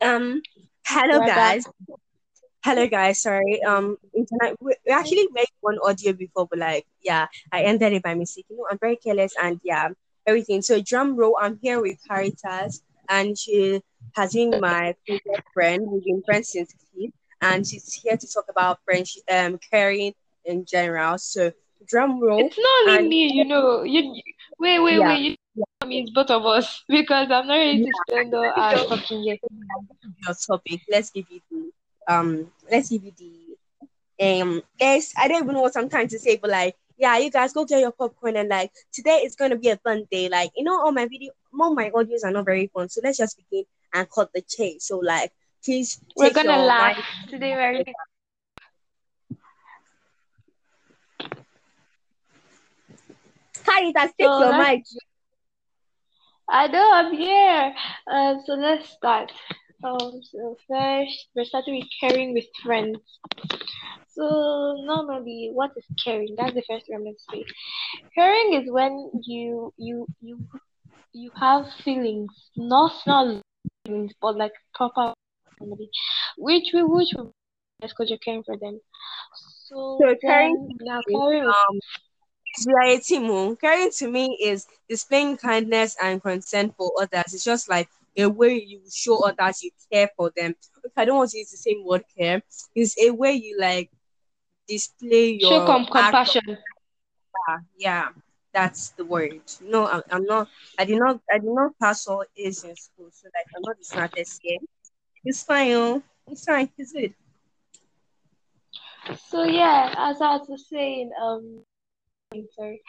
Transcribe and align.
Um, 0.00 0.42
hello 0.86 1.18
We're 1.20 1.26
back. 1.26 1.36
guys. 1.36 1.64
Hello 2.64 2.86
guys. 2.86 3.22
Sorry. 3.22 3.62
Um, 3.64 3.96
internet. 4.14 4.56
We, 4.60 4.74
we 4.86 4.92
actually 4.92 5.26
made 5.32 5.48
one 5.60 5.78
audio 5.82 6.12
before, 6.12 6.46
but 6.48 6.58
like, 6.58 6.86
yeah, 7.02 7.26
I 7.52 7.62
ended 7.62 7.92
it 7.92 8.02
by 8.02 8.14
mistake. 8.14 8.46
You 8.50 8.58
know, 8.58 8.66
I'm 8.70 8.78
very 8.78 8.96
careless, 8.96 9.34
and 9.40 9.60
yeah, 9.64 9.88
everything. 10.26 10.62
So 10.62 10.80
drum 10.80 11.16
roll. 11.16 11.36
I'm 11.40 11.58
here 11.62 11.80
with 11.80 11.98
Caritas, 12.08 12.82
and 13.08 13.36
she 13.38 13.80
has 14.14 14.32
been 14.32 14.60
my 14.60 14.94
favorite 15.06 15.44
friend. 15.54 15.86
We've 15.90 16.04
been 16.04 16.22
friends 16.22 16.50
since 16.50 16.74
kid, 16.94 17.12
and 17.40 17.66
she's 17.66 17.92
here 17.92 18.16
to 18.16 18.26
talk 18.32 18.44
about 18.50 18.78
friendship, 18.84 19.22
um, 19.30 19.58
caring 19.70 20.14
in 20.44 20.64
general. 20.64 21.18
So 21.18 21.52
drum 21.86 22.20
roll. 22.20 22.46
It's 22.46 22.58
not 22.58 22.82
only 22.82 22.98
And 22.98 23.08
me, 23.08 23.32
you 23.32 23.44
know. 23.44 23.82
You 23.82 24.20
wait, 24.58 24.78
wait, 24.80 24.98
yeah, 24.98 25.08
wait. 25.08 25.20
You 25.20 25.36
it's 25.82 26.10
both 26.10 26.30
of 26.30 26.44
us 26.46 26.84
because 26.88 27.30
I'm 27.30 27.46
not 27.46 27.54
ready 27.54 27.84
to 27.84 27.92
spend 28.08 28.34
all 28.34 28.44
our 28.44 28.74
talking 28.74 29.22
yet. 29.22 29.38
Your 30.26 30.34
topic. 30.34 30.82
Let's 30.90 31.10
give 31.10 31.26
you 31.30 31.40
the 31.50 32.12
um. 32.12 32.50
Let's 32.70 32.90
give 32.90 33.04
you 33.04 33.12
the 33.16 33.48
um 34.20 34.62
yes 34.80 35.12
i 35.16 35.28
don't 35.28 35.42
even 35.44 35.54
know 35.54 35.62
what 35.62 35.76
i'm 35.76 35.88
trying 35.88 36.08
to 36.08 36.18
say 36.18 36.36
but 36.36 36.50
like 36.50 36.74
yeah 36.96 37.16
you 37.18 37.30
guys 37.30 37.52
go 37.52 37.64
get 37.64 37.80
your 37.80 37.92
popcorn 37.92 38.36
and 38.36 38.48
like 38.48 38.70
today 38.92 39.22
is 39.24 39.36
going 39.36 39.50
to 39.50 39.56
be 39.56 39.68
a 39.68 39.76
fun 39.76 40.04
day 40.10 40.28
like 40.28 40.50
you 40.56 40.64
know 40.64 40.80
all 40.80 40.92
my 40.92 41.06
video 41.06 41.32
all 41.60 41.74
my 41.74 41.90
audios 41.90 42.24
are 42.24 42.32
not 42.32 42.44
very 42.44 42.68
fun 42.74 42.88
so 42.88 43.00
let's 43.04 43.18
just 43.18 43.36
begin 43.36 43.64
and 43.94 44.08
cut 44.10 44.28
the 44.34 44.42
chase 44.42 44.86
so 44.86 44.98
like 44.98 45.32
please 45.64 46.00
We're 46.16 46.30
gonna 46.30 46.64
laugh 46.64 46.96
today. 47.28 47.54
We're 47.54 47.84
Caritas, 53.64 54.12
take 54.18 54.26
so 54.26 54.40
your 54.40 54.56
mic 54.56 54.84
I 56.50 56.66
know 56.68 56.90
I'm 56.92 57.12
here. 57.14 57.74
Um, 58.10 58.42
so 58.44 58.54
let's 58.54 58.88
start. 58.90 59.30
Um, 59.84 60.20
so 60.22 60.56
first 60.68 61.28
we're 61.34 61.44
starting 61.44 61.76
with 61.76 61.88
caring 62.00 62.34
with 62.34 62.46
friends. 62.64 62.98
So 64.08 64.76
normally, 64.84 65.50
what 65.52 65.70
is 65.76 65.84
caring? 66.04 66.34
That's 66.36 66.54
the 66.54 66.62
first 66.68 66.86
thing 66.86 66.96
I'm 66.96 67.04
going 67.04 67.14
to 67.14 67.36
say. 67.36 67.44
Caring 68.14 68.54
is 68.54 68.70
when 68.70 69.10
you 69.24 69.72
you 69.76 70.06
you 70.20 70.38
you 71.12 71.30
have 71.38 71.66
feelings, 71.84 72.30
not 72.56 72.92
not 73.06 73.42
feelings, 73.86 74.12
but 74.20 74.36
like 74.36 74.52
proper 74.74 75.14
family, 75.58 75.90
which 76.38 76.70
we 76.74 76.82
which 76.82 77.10
we 77.16 77.24
because 77.80 78.08
you're 78.10 78.18
caring 78.18 78.42
for 78.44 78.56
them. 78.56 78.80
So 79.66 79.98
so 80.00 80.14
caring 80.20 80.68
now 80.80 81.00
caring 81.06 81.44
with 81.44 81.54
um 81.54 81.80
we 82.66 82.72
are 82.72 82.82
a 82.82 82.98
team 82.98 83.30
oh. 83.30 83.56
caring 83.56 83.90
to 83.90 84.10
me 84.10 84.36
is 84.42 84.66
displaying 84.88 85.36
kindness 85.36 85.96
and 86.02 86.22
concern 86.22 86.72
for 86.76 86.90
others 87.00 87.34
it's 87.34 87.44
just 87.44 87.68
like 87.68 87.88
a 88.16 88.26
way 88.26 88.54
you 88.54 88.80
show 88.92 89.24
others 89.24 89.62
you 89.62 89.70
care 89.92 90.10
for 90.16 90.32
them 90.36 90.54
okay, 90.78 90.92
i 90.96 91.04
don't 91.04 91.18
want 91.18 91.30
to 91.30 91.38
use 91.38 91.50
the 91.50 91.56
same 91.56 91.84
word 91.84 92.02
care 92.16 92.42
it's 92.74 92.96
a 93.00 93.10
way 93.10 93.32
you 93.32 93.56
like 93.58 93.90
display 94.68 95.38
show 95.40 95.50
your 95.50 95.66
com 95.66 95.82
act 95.82 95.88
of 95.88 96.02
compassion. 96.02 96.58
Yeah, 97.48 97.58
yeah, 97.78 98.08
that's 98.52 98.90
the 98.90 99.04
word. 99.04 99.40
No, 99.62 99.88
I'm, 99.88 100.02
I'm 100.10 100.24
not. 100.24 100.48
I 100.78 100.84
did 100.84 100.98
not. 100.98 101.20
I 101.32 101.38
did 101.38 101.50
not 101.50 101.72
pass 101.80 102.06
all 102.06 102.24
A's 102.36 102.62
in 102.62 102.76
school, 102.76 103.08
so 103.10 103.28
like 103.34 103.48
I'm 103.56 103.62
not 103.64 103.78
the 103.78 103.84
smartest 103.84 104.40
here. 104.42 104.58
It's 105.24 105.42
fine. 105.42 105.72
Oh, 105.72 106.02
it's 106.28 106.44
fine. 106.44 106.68
It's 106.76 106.92
good. 106.92 107.14
So 109.28 109.44
yeah, 109.44 109.94
as 109.96 110.20
I 110.20 110.36
was 110.36 110.68
saying, 110.68 111.10
um, 111.20 111.64
sorry, 112.56 112.80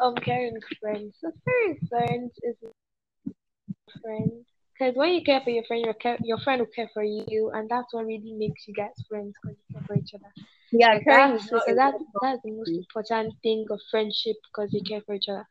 um, 0.00 0.14
caring 0.16 0.58
friends. 0.80 1.16
So 1.20 1.30
caring 1.46 1.78
friends 1.88 2.32
is 2.42 2.56
a 2.64 4.00
friend. 4.02 4.44
Because 4.78 4.94
when 4.96 5.10
you 5.10 5.22
care 5.24 5.40
for 5.42 5.50
your 5.50 5.64
friend, 5.64 5.84
your 5.84 5.94
care, 5.94 6.18
your 6.22 6.38
friend 6.38 6.60
will 6.60 6.68
care 6.74 6.88
for 6.94 7.02
you, 7.02 7.50
and 7.52 7.68
that's 7.68 7.92
what 7.92 8.06
really 8.06 8.32
makes 8.32 8.66
you 8.68 8.74
guys 8.74 8.94
friends 9.08 9.34
because 9.42 9.56
you 9.58 9.74
care 9.74 9.82
for 9.86 9.96
each 9.96 10.14
other. 10.14 10.32
Yeah, 10.70 10.98
caring 11.00 11.34
that's 11.34 11.44
is 11.44 11.50
not 11.50 11.62
a 11.68 11.72
because 11.72 11.76
that 11.76 11.92
word 12.14 12.22
that's 12.22 12.42
the 12.44 12.52
most 12.52 12.70
important 12.70 13.34
thing 13.42 13.66
of 13.70 13.80
friendship 13.90 14.36
because 14.50 14.72
you 14.72 14.82
care 14.86 15.00
for 15.04 15.14
each 15.14 15.28
other. 15.28 15.46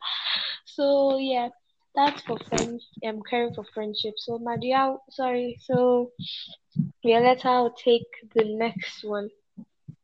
So 0.65 1.17
yeah, 1.17 1.49
that's 1.95 2.21
for 2.21 2.37
friends. 2.49 2.87
Um, 3.05 3.21
caring 3.29 3.53
for 3.53 3.65
friendship. 3.73 4.13
So 4.17 4.39
Maria, 4.39 4.95
sorry. 5.09 5.57
So 5.61 6.11
yeah, 7.03 7.19
let 7.19 7.41
her 7.41 7.69
take 7.83 8.07
the 8.33 8.45
next 8.55 9.03
one. 9.03 9.29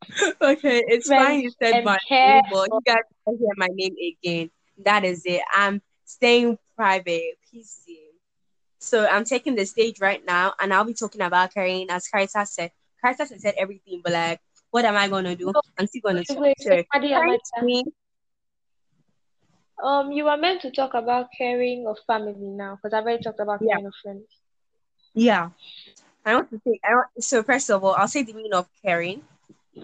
Okay, 0.42 0.84
it's 0.88 1.12
fine. 1.12 1.42
You 1.42 1.52
said 1.62 1.82
my 1.84 1.98
care 2.08 2.24
name, 2.24 2.44
but 2.50 2.70
you 2.74 2.82
guys 2.86 3.04
can 3.26 3.38
hear 3.38 3.54
my 3.58 3.68
name 3.72 3.96
again. 4.22 4.50
That 4.86 5.04
is 5.06 5.24
it. 5.26 5.42
I'm 5.54 5.82
staying 6.06 6.58
private. 6.76 7.38
PC. 7.52 7.98
So 8.80 9.06
I'm 9.08 9.24
taking 9.26 9.56
the 9.56 9.66
stage 9.66 10.00
right 10.02 10.24
now, 10.26 10.54
and 10.60 10.74
I'll 10.74 10.84
be 10.86 10.94
talking 10.94 11.22
about 11.22 11.54
caring, 11.54 11.90
as 11.90 12.08
Caritas 12.08 12.54
said. 12.56 12.72
Caritas 13.02 13.32
has 13.32 13.42
said 13.42 13.56
everything, 13.58 14.02
but 14.04 14.14
like, 14.14 14.40
what 14.72 14.86
am 14.86 14.96
I 14.96 15.08
gonna 15.08 15.36
do? 15.36 15.54
I'm 15.78 15.88
still 15.88 16.02
gonna 16.04 16.24
wait, 16.28 16.38
talk. 16.38 16.40
wait, 16.40 16.58
So 16.58 16.70
wait, 16.70 16.86
Maria, 16.94 17.22
caring 17.22 17.38
to 17.58 17.62
Maria. 17.62 17.66
me 17.66 17.84
Um, 19.84 20.12
you 20.12 20.24
were 20.26 20.38
meant 20.38 20.62
to 20.62 20.72
talk 20.72 20.94
about 20.94 21.32
caring 21.38 21.86
of 21.88 22.00
family 22.08 22.34
now, 22.50 22.76
because 22.76 22.94
I've 22.94 23.04
already 23.04 23.24
talked 23.24 23.40
about 23.40 23.62
Yeah, 23.62 23.68
caring 23.68 23.86
of 23.86 23.94
friends. 24.02 24.42
yeah. 25.14 25.50
I 26.26 26.36
want 26.36 26.50
to 26.52 26.62
say, 26.66 26.80
I 26.84 26.94
want, 26.96 27.08
so 27.24 27.44
first 27.44 27.70
of 27.70 27.84
all, 27.84 27.96
I'll 27.96 28.08
say 28.08 28.24
the 28.24 28.34
meaning 28.34 28.54
of 28.54 28.68
caring. 28.84 29.24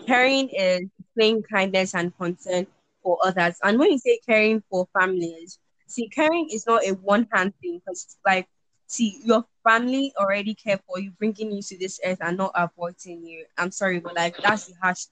Caring 0.07 0.49
is 0.49 0.81
displaying 0.97 1.43
kindness 1.51 1.93
and 1.95 2.15
concern 2.17 2.67
for 3.03 3.17
others. 3.23 3.57
And 3.63 3.79
when 3.79 3.91
you 3.91 3.99
say 3.99 4.19
caring 4.27 4.61
for 4.69 4.87
families, 4.99 5.59
see, 5.87 6.09
caring 6.09 6.49
is 6.51 6.65
not 6.67 6.83
a 6.85 6.91
one 6.93 7.27
hand 7.33 7.53
thing 7.61 7.79
because, 7.79 8.17
like, 8.25 8.47
see, 8.87 9.19
your 9.23 9.45
family 9.67 10.13
already 10.17 10.55
care 10.55 10.79
for 10.87 10.99
you, 10.99 11.11
bringing 11.17 11.51
you 11.51 11.61
to 11.63 11.77
this 11.77 11.99
earth 12.05 12.19
and 12.21 12.37
not 12.37 12.53
aborting 12.53 13.21
you. 13.25 13.45
I'm 13.57 13.71
sorry, 13.71 13.99
but 13.99 14.15
like, 14.15 14.35
that's 14.43 14.65
the 14.65 14.73
harsh 14.81 15.05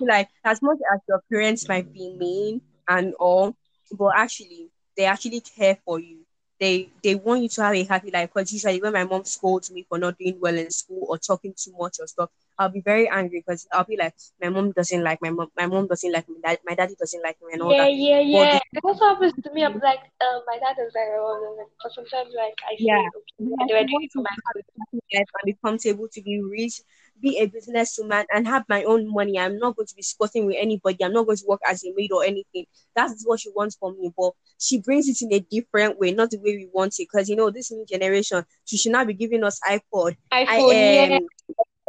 like 0.00 0.28
as 0.44 0.60
much 0.62 0.78
as 0.94 1.00
your 1.08 1.22
parents 1.30 1.68
might 1.68 1.92
be 1.92 2.10
mean 2.18 2.60
and 2.88 3.14
all, 3.18 3.54
but 3.92 4.12
actually 4.16 4.70
they 4.96 5.04
actually 5.04 5.40
care 5.40 5.78
for 5.84 5.98
you. 5.98 6.18
They 6.60 6.92
they 7.02 7.14
want 7.14 7.42
you 7.42 7.48
to 7.50 7.62
have 7.62 7.74
a 7.74 7.84
happy 7.84 8.10
life. 8.10 8.30
Because 8.34 8.52
usually 8.52 8.80
when 8.80 8.92
my 8.92 9.04
mom 9.04 9.24
scolds 9.24 9.70
me 9.70 9.84
for 9.88 9.98
not 9.98 10.18
doing 10.18 10.38
well 10.40 10.56
in 10.56 10.70
school 10.70 11.06
or 11.08 11.18
talking 11.18 11.54
too 11.56 11.72
much 11.78 11.96
or 12.00 12.06
stuff, 12.06 12.30
I'll 12.60 12.70
be 12.70 12.82
very 12.82 13.08
angry 13.08 13.42
because 13.46 13.66
I'll 13.72 13.86
be 13.86 13.98
like, 13.98 14.14
my 14.42 14.50
mom 14.50 14.72
doesn't 14.72 15.04
like 15.04 15.20
my 15.22 15.30
mom, 15.30 15.48
my 15.56 15.66
mom 15.66 15.88
doesn't 15.88 16.12
like 16.12 16.28
me, 16.28 16.36
dad, 16.44 16.60
my 16.66 16.76
daddy 16.76 16.96
doesn't 17.00 17.24
like 17.24 17.38
me 17.42 17.54
and 17.54 17.62
all 17.62 17.74
Yeah, 17.74 17.86
that. 17.86 17.90
yeah, 17.90 18.20
yeah. 18.20 18.44
the 18.46 18.60
It 18.74 18.84
also 18.84 19.06
happens 19.06 19.34
to 19.44 19.52
me. 19.52 19.64
I'm 19.64 19.78
like, 19.80 20.00
uh, 20.20 20.40
my 20.46 20.58
dad 20.58 20.76
is 20.80 20.92
like, 20.94 21.10
oh, 21.18 21.66
but 21.82 21.92
sometimes 21.92 22.34
like 22.36 22.54
I 22.66 22.76
Yeah, 22.78 22.96
say, 22.96 23.10
okay, 23.16 23.34
like 23.58 23.68
they 23.68 23.74
were 23.74 23.84
I 23.84 23.86
doing 23.86 24.04
it 24.04 24.12
to 24.12 24.18
for 24.18 24.22
my 24.22 24.36
have 24.46 24.54
good. 24.54 24.64
a 24.68 24.72
happy 24.80 25.00
life 25.14 25.28
and 25.42 25.46
be 25.46 25.58
comfortable 25.64 26.08
to 26.12 26.22
be 26.22 26.40
rich, 26.40 26.80
be 27.20 27.38
a 27.38 27.46
businesswoman, 27.46 28.24
and 28.34 28.46
have 28.48 28.64
my 28.68 28.84
own 28.84 29.06
money. 29.12 29.38
I'm 29.38 29.58
not 29.58 29.76
going 29.76 29.86
to 29.86 29.94
be 29.96 30.02
squatting 30.02 30.46
with 30.46 30.56
anybody. 30.58 31.04
I'm 31.04 31.12
not 31.12 31.26
going 31.26 31.36
to 31.36 31.44
work 31.46 31.60
as 31.68 31.84
a 31.84 31.92
maid 31.94 32.10
or 32.12 32.24
anything. 32.24 32.66
That's 32.96 33.22
what 33.26 33.40
she 33.40 33.50
wants 33.54 33.76
from 33.76 33.98
me. 34.00 34.12
But 34.16 34.32
she 34.58 34.80
brings 34.80 35.08
it 35.08 35.20
in 35.20 35.32
a 35.34 35.40
different 35.40 35.98
way, 35.98 36.12
not 36.12 36.30
the 36.30 36.38
way 36.38 36.56
we 36.56 36.68
want 36.72 36.94
it. 36.98 37.08
Because 37.12 37.28
you 37.28 37.36
know, 37.36 37.50
this 37.50 37.70
new 37.70 37.84
generation, 37.86 38.44
she 38.64 38.78
should 38.78 38.92
not 38.92 39.06
be 39.06 39.14
giving 39.14 39.44
us 39.44 39.60
iPod. 39.68 40.16
iPhone, 40.32 40.80
I 40.86 40.98
yeah, 41.08 41.18
um 41.18 41.28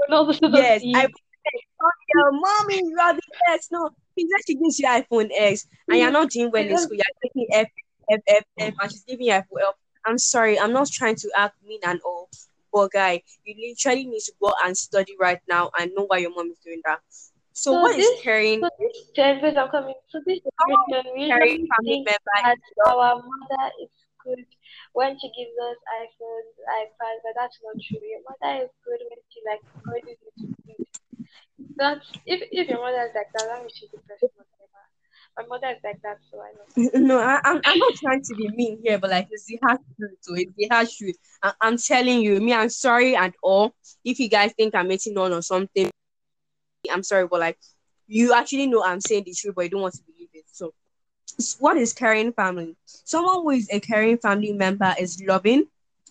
and 0.07 0.13
all 0.13 0.29
of 0.29 0.37
yes, 0.41 0.81
I 0.95 1.07
oh, 1.81 1.91
your 2.13 2.31
mommy, 2.31 2.77
you 2.77 2.97
are 2.99 3.13
the 3.13 3.21
best. 3.47 3.71
No, 3.71 3.89
she 4.17 4.27
said 4.29 4.41
she 4.45 4.55
gives 4.55 4.79
you 4.79 4.87
iPhone 4.87 5.29
X, 5.35 5.67
and 5.89 5.99
you're 5.99 6.11
not 6.11 6.29
doing 6.29 6.51
well 6.51 6.65
in 6.65 6.77
school. 6.77 6.95
You're 6.95 7.03
taking 7.23 7.47
F, 7.51 7.67
F, 8.11 8.19
F, 8.27 8.43
F, 8.59 8.73
and 8.81 8.91
she's 8.91 9.03
giving 9.03 9.27
you 9.27 9.33
iPhone 9.33 9.61
F. 9.61 9.75
I'm 10.05 10.17
sorry, 10.17 10.59
I'm 10.59 10.73
not 10.73 10.89
trying 10.89 11.15
to 11.15 11.31
act 11.35 11.55
mean 11.65 11.79
and 11.83 11.99
all, 12.03 12.29
but 12.73 12.91
guy, 12.91 13.21
you 13.43 13.55
literally 13.69 14.05
need 14.05 14.21
to 14.21 14.33
go 14.41 14.53
and 14.63 14.75
study 14.75 15.13
right 15.19 15.39
now 15.47 15.69
and 15.79 15.91
know 15.95 16.05
why 16.05 16.17
your 16.17 16.31
mom 16.31 16.49
is 16.51 16.59
doing 16.59 16.81
that. 16.85 16.99
So, 17.53 17.73
so 17.73 17.81
what 17.81 17.95
is 17.95 18.07
this, 18.07 18.21
caring? 18.21 18.61
so 18.61 18.69
this 18.79 19.09
generation, 19.15 19.57
I'm 19.57 19.69
coming. 19.69 19.93
So 20.09 20.21
this 20.25 20.39
oh, 20.45 20.75
generation, 20.89 21.13
we 21.15 21.27
caring 21.27 21.67
family 21.67 22.05
member 22.05 22.51
is 22.51 22.59
our 22.87 23.15
mother 23.15 23.71
is 23.83 23.89
good 24.23 24.45
when 24.93 25.17
she 25.19 25.27
gives 25.31 25.55
us 25.55 25.77
iPhones, 26.03 26.53
iPads, 26.67 27.21
but 27.23 27.33
that's 27.35 27.57
not 27.63 27.75
true. 27.79 28.03
Your 28.03 28.23
mother 28.27 28.65
is 28.65 28.71
good 28.83 28.99
when 29.07 29.21
she 29.31 29.39
like 29.47 29.61
encourages 29.75 30.19
you 30.37 30.47
to. 30.51 30.73
That's 31.77 32.05
if 32.25 32.43
if 32.51 32.67
your 32.67 32.79
mother 32.79 33.07
is 33.07 33.15
like 33.15 33.31
that, 33.33 33.47
that 33.47 33.71
she's 33.73 33.89
person 33.89 34.29
whatever. 34.35 34.83
My 35.37 35.45
mother 35.47 35.67
is 35.75 35.81
like 35.83 36.01
that, 36.03 36.19
so 36.29 36.41
I 36.41 36.51
know. 36.53 36.89
No, 37.07 37.19
I, 37.19 37.39
I'm, 37.43 37.61
I'm 37.65 37.77
not 37.77 37.95
trying 37.95 38.21
to 38.21 38.35
be 38.35 38.49
mean 38.49 38.79
here, 38.83 38.99
but 38.99 39.09
like 39.09 39.27
it's 39.31 39.45
the 39.45 39.59
harsh 39.63 39.79
truth. 39.97 40.17
So 40.21 40.33
it's 40.35 40.51
the 40.57 40.67
harsh 40.69 40.97
truth. 40.97 41.15
I, 41.41 41.53
I'm 41.61 41.77
telling 41.77 42.21
you, 42.21 42.39
me, 42.41 42.53
I'm 42.53 42.69
sorry 42.69 43.15
and 43.15 43.33
all. 43.41 43.73
If 44.03 44.19
you 44.19 44.29
guys 44.29 44.53
think 44.57 44.75
I'm 44.75 44.87
making 44.87 45.17
on 45.17 45.31
or 45.31 45.41
something, 45.41 45.89
I'm 46.91 47.03
sorry, 47.03 47.27
but 47.27 47.39
like 47.39 47.57
you 48.07 48.33
actually 48.33 48.67
know 48.67 48.83
I'm 48.83 48.99
saying 48.99 49.23
the 49.25 49.33
truth, 49.33 49.55
but 49.55 49.63
you 49.63 49.69
don't 49.69 49.81
want 49.81 49.93
to 49.95 50.03
believe 50.03 50.29
it. 50.33 50.45
So, 50.51 50.73
what 51.59 51.77
is 51.77 51.93
caring 51.93 52.33
family? 52.33 52.75
Someone 52.85 53.41
who 53.41 53.49
is 53.51 53.69
a 53.71 53.79
caring 53.79 54.17
family 54.17 54.53
member 54.53 54.93
is 54.99 55.21
loving, 55.27 55.65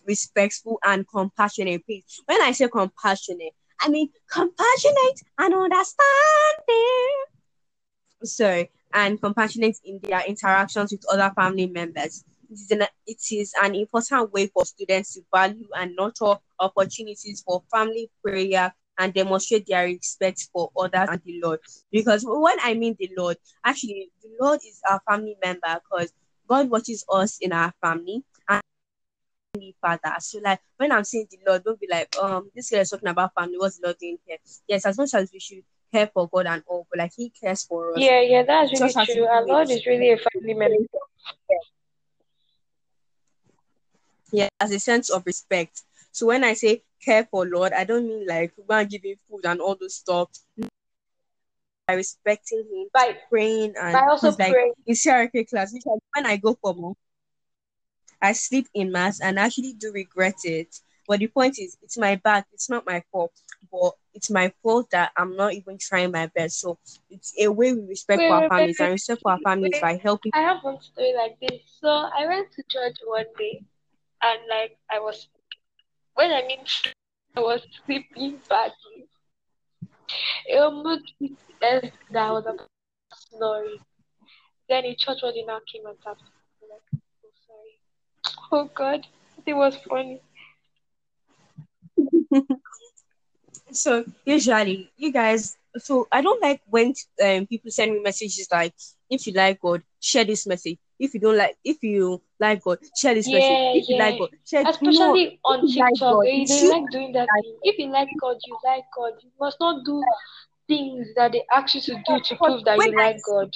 respectful, 0.05 0.79
and 0.83 1.07
compassionate. 1.07 1.85
Please, 1.85 2.21
when 2.25 2.41
I 2.41 2.51
say 2.51 2.67
compassionate, 2.67 3.53
I 3.79 3.89
mean 3.89 4.09
compassionate 4.31 5.21
and 5.37 5.53
understanding. 5.53 7.25
Sorry, 8.23 8.69
and 8.93 9.21
compassionate 9.21 9.77
in 9.83 9.99
their 10.03 10.23
interactions 10.27 10.91
with 10.91 11.03
other 11.11 11.33
family 11.35 11.67
members. 11.67 12.23
It 12.49 12.53
is, 12.53 12.71
an, 12.71 12.81
it 13.07 13.21
is 13.31 13.53
an 13.63 13.75
important 13.75 14.33
way 14.33 14.47
for 14.47 14.65
students 14.65 15.13
to 15.13 15.21
value 15.33 15.67
and 15.75 15.95
nurture 15.95 16.35
opportunities 16.59 17.41
for 17.45 17.63
family 17.71 18.11
prayer 18.23 18.73
and 18.97 19.13
demonstrate 19.13 19.65
their 19.67 19.85
respect 19.85 20.49
for 20.53 20.69
others 20.77 21.09
and 21.09 21.21
the 21.25 21.39
Lord. 21.43 21.59
Because 21.91 22.23
when 22.25 22.57
I 22.61 22.73
mean 22.73 22.95
the 22.99 23.09
Lord, 23.17 23.37
actually, 23.65 24.11
the 24.21 24.29
Lord 24.39 24.59
is 24.65 24.79
our 24.89 25.01
family 25.09 25.35
member 25.43 25.79
because 25.83 26.13
God 26.47 26.69
watches 26.69 27.05
us 27.11 27.37
in 27.39 27.53
our 27.53 27.73
family 27.81 28.23
and 28.47 28.61
we 29.55 29.75
father. 29.81 30.13
So 30.19 30.39
like 30.43 30.59
when 30.77 30.91
I'm 30.91 31.03
saying 31.03 31.27
the 31.31 31.39
Lord, 31.47 31.63
don't 31.63 31.79
be 31.79 31.87
like, 31.89 32.15
um, 32.21 32.49
this 32.55 32.69
girl 32.69 32.81
is 32.81 32.89
talking 32.89 33.09
about 33.09 33.33
family. 33.33 33.57
What's 33.57 33.77
the 33.79 33.87
Lord 33.87 33.97
doing 33.99 34.17
here? 34.25 34.37
Yes, 34.67 34.85
as 34.85 34.97
much 34.97 35.13
as 35.13 35.31
we 35.33 35.39
should 35.39 35.63
care 35.93 36.09
for 36.13 36.29
God 36.29 36.47
and 36.47 36.63
all, 36.67 36.87
but 36.89 36.99
like 36.99 37.11
He 37.15 37.29
cares 37.29 37.63
for 37.63 37.91
us. 37.93 38.01
Yeah, 38.01 38.21
yeah, 38.21 38.43
that's 38.43 38.71
really 38.71 38.93
true. 39.05 39.25
Our 39.25 39.45
Lord 39.45 39.69
is 39.69 39.85
really 39.85 40.11
a 40.11 40.17
family 40.17 40.53
member. 40.53 40.77
Yeah, 44.33 44.47
as 44.61 44.71
a 44.71 44.79
sense 44.79 45.09
of 45.09 45.25
respect. 45.25 45.81
So 46.11 46.27
when 46.27 46.43
I 46.43 46.53
say 46.53 46.83
care 47.03 47.27
for 47.29 47.45
Lord, 47.45 47.73
I 47.73 47.83
don't 47.83 48.07
mean 48.07 48.25
like 48.27 48.53
go 48.67 48.85
give 48.85 49.03
him 49.03 49.15
food 49.29 49.45
and 49.45 49.61
all 49.61 49.75
those 49.79 49.95
stuff. 49.95 50.29
By 51.87 51.95
respecting 51.95 52.59
him, 52.71 52.87
by 52.93 53.17
praying 53.29 53.73
and 53.79 53.93
by 53.93 54.01
also 54.07 54.31
like 54.37 54.55
in 54.85 54.95
CRK 54.95 55.49
class, 55.49 55.73
which 55.73 55.83
when 56.13 56.25
I 56.25 56.37
go 56.37 56.57
for 56.61 56.73
more, 56.73 56.95
I 58.21 58.33
sleep 58.33 58.67
in 58.73 58.91
mass 58.91 59.19
and 59.19 59.39
actually 59.39 59.73
do 59.73 59.91
regret 59.91 60.35
it. 60.43 60.75
But 61.07 61.19
the 61.19 61.27
point 61.27 61.57
is, 61.59 61.77
it's 61.81 61.97
my 61.97 62.15
bad. 62.15 62.45
It's 62.53 62.69
not 62.69 62.85
my 62.85 63.03
fault. 63.11 63.33
But 63.71 63.93
it's 64.13 64.29
my 64.29 64.53
fault 64.61 64.89
that 64.91 65.11
I'm 65.17 65.35
not 65.35 65.53
even 65.53 65.77
trying 65.77 66.11
my 66.11 66.27
best. 66.27 66.59
So 66.59 66.77
it's 67.09 67.33
a 67.39 67.47
way 67.51 67.73
we 67.73 67.81
respect 67.81 68.19
wait, 68.19 68.31
our 68.31 68.41
wait, 68.41 68.49
families 68.49 68.77
wait, 68.79 68.85
and 68.85 68.91
respect 68.93 69.21
for 69.21 69.31
our 69.31 69.39
families 69.39 69.79
by 69.81 69.95
helping. 69.97 70.31
I 70.35 70.41
have 70.41 70.63
one 70.63 70.79
story 70.81 71.13
like 71.15 71.37
this. 71.41 71.61
So 71.81 71.87
I 71.89 72.27
went 72.27 72.51
to 72.53 72.63
church 72.69 72.97
one 73.05 73.25
day 73.37 73.63
and 74.21 74.39
like 74.49 74.77
I 74.89 74.99
was 74.99 75.27
when 76.15 76.31
I 76.31 76.45
mean 76.47 76.59
I 77.37 77.41
was 77.41 77.61
sleeping 77.85 78.39
badly. 78.49 79.07
It 80.47 80.57
almost 80.57 81.13
that 81.61 81.91
I 82.15 82.31
was 82.31 82.45
snoring. 83.29 83.77
Then 84.69 84.85
a 84.85 84.95
church 84.95 85.19
warden 85.23 85.45
now 85.47 85.59
came 85.71 85.85
and 85.85 85.97
tapped 86.01 86.21
me 86.21 86.67
like, 86.69 87.01
oh 87.25 87.31
sorry. 87.47 87.79
Oh 88.51 88.69
god, 88.73 89.07
it 89.45 89.53
was 89.53 89.75
funny. 89.89 90.21
so 93.71 94.03
usually 94.25 94.89
you 94.97 95.11
guys 95.11 95.57
so 95.77 96.07
I 96.11 96.21
don't 96.21 96.41
like 96.41 96.61
when 96.69 96.93
um, 97.23 97.45
people 97.47 97.71
send 97.71 97.93
me 97.93 98.01
messages 98.01 98.47
like 98.51 98.73
if 99.09 99.25
you 99.27 99.33
like 99.33 99.59
God, 99.61 99.81
share 99.99 100.25
this 100.25 100.45
message. 100.47 100.77
If 101.01 101.15
you 101.15 101.19
don't 101.19 101.35
like, 101.35 101.57
if 101.63 101.81
you 101.81 102.21
like 102.39 102.61
God, 102.61 102.77
share 102.95 103.15
this 103.15 103.27
yeah, 103.27 103.39
message. 103.39 103.81
If 103.83 103.89
yeah. 103.89 103.95
you 103.95 104.03
like 104.03 104.19
God, 104.19 104.29
share. 104.45 104.69
Especially 104.69 105.39
no, 105.43 105.49
on 105.49 105.67
TikTok, 105.67 106.17
like 106.17 106.47
they, 106.47 106.69
like 106.69 106.91
doing 106.91 107.11
that 107.13 107.27
thing. 107.41 107.57
If 107.63 107.79
you 107.79 107.87
like 107.87 108.07
God, 108.21 108.37
you 108.45 108.57
like 108.63 108.83
God. 108.95 109.13
You 109.23 109.31
must 109.39 109.57
not 109.59 109.83
do 109.83 110.03
things 110.67 111.07
that 111.15 111.31
they 111.31 111.43
ask 111.51 111.73
you 111.73 111.81
to 111.81 111.95
do 112.05 112.19
to 112.23 112.35
prove 112.35 112.63
that 112.65 112.77
you 112.77 112.95
like 112.95 113.17
God. 113.27 113.51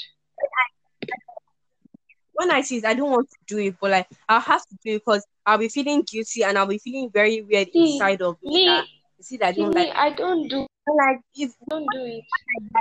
When 2.34 2.50
I 2.50 2.62
see 2.62 2.78
it, 2.78 2.86
I 2.86 2.96
don't 2.96 3.12
want 3.12 3.30
to 3.30 3.38
do 3.48 3.60
it, 3.60 3.76
but 3.80 3.92
like 3.92 4.08
I'll 4.28 4.40
have 4.40 4.66
to 4.66 4.76
do 4.84 4.96
it 4.96 5.04
because 5.06 5.24
I'll 5.46 5.60
be 5.60 5.70
feeling 5.70 6.02
guilty 6.02 6.44
and 6.44 6.58
I'll 6.58 6.66
be 6.66 6.80
feeling 6.80 7.12
very 7.14 7.44
weird 7.44 7.70
see, 7.72 7.94
inside 7.94 8.24
of 8.24 8.38
me. 8.42 8.66
you 8.66 8.84
see 9.22 9.38
that 9.38 9.50
I 9.50 9.52
don't 9.52 9.76
me, 9.76 9.86
like. 9.86 9.96
I 9.96 10.10
don't 10.10 10.48
do 10.48 10.66
like 10.88 11.20
if 11.36 11.54
don't 11.70 11.86
do 11.92 12.06
it 12.06 12.24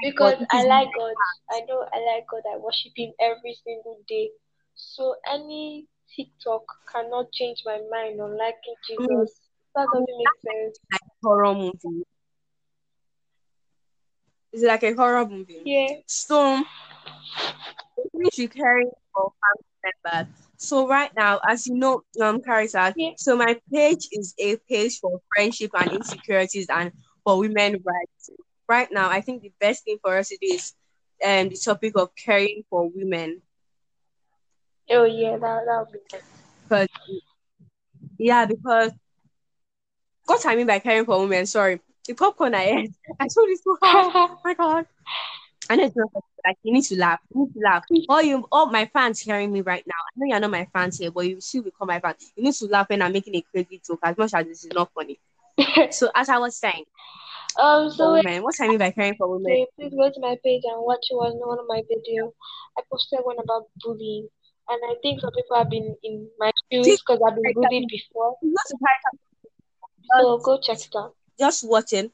because 0.03 0.43
I 0.51 0.65
like 0.65 0.89
God. 0.97 1.13
I 1.51 1.61
know 1.69 1.87
I 1.93 2.15
like 2.15 2.27
God. 2.31 2.43
I 2.51 2.57
worship 2.57 2.93
Him 2.97 3.13
every 3.21 3.57
single 3.63 3.99
day. 4.09 4.31
So 4.75 5.15
any 5.31 5.87
TikTok 6.15 6.63
cannot 6.93 7.33
change 7.33 7.63
my 7.65 7.81
mind 7.91 8.21
on 8.21 8.37
liking 8.37 8.75
Jesus. 8.89 9.07
Mm. 9.11 9.27
That 9.75 9.89
doesn't 9.93 10.19
make 10.19 10.55
sense. 10.55 10.79
Like 10.93 11.01
horror 11.23 11.55
movie. 11.55 12.05
It's 14.53 14.63
like 14.63 14.85
a 14.85 14.95
horror 14.95 15.27
movie. 15.27 15.63
Yeah. 15.65 15.97
So 16.07 16.63
you 18.15 18.29
should 18.33 18.55
carry 18.55 18.87
for 19.13 19.33
family 19.43 19.93
members. 20.13 20.35
So 20.57 20.89
right 20.89 21.11
now, 21.17 21.41
as 21.49 21.67
you 21.67 21.75
know, 21.75 22.03
um, 22.23 22.41
Carissa, 22.41 22.95
yeah. 22.97 23.11
so 23.17 23.37
my 23.37 23.59
page 23.73 24.09
is 24.13 24.35
a 24.39 24.57
page 24.69 24.99
for 25.01 25.21
friendship 25.35 25.73
and 25.75 25.93
insecurities 25.93 26.67
and 26.71 26.93
for 27.25 27.39
women 27.39 27.83
rights. 27.85 28.31
Right 28.69 28.89
now, 28.91 29.11
I 29.11 29.21
think 29.21 29.43
the 29.43 29.53
best 29.61 29.85
thing 29.85 29.99
for 30.01 30.17
us 30.17 30.29
to 30.29 30.39
do 30.41 30.55
is 30.55 30.73
um, 31.25 31.49
the 31.49 31.57
topic 31.57 31.97
of 31.97 32.11
caring 32.15 32.63
for 32.71 32.89
women. 32.95 33.43
Oh 34.91 35.05
yeah, 35.05 35.37
that 35.37 35.65
that 35.67 35.79
would 35.81 35.93
be 35.93 35.99
good. 36.11 36.23
Because 36.65 36.89
yeah, 38.19 38.47
because 38.47 38.93
what 40.27 40.47
I 40.47 40.57
mean 40.57 40.67
by 40.67 40.79
caring 40.79 41.05
for 41.05 41.21
women, 41.21 41.47
sorry, 41.47 41.81
the 42.07 42.15
popcorn 42.15 42.55
I 42.55 42.65
ate, 42.65 42.93
I 43.21 43.29
told 43.29 43.49
you 43.49 43.57
so 43.63 43.77
hard. 43.83 44.13
oh 44.15 44.41
my 44.45 44.55
god. 44.55 44.87
I 45.71 45.77
know 45.77 45.85
it's 45.85 45.97
not 45.97 46.11
like 46.45 46.59
you 46.63 46.75
need 46.75 46.85
to 46.85 46.99
laugh. 46.99 47.21
You 47.35 47.47
need 47.47 47.55
to 47.55 47.61
laugh. 47.61 47.85
All 48.09 48.23
you 48.23 48.47
all 48.53 48.67
my 48.67 48.85
fans 48.93 49.21
hearing 49.21 49.51
me 49.53 49.63
right 49.63 49.83
now. 49.87 49.95
I 49.95 50.13
know 50.17 50.27
you're 50.29 50.41
not 50.41 50.51
my 50.51 50.69
fans 50.73 50.99
here, 50.99 51.11
but 51.11 51.27
you 51.27 51.41
still 51.41 51.63
become 51.63 51.89
my 51.89 52.01
fans. 52.01 52.33
You 52.37 52.45
need 52.45 52.55
to 52.55 52.67
laugh 52.67 52.89
when 52.91 53.01
I'm 53.01 53.13
making 53.13 53.35
a 53.37 53.43
crazy 53.43 53.81
joke 53.87 54.01
as 54.03 54.17
much 54.19 54.35
as 54.35 54.47
this 54.47 54.65
is 54.65 54.73
not 54.75 54.91
funny. 54.95 55.19
so 55.91 56.11
as 56.15 56.29
I 56.29 56.37
was 56.39 56.57
saying, 56.57 56.85
um, 57.59 57.91
so 57.91 58.13
women, 58.13 58.43
what 58.43 58.55
I 58.61 58.69
mean 58.69 58.79
by 58.79 58.91
caring 58.91 59.15
for 59.17 59.29
women? 59.29 59.67
Please 59.79 59.95
go 59.95 60.11
to 60.11 60.21
my 60.21 60.37
page 60.45 60.63
and 60.65 60.85
watch 60.85 61.07
one 61.11 61.33
one 61.39 61.59
of 61.59 61.67
my 61.67 61.83
videos. 61.83 62.33
I 62.77 62.83
posted 62.91 63.21
one 63.23 63.37
about 63.43 63.69
bullying, 63.83 64.29
and 64.69 64.81
I 64.91 64.95
think 65.03 65.21
some 65.21 65.31
people 65.33 65.57
have 65.57 65.71
been 65.71 65.97
in 66.03 66.29
my 66.39 66.51
shoes 66.71 67.01
because 67.01 67.21
I've 67.27 67.35
been 67.35 67.53
bullied 67.55 67.89
before. 67.89 68.37
So 70.17 70.39
go 70.39 70.59
check 70.61 70.79
it 70.79 70.97
out. 70.97 71.15
Just 71.39 71.69
watching. 71.69 72.11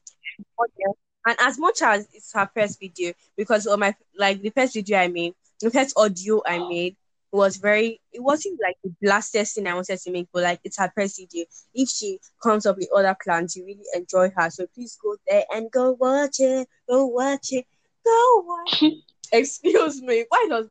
And 1.25 1.37
as 1.39 1.59
much 1.59 1.81
as 1.81 2.07
it's 2.13 2.33
her 2.33 2.49
first 2.55 2.79
video, 2.79 3.13
because 3.37 3.67
on 3.67 3.79
my 3.79 3.95
like 4.17 4.41
the 4.41 4.49
first 4.49 4.73
video 4.73 4.99
I 4.99 5.07
made, 5.07 5.33
the 5.59 5.69
first 5.69 5.93
audio 5.97 6.41
I 6.45 6.57
made 6.57 6.95
was 7.31 7.57
very 7.57 8.01
it 8.11 8.21
wasn't 8.21 8.59
like 8.61 8.75
the 8.83 8.93
blastest 9.01 9.55
thing 9.55 9.67
I 9.67 9.73
wanted 9.75 9.99
to 9.99 10.11
make, 10.11 10.27
but 10.33 10.43
like 10.43 10.59
it's 10.63 10.77
her 10.79 10.91
first 10.95 11.19
video. 11.19 11.45
If 11.73 11.89
she 11.89 12.19
comes 12.41 12.65
up 12.65 12.77
with 12.77 12.89
other 12.95 13.15
plans, 13.23 13.55
you 13.55 13.65
really 13.65 13.85
enjoy 13.95 14.31
her. 14.35 14.49
So 14.49 14.65
please 14.73 14.97
go 15.01 15.15
there 15.27 15.45
and 15.51 15.71
go 15.71 15.91
watch 15.91 16.39
it. 16.39 16.67
Go 16.89 17.05
watch 17.05 17.51
it. 17.51 17.65
Go 18.03 18.43
watch 18.45 18.79
it. 18.83 19.03
Excuse 19.31 20.01
me. 20.01 20.25
Why 20.27 20.47
does 20.49 20.67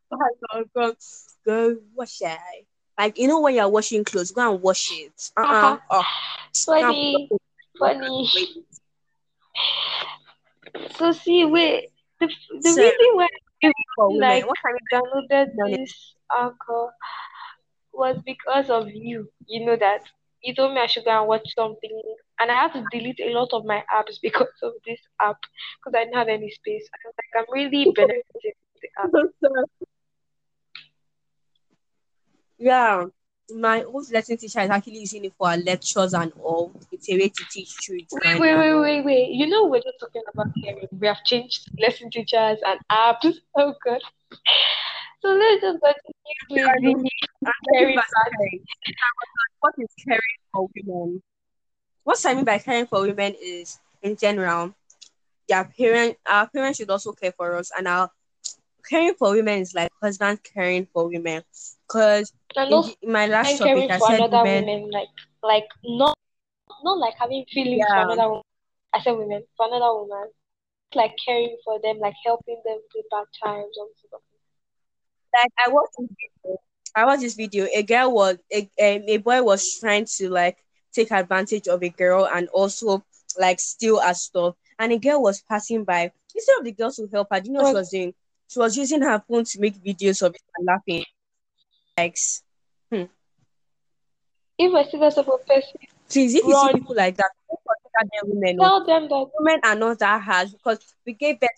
go 1.44 1.76
wash 1.94 2.20
it? 2.20 2.66
Like 2.98 3.18
you 3.18 3.28
know 3.28 3.40
when 3.40 3.54
you're 3.54 3.68
washing 3.68 4.04
clothes, 4.04 4.30
go 4.30 4.52
and 4.52 4.62
wash 4.62 4.90
it. 4.92 5.30
Uh 5.36 5.40
uh-uh. 5.42 5.78
uh. 5.90 6.02
Funny. 6.66 7.28
Funny. 7.78 8.28
So 10.96 11.12
see, 11.12 11.44
wait. 11.44 11.88
The, 12.20 12.26
the 12.60 12.68
so, 12.68 12.82
reason 12.82 13.14
why 13.14 13.28
like 14.18 14.44
downloaded 14.92 15.48
this 15.66 16.14
anchor 16.38 16.90
was 17.92 18.18
because 18.24 18.70
of 18.70 18.90
you. 18.90 19.30
You 19.46 19.66
know 19.66 19.76
that 19.76 20.02
you 20.42 20.54
told 20.54 20.74
me 20.74 20.80
I 20.80 20.86
should 20.86 21.04
go 21.04 21.18
and 21.18 21.28
watch 21.28 21.48
something, 21.54 22.02
and 22.38 22.50
I 22.50 22.54
had 22.54 22.72
to 22.74 22.84
delete 22.90 23.20
a 23.20 23.32
lot 23.32 23.48
of 23.52 23.64
my 23.64 23.82
apps 23.94 24.18
because 24.20 24.48
of 24.62 24.72
this 24.86 25.00
app 25.20 25.38
because 25.78 25.96
I 25.96 26.04
didn't 26.04 26.16
have 26.16 26.28
any 26.28 26.50
space. 26.50 26.88
I 26.92 26.98
was 27.08 27.14
like, 27.16 27.42
I'm 27.42 27.54
really 27.54 27.90
benefiting 27.96 28.52
from 28.60 28.80
the 28.82 28.88
app. 29.02 29.10
Yeah, 32.60 33.06
my 33.50 33.82
old 33.84 34.12
lesson 34.12 34.36
teacher 34.36 34.60
is 34.60 34.70
actually 34.70 34.98
using 35.00 35.24
it 35.24 35.32
for 35.38 35.48
our 35.48 35.56
lectures 35.56 36.12
and 36.12 36.30
all. 36.42 36.70
It's 36.92 37.08
a 37.08 37.14
way 37.14 37.28
to 37.28 37.44
teach 37.50 37.72
through 37.84 38.00
Wait, 38.12 38.38
wait, 38.38 38.56
wait, 38.56 38.74
wait, 38.80 39.04
wait. 39.04 39.30
You 39.30 39.46
know, 39.46 39.66
we're 39.66 39.80
just 39.80 39.98
talking 39.98 40.22
about 40.32 40.48
caring. 40.62 40.86
We 40.92 41.06
have 41.06 41.24
changed 41.24 41.70
lesson 41.80 42.10
teachers 42.10 42.58
and 42.64 42.78
apps. 42.92 43.34
Oh, 43.56 43.74
God. 43.84 44.00
So 45.22 45.28
let's 45.30 45.62
just 45.62 45.80
continue 45.80 46.68
with 46.84 47.02
the 47.42 47.52
caring 47.72 48.00
What 49.60 49.74
is 49.78 49.88
caring 50.04 50.20
for 50.52 50.68
women? 50.76 51.22
What 52.04 52.24
I 52.26 52.34
mean 52.34 52.44
by 52.44 52.58
caring 52.58 52.86
for 52.86 53.02
women 53.02 53.34
is, 53.40 53.78
in 54.02 54.16
general, 54.16 54.74
their 55.48 55.64
parent, 55.64 56.18
our 56.26 56.46
parents 56.48 56.78
should 56.78 56.90
also 56.90 57.12
care 57.12 57.32
for 57.32 57.56
us, 57.56 57.70
and 57.76 57.88
our 57.88 58.10
caring 58.88 59.14
for 59.14 59.32
women 59.32 59.60
is 59.60 59.74
like 59.74 59.90
husband 60.02 60.40
caring 60.42 60.86
for 60.92 61.08
women. 61.08 61.42
Because 61.90 62.32
my 63.02 63.26
last 63.26 63.58
topic, 63.58 63.90
I 63.90 63.98
said 63.98 64.20
women, 64.20 64.66
women, 64.66 64.90
like 64.90 65.08
like 65.42 65.66
not 65.84 66.16
not 66.84 66.98
like 66.98 67.14
having 67.18 67.44
feelings 67.52 67.84
yeah. 67.88 68.04
for 68.04 68.12
another 68.12 68.28
woman. 68.28 68.44
I 68.94 69.00
said 69.00 69.12
women 69.12 69.42
for 69.56 69.66
another 69.66 69.92
woman, 69.94 70.30
like 70.94 71.14
caring 71.24 71.56
for 71.64 71.80
them, 71.82 71.98
like 71.98 72.14
helping 72.24 72.62
them 72.64 72.78
through 72.92 73.02
bad 73.10 73.26
times 73.42 73.74
and 73.76 73.88
stuff 74.06 74.20
like 75.34 75.52
I 75.64 75.70
watched 75.70 75.94
this 75.98 76.08
video. 76.42 76.58
I 76.96 77.04
watched 77.04 77.22
this 77.22 77.34
video. 77.34 77.66
A 77.74 77.82
girl 77.82 78.12
was 78.12 78.36
a, 78.52 78.68
a, 78.78 79.14
a 79.14 79.16
boy 79.18 79.42
was 79.42 79.78
trying 79.78 80.06
to 80.16 80.30
like 80.30 80.58
take 80.92 81.10
advantage 81.12 81.68
of 81.68 81.82
a 81.82 81.88
girl 81.88 82.28
and 82.32 82.48
also 82.48 83.04
like 83.38 83.60
steal 83.60 84.00
her 84.00 84.14
stuff. 84.14 84.56
And 84.78 84.92
a 84.92 84.98
girl 84.98 85.22
was 85.22 85.42
passing 85.42 85.84
by. 85.84 86.12
Instead 86.34 86.58
of 86.58 86.64
the 86.64 86.72
girl 86.72 86.90
to 86.92 87.08
help 87.12 87.28
her, 87.30 87.40
do 87.40 87.48
you 87.48 87.52
know 87.52 87.62
what 87.62 87.70
she 87.70 87.74
was 87.74 87.90
doing? 87.90 88.14
She 88.48 88.58
was 88.58 88.76
using 88.76 89.02
her 89.02 89.22
phone 89.28 89.44
to 89.44 89.60
make 89.60 89.82
videos 89.82 90.22
of 90.22 90.34
it 90.34 90.42
and 90.56 90.66
laughing. 90.66 91.04
Like, 91.96 92.16
hmm. 92.92 93.04
If 94.58 94.74
I 94.74 94.90
see 94.90 94.98
that 94.98 95.16
of 95.18 95.28
a 95.28 95.38
person, 95.38 95.80
Please, 96.08 96.34
if 96.34 96.44
you 96.44 96.54
see 96.54 96.72
people 96.74 96.94
like 96.96 97.16
that, 97.16 97.30
don't 97.48 97.60
consider 97.66 98.10
them 98.22 98.30
women. 98.40 98.56
oh. 98.60 98.64
Tell 98.64 98.84
them 98.86 99.08
that 99.08 99.30
Women 99.38 99.60
are 99.64 99.74
not 99.76 99.98
that 100.00 100.22
hard 100.22 100.50
because 100.52 100.78
we 101.06 101.12
gave 101.14 101.38
birth. 101.40 101.48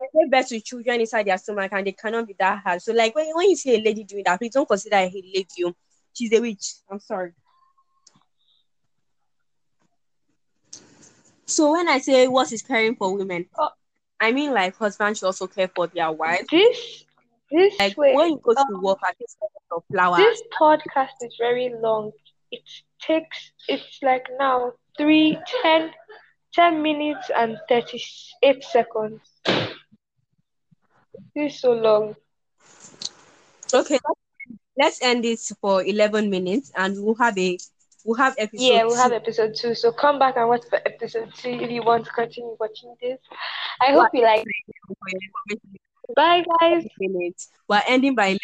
We 0.00 0.06
gave 0.22 0.30
birth 0.30 0.48
to 0.48 0.60
children 0.60 1.00
inside 1.00 1.26
their 1.26 1.38
stomach 1.38 1.72
and 1.72 1.86
they 1.86 1.92
cannot 1.92 2.26
be 2.26 2.34
that 2.38 2.62
hard. 2.64 2.80
So, 2.82 2.92
like 2.92 3.14
when, 3.14 3.26
when 3.34 3.50
you 3.50 3.56
see 3.56 3.74
a 3.76 3.80
lady 3.82 4.04
doing 4.04 4.22
that, 4.26 4.38
please 4.38 4.52
don't 4.52 4.66
consider 4.68 4.96
a 4.96 5.04
lady. 5.10 5.46
oh. 5.64 5.74
She's 6.14 6.32
a 6.32 6.40
witch. 6.40 6.74
I'm 6.90 7.00
sorry. 7.00 7.32
So 11.46 11.72
when 11.72 11.88
I 11.88 11.98
say 11.98 12.28
what 12.28 12.52
is 12.52 12.62
caring 12.62 12.96
for 12.96 13.16
women, 13.16 13.46
Oh. 13.58 13.70
I 14.20 14.32
mean 14.32 14.52
like 14.52 14.76
husbands 14.76 15.18
should 15.20 15.26
also 15.26 15.46
care 15.46 15.68
for 15.68 15.86
their 15.86 16.10
wives. 16.12 16.46
this 16.50 17.04
this 17.50 17.74
Like 17.78 17.96
way 17.96 18.14
when 18.14 18.30
you 18.30 18.40
go 18.42 18.54
to 18.54 18.60
um, 18.60 18.82
work, 18.82 18.98
at 19.08 19.16
least 19.20 19.36
get 19.40 19.50
your 19.70 19.82
flowers. 19.90 20.18
this 20.18 20.42
podcast 20.58 21.14
is 21.22 21.34
very 21.38 21.72
long. 21.80 22.12
It 22.50 22.62
takes 23.00 23.52
it's 23.68 23.98
like 24.02 24.26
now 24.38 24.72
three 24.96 25.38
ten 25.62 25.90
10 26.54 26.82
minutes 26.82 27.30
and 27.34 27.58
38 27.68 28.64
seconds. 28.64 29.20
This 31.34 31.54
is 31.54 31.60
so 31.60 31.72
long. 31.72 32.16
Okay, 33.72 33.98
let's 34.78 35.02
end 35.02 35.24
it 35.24 35.40
for 35.60 35.84
11 35.84 36.30
minutes 36.30 36.72
and 36.76 36.96
we'll 37.02 37.14
have 37.16 37.36
a 37.38 37.58
we'll 38.04 38.16
have 38.16 38.34
episode 38.38 38.64
Yeah, 38.64 38.84
we'll 38.84 38.96
have 38.96 39.10
two. 39.10 39.16
episode 39.16 39.54
two. 39.54 39.74
So 39.74 39.92
come 39.92 40.18
back 40.18 40.36
and 40.36 40.48
watch 40.48 40.62
for 40.70 40.80
episode 40.86 41.32
two 41.34 41.50
if 41.50 41.70
you 41.70 41.82
want 41.82 42.06
to 42.06 42.12
continue 42.12 42.56
watching 42.58 42.94
this. 43.00 43.18
I 43.80 43.92
hope 43.92 44.08
you 44.12 44.22
like. 44.22 44.44
Bye, 46.14 46.44
guys. 46.60 46.84
minutes. 46.98 47.48
We're 47.68 47.82
ending 47.86 48.14
by 48.14 48.26
11. 48.26 48.38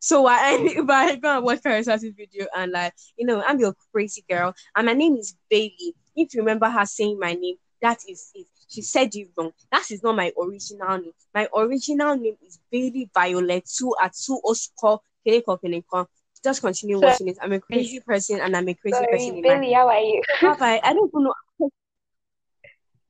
So 0.00 0.24
we're 0.24 0.38
ending 0.38 0.86
by 0.86 1.16
go 1.16 1.36
and 1.36 1.44
watch 1.44 1.62
Caritas' 1.62 2.04
video 2.16 2.46
and 2.56 2.72
like 2.72 2.92
you 3.16 3.26
know 3.26 3.42
I'm 3.42 3.58
your 3.60 3.74
crazy 3.92 4.24
girl 4.28 4.54
and 4.76 4.86
my 4.86 4.92
name 4.92 5.16
is 5.16 5.36
Bailey. 5.48 5.94
If 6.16 6.34
you 6.34 6.40
remember 6.40 6.68
her 6.68 6.84
saying 6.86 7.18
my 7.18 7.34
name, 7.34 7.56
that 7.82 7.98
is 8.08 8.30
it. 8.34 8.46
She 8.68 8.82
said 8.82 9.14
you 9.14 9.28
wrong. 9.36 9.52
That 9.70 9.90
is 9.90 10.02
not 10.02 10.16
my 10.16 10.32
original 10.40 10.98
name. 10.98 11.12
My 11.34 11.48
original 11.54 12.16
name 12.16 12.36
is 12.46 12.58
Bailey 12.70 13.10
Violet 13.14 13.64
two 13.66 13.94
at 14.02 14.14
two 14.14 14.40
Oscar 14.44 14.98
Keneko 15.26 15.60
Keneko. 15.62 16.06
Just 16.42 16.60
continue 16.60 17.00
watching 17.00 17.28
it. 17.28 17.38
I'm 17.40 17.52
a 17.52 17.60
crazy 17.60 18.00
person 18.00 18.40
and 18.40 18.54
I'm 18.56 18.68
a 18.68 18.74
crazy 18.74 18.98
person 19.10 19.28
Sorry, 19.28 19.42
my 19.42 19.54
Billy, 19.54 19.72
how 19.72 19.88
are 19.88 19.98
you? 19.98 20.22
Bye. 20.42 20.80
I 20.82 20.92
don't 20.92 21.08
even 21.08 21.24
know. 21.24 21.34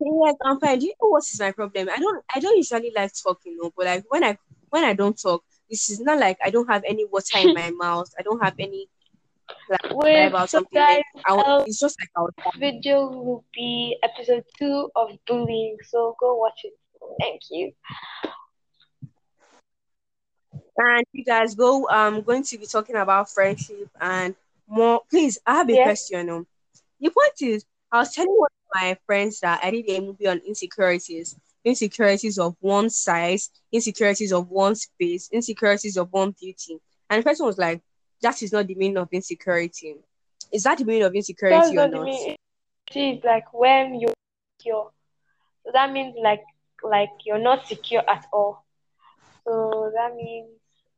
Yes, 0.01 0.35
I'm 0.45 0.61
fine. 0.61 0.79
Do 0.79 0.87
you 0.87 0.95
know 1.01 1.09
what 1.09 1.25
is 1.25 1.41
my 1.41 1.53
problem? 1.53 1.89
I 1.91 1.99
don't 1.99 2.25
I 2.35 2.41
don't 2.41 2.57
usually 2.57 2.93
like 2.95 3.13
talking, 3.23 3.57
no, 3.61 3.73
but 3.77 3.87
like 3.87 4.05
when 4.09 4.25
I 4.25 4.39
when 4.71 4.85
I 4.85 4.93
don't 4.95 5.21
talk, 5.21 5.45
this 5.71 5.91
is 5.91 6.01
not 6.01 6.19
like 6.19 6.39
I 6.45 6.51
don't 6.51 6.69
have 6.69 6.83
any 6.87 7.05
water 7.07 7.39
in 7.39 7.53
my 7.55 7.71
mouth. 7.71 8.11
I 8.19 8.23
don't 8.23 8.43
have 8.43 8.55
any 8.59 8.89
like 9.69 9.81
Wait, 9.91 10.33
about 10.33 10.51
so 10.51 10.61
something. 10.61 10.69
guys, 10.75 10.99
Like, 10.99 11.05
I, 11.27 11.35
wa- 11.35 11.45
um, 11.47 11.65
it's 11.65 11.81
just 11.81 11.97
like 12.01 12.11
was 12.25 12.33
video 12.59 13.07
will 13.09 13.45
be 13.55 13.97
episode 14.03 14.45
two 14.59 14.91
of 14.97 15.09
bullying. 15.27 15.77
So 15.85 16.17
go 16.21 16.37
watch 16.37 16.61
it. 16.65 16.75
Thank 17.21 17.43
you. 17.51 17.73
and 20.77 21.05
you 21.13 21.25
guys 21.25 21.55
go 21.55 21.89
I'm 21.89 22.23
going 22.23 22.43
to 22.45 22.59
be 22.59 22.67
talking 22.67 22.97
about 22.97 23.31
friendship 23.31 23.89
and 24.01 24.35
more. 24.69 25.03
Please, 25.11 25.39
I 25.47 25.57
have 25.57 25.71
a 25.71 25.77
Yes. 25.77 25.79
question. 25.79 26.31
Um, 26.31 26.47
the 27.01 27.11
point 27.11 27.41
is, 27.43 27.65
I 27.93 27.99
was 27.99 28.15
telling 28.15 28.31
one 28.37 28.49
of 28.51 28.64
my 28.75 28.97
friends 29.07 29.41
that 29.41 29.61
I 29.65 29.71
did 29.71 29.89
a 29.91 30.01
movie 30.01 30.27
on 30.27 30.39
insecurities, 30.47 31.37
insecurities 31.65 32.39
of 32.39 32.57
one 32.61 32.91
size, 32.91 33.51
insecurities 33.73 34.33
of 34.33 34.49
one 34.51 34.75
space, 34.77 35.29
insecurities 35.33 35.97
of 35.97 36.13
one 36.13 36.35
beauty, 36.41 36.79
and 37.11 37.21
the 37.21 37.25
person 37.25 37.47
was 37.47 37.59
like, 37.59 37.83
"That 38.23 38.43
is 38.43 38.53
not 38.53 38.67
the 38.67 38.75
meaning 38.75 38.99
of 38.99 39.09
insecurity. 39.13 39.97
Is 40.53 40.65
that 40.65 40.79
the 40.79 40.85
meaning 40.85 41.05
of 41.05 41.15
That's 41.49 41.73
insecurity 41.73 41.79
or 41.79 41.87
not 41.87 41.91
not?" 41.91 42.11
meaning. 42.11 42.37
It 42.91 42.97
is 43.19 43.25
like 43.25 43.53
when 43.53 44.01
you're 44.01 44.15
secure. 44.61 44.91
So 45.65 45.71
that 45.73 45.93
means 45.93 46.15
like 46.23 46.43
like 46.83 47.11
you're 47.25 47.39
not 47.39 47.67
secure 47.67 48.03
at 48.09 48.27
all. 48.33 48.65
So 49.45 49.91
that 49.95 50.15
means 50.17 50.49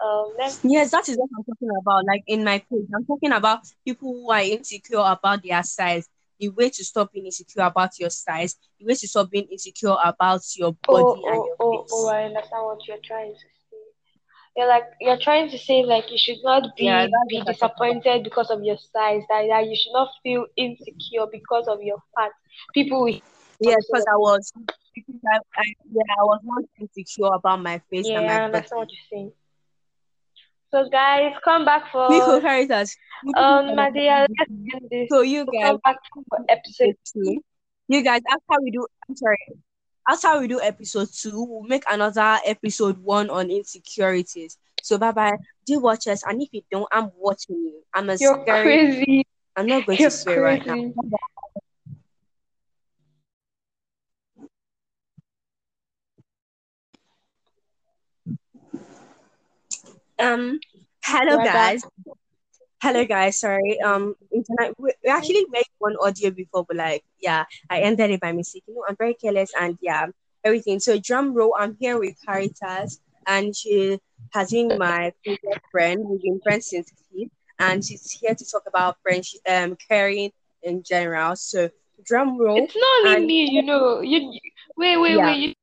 um 0.00 0.34
Yes, 0.62 0.90
that 0.90 1.08
is 1.08 1.16
what 1.16 1.28
I'm 1.36 1.44
talking 1.44 1.70
about. 1.80 2.04
Like 2.06 2.22
in 2.26 2.44
my 2.44 2.58
page, 2.58 2.86
I'm 2.94 3.06
talking 3.06 3.32
about 3.32 3.60
people 3.84 4.12
who 4.12 4.30
are 4.30 4.40
insecure 4.42 5.00
about 5.04 5.42
their 5.42 5.62
size. 5.62 6.08
The 6.40 6.48
way 6.50 6.70
to 6.70 6.84
stop 6.84 7.12
being 7.12 7.26
insecure 7.26 7.62
about 7.64 7.98
your 7.98 8.10
size, 8.10 8.56
the 8.78 8.86
way 8.86 8.94
to 8.94 9.08
stop 9.08 9.30
being 9.30 9.48
insecure 9.50 9.96
about 10.04 10.42
your 10.56 10.76
oh, 10.88 10.90
body 10.90 11.22
oh 11.24 11.26
and 11.26 11.44
oh 11.44 11.44
your 11.44 11.56
oh 11.60 11.86
face. 11.86 11.92
oh 11.92 12.06
I 12.08 12.24
understand 12.24 12.64
what 12.64 12.78
you're 12.86 13.04
trying 13.04 13.32
to 13.34 13.48
say. 13.70 13.82
You're 14.56 14.68
like 14.68 14.84
you're 15.00 15.18
trying 15.20 15.50
to 15.50 15.58
say 15.58 15.82
like 15.84 16.10
you 16.10 16.18
should 16.18 16.42
not 16.42 16.62
be 16.76 16.90
Yeah, 16.90 17.30
be 17.30 17.42
what 17.42 17.48
I'm 17.48 17.56
talking 17.56 17.70
about. 17.88 17.96
disappointed 17.96 18.24
because 18.24 18.50
of 18.50 18.62
your 18.62 18.76
size. 18.78 19.22
That, 19.28 19.46
that 19.50 19.66
you 19.66 19.76
should 19.76 19.92
not 19.92 20.08
feel 20.22 20.46
insecure 20.56 21.26
because 21.30 21.66
of 21.68 21.78
your 21.82 21.98
fat. 22.16 22.32
People 22.74 23.02
will 23.04 23.20
Yes, 23.60 23.86
because 23.90 24.04
I 24.08 24.16
was, 24.16 24.52
because 24.94 25.20
I, 25.32 25.38
I, 25.56 25.64
yeah, 25.90 26.14
I 26.20 26.24
was 26.24 26.40
not 26.44 26.64
insecure 26.80 27.32
about 27.34 27.62
my 27.62 27.80
face 27.90 28.10
yeah, 28.10 28.14
and 28.14 28.26
I 28.28 28.30
my 28.30 28.40
understand 28.44 28.78
what 28.80 28.88
you're 28.90 29.08
saying. 29.10 29.32
So 30.76 30.90
guys, 30.90 31.32
come 31.42 31.64
back 31.64 31.84
Nico 32.06 32.36
for 32.36 32.40
Caritas. 32.42 32.94
um 33.34 33.72
Madia, 33.72 34.26
let's 34.28 34.50
end 34.50 34.88
this. 34.90 35.08
So 35.08 35.22
you 35.22 35.46
guys, 35.46 35.70
come 35.70 35.80
back 35.82 35.96
for 36.12 36.44
episode 36.50 36.96
two. 37.10 37.40
You 37.88 38.02
guys, 38.04 38.20
after 38.28 38.62
we 38.62 38.70
do, 38.72 38.86
I'm 39.08 39.16
sorry, 39.16 39.38
after 40.06 40.38
we 40.38 40.48
do 40.48 40.60
episode 40.60 41.08
two, 41.10 41.42
we'll 41.48 41.62
make 41.62 41.82
another 41.90 42.40
episode 42.44 42.98
one 42.98 43.30
on 43.30 43.50
insecurities. 43.50 44.58
So 44.82 44.98
bye 44.98 45.12
bye. 45.12 45.38
Do 45.64 45.80
watch 45.80 46.08
us, 46.08 46.22
and 46.26 46.42
if 46.42 46.50
you 46.52 46.60
don't, 46.70 46.86
I'm 46.92 47.10
watching 47.16 47.56
you. 47.56 47.82
I'm 47.94 48.10
a 48.10 48.16
You're 48.20 48.42
scary. 48.42 48.62
crazy. 48.62 49.26
I'm 49.56 49.68
not 49.68 49.86
going 49.86 49.96
You're 49.96 50.10
to 50.10 50.16
swear 50.16 50.42
right 50.42 50.66
now. 50.66 50.92
Um, 60.18 60.60
hello 61.04 61.36
We're 61.36 61.44
back. 61.44 61.54
guys. 61.54 61.82
Hello 62.82 63.04
guys. 63.04 63.40
Sorry. 63.40 63.80
Um, 63.80 64.14
internet. 64.32 64.74
We, 64.78 64.92
we 65.04 65.10
actually 65.10 65.44
made 65.50 65.64
one 65.78 65.96
audio 66.00 66.30
before, 66.30 66.64
but 66.66 66.76
like, 66.76 67.04
yeah, 67.20 67.44
I 67.70 67.80
ended 67.80 68.10
it 68.10 68.20
by 68.20 68.32
mistake. 68.32 68.64
You 68.66 68.74
know, 68.74 68.84
I'm 68.88 68.96
very 68.96 69.14
careless, 69.14 69.52
and 69.58 69.78
yeah, 69.80 70.06
everything. 70.44 70.78
So 70.80 70.98
drum 70.98 71.34
roll. 71.34 71.54
I'm 71.58 71.76
here 71.80 71.98
with 71.98 72.16
Caritas, 72.26 73.00
and 73.26 73.54
she 73.56 73.98
has 74.32 74.50
been 74.50 74.78
my 74.78 75.12
favorite 75.24 75.62
friend. 75.70 76.04
We've 76.06 76.22
been 76.22 76.40
friends 76.42 76.68
since 76.68 76.92
kid, 77.12 77.30
and 77.58 77.84
she's 77.84 78.10
here 78.10 78.34
to 78.34 78.44
talk 78.44 78.62
about 78.66 78.96
friendship, 79.02 79.40
um, 79.48 79.76
caring 79.88 80.30
in 80.62 80.82
general. 80.82 81.36
So 81.36 81.70
drum 82.04 82.38
roll. 82.38 82.62
It's 82.62 82.76
not 82.76 83.06
only 83.06 83.16
And- 83.16 83.26
me, 83.26 83.50
you 83.50 83.62
know. 83.62 84.00
You 84.00 84.38
wait, 84.76 84.96
wait, 84.98 85.14
Yeah. 85.16 85.26
wait. 85.26 85.38
You 85.38 85.54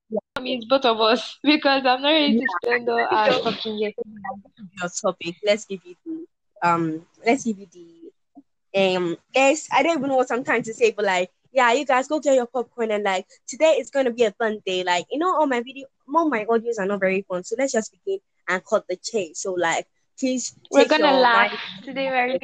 know 0.43 0.49
me, 0.49 0.55
it's 0.57 0.65
both 0.65 0.85
of 0.85 0.99
us 0.99 1.39
because 1.43 1.85
I'm 1.85 2.01
not 2.01 2.09
ready 2.09 2.33
to 2.35 2.47
spend 2.61 2.89
all 2.89 2.99
our 2.99 3.29
talking 3.29 3.77
yet. 3.77 3.93
your 4.81 4.89
topic. 5.01 5.35
Let's 5.45 5.65
give 5.65 5.81
you 5.85 5.95
the 6.05 6.67
um 6.67 7.05
let's 7.25 7.43
give 7.45 7.59
you 7.59 7.67
the 7.71 8.95
um 8.95 9.17
yes, 9.35 9.67
I 9.71 9.83
don't 9.83 9.97
even 9.97 10.09
know 10.09 10.17
what 10.17 10.31
I'm 10.31 10.43
trying 10.43 10.63
to 10.63 10.73
say, 10.73 10.91
but 10.91 11.05
like 11.05 11.29
yeah, 11.51 11.71
you 11.73 11.85
guys 11.85 12.07
go 12.07 12.19
get 12.19 12.35
your 12.35 12.47
popcorn 12.47 12.91
and 12.91 13.03
like 13.03 13.27
today 13.47 13.77
is 13.79 13.89
gonna 13.89 14.11
be 14.11 14.23
a 14.23 14.31
fun 14.31 14.59
day. 14.65 14.83
Like 14.83 15.05
you 15.11 15.19
know 15.19 15.35
all 15.35 15.47
my 15.47 15.61
video 15.61 15.87
all 16.13 16.29
my 16.29 16.45
audios 16.45 16.79
are 16.79 16.85
not 16.85 16.99
very 16.99 17.25
fun. 17.27 17.43
So 17.43 17.55
let's 17.57 17.73
just 17.73 17.91
begin 17.91 18.19
and 18.47 18.63
cut 18.65 18.85
the 18.87 18.97
chase. 18.97 19.41
So 19.41 19.53
like 19.53 19.87
please 20.19 20.55
We're 20.71 20.87
gonna 20.87 21.11
laugh 21.19 21.51
today. 21.83 22.09
We're 22.09 22.39